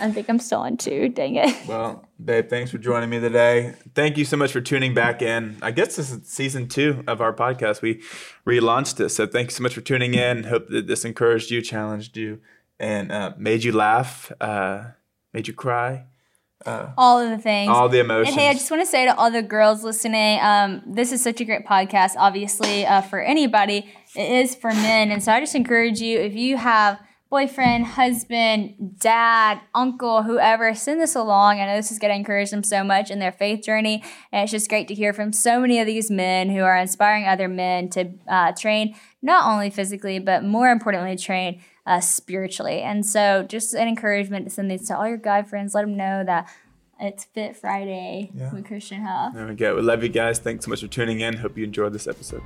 I 0.00 0.10
think 0.10 0.28
I'm 0.28 0.38
still 0.38 0.60
on 0.60 0.76
two. 0.76 1.08
Dang 1.08 1.36
it. 1.36 1.54
Well, 1.68 2.08
babe, 2.22 2.48
thanks 2.48 2.70
for 2.70 2.78
joining 2.78 3.10
me 3.10 3.20
today. 3.20 3.74
Thank 3.94 4.16
you 4.16 4.24
so 4.24 4.36
much 4.36 4.50
for 4.50 4.60
tuning 4.60 4.92
back 4.92 5.22
in. 5.22 5.56
I 5.62 5.70
guess 5.70 5.96
this 5.96 6.10
is 6.10 6.26
season 6.26 6.68
two 6.68 7.04
of 7.06 7.20
our 7.20 7.32
podcast. 7.32 7.80
We 7.80 8.02
relaunched 8.46 8.96
this. 8.96 9.14
So 9.14 9.26
thank 9.26 9.50
you 9.50 9.54
so 9.54 9.62
much 9.62 9.74
for 9.74 9.82
tuning 9.82 10.14
in. 10.14 10.44
Hope 10.44 10.68
that 10.68 10.86
this 10.88 11.04
encouraged 11.04 11.50
you, 11.50 11.62
challenged 11.62 12.16
you, 12.16 12.40
and 12.78 13.12
uh, 13.12 13.34
made 13.38 13.62
you 13.62 13.72
laugh, 13.72 14.32
uh, 14.40 14.84
made 15.32 15.46
you 15.46 15.54
cry. 15.54 16.06
All 16.66 17.20
of 17.20 17.30
the 17.30 17.38
things. 17.38 17.70
All 17.70 17.88
the 17.88 18.00
emotions. 18.00 18.28
And 18.28 18.40
hey, 18.40 18.48
I 18.48 18.52
just 18.52 18.70
want 18.70 18.82
to 18.82 18.86
say 18.86 19.06
to 19.06 19.16
all 19.16 19.30
the 19.30 19.42
girls 19.42 19.82
listening, 19.82 20.40
um, 20.40 20.82
this 20.86 21.12
is 21.12 21.22
such 21.22 21.40
a 21.40 21.44
great 21.44 21.66
podcast. 21.66 22.12
Obviously, 22.16 22.86
uh, 22.86 23.00
for 23.02 23.20
anybody, 23.20 23.90
it 24.16 24.30
is 24.30 24.54
for 24.54 24.70
men, 24.70 25.10
and 25.10 25.22
so 25.22 25.32
I 25.32 25.40
just 25.40 25.54
encourage 25.54 26.00
you 26.00 26.18
if 26.18 26.34
you 26.34 26.56
have 26.56 27.00
boyfriend, 27.30 27.86
husband, 27.86 28.98
dad, 28.98 29.60
uncle, 29.72 30.24
whoever, 30.24 30.74
send 30.74 31.00
this 31.00 31.14
along. 31.14 31.60
I 31.60 31.66
know 31.66 31.76
this 31.76 31.92
is 31.92 32.00
going 32.00 32.10
to 32.10 32.16
encourage 32.16 32.50
them 32.50 32.64
so 32.64 32.82
much 32.82 33.08
in 33.08 33.20
their 33.20 33.30
faith 33.30 33.64
journey, 33.64 34.02
and 34.32 34.42
it's 34.42 34.50
just 34.50 34.68
great 34.68 34.88
to 34.88 34.94
hear 34.94 35.12
from 35.12 35.32
so 35.32 35.60
many 35.60 35.78
of 35.78 35.86
these 35.86 36.10
men 36.10 36.50
who 36.50 36.62
are 36.62 36.76
inspiring 36.76 37.26
other 37.26 37.46
men 37.46 37.88
to 37.90 38.10
uh, 38.28 38.52
train 38.52 38.96
not 39.22 39.46
only 39.46 39.70
physically 39.70 40.18
but 40.18 40.42
more 40.42 40.70
importantly 40.70 41.16
train 41.16 41.60
uh, 41.86 42.00
spiritually. 42.00 42.80
And 42.82 43.04
so, 43.04 43.42
just 43.42 43.74
an 43.74 43.88
encouragement 43.88 44.46
to 44.46 44.50
send 44.50 44.70
these 44.70 44.86
to 44.88 44.96
all 44.96 45.08
your 45.08 45.16
guy 45.16 45.42
friends. 45.42 45.74
Let 45.74 45.82
them 45.82 45.96
know 45.96 46.24
that 46.24 46.48
it's 47.00 47.24
Fit 47.24 47.56
Friday 47.56 48.30
with 48.52 48.66
Christian 48.66 49.02
Huff. 49.02 49.34
there 49.34 49.46
we 49.46 49.54
go. 49.54 49.74
We 49.76 49.82
love 49.82 50.02
you 50.02 50.10
guys. 50.10 50.38
Thanks 50.38 50.64
so 50.66 50.70
much 50.70 50.80
for 50.82 50.88
tuning 50.88 51.20
in. 51.20 51.34
Hope 51.38 51.56
you 51.56 51.64
enjoyed 51.64 51.92
this 51.92 52.06
episode. 52.06 52.42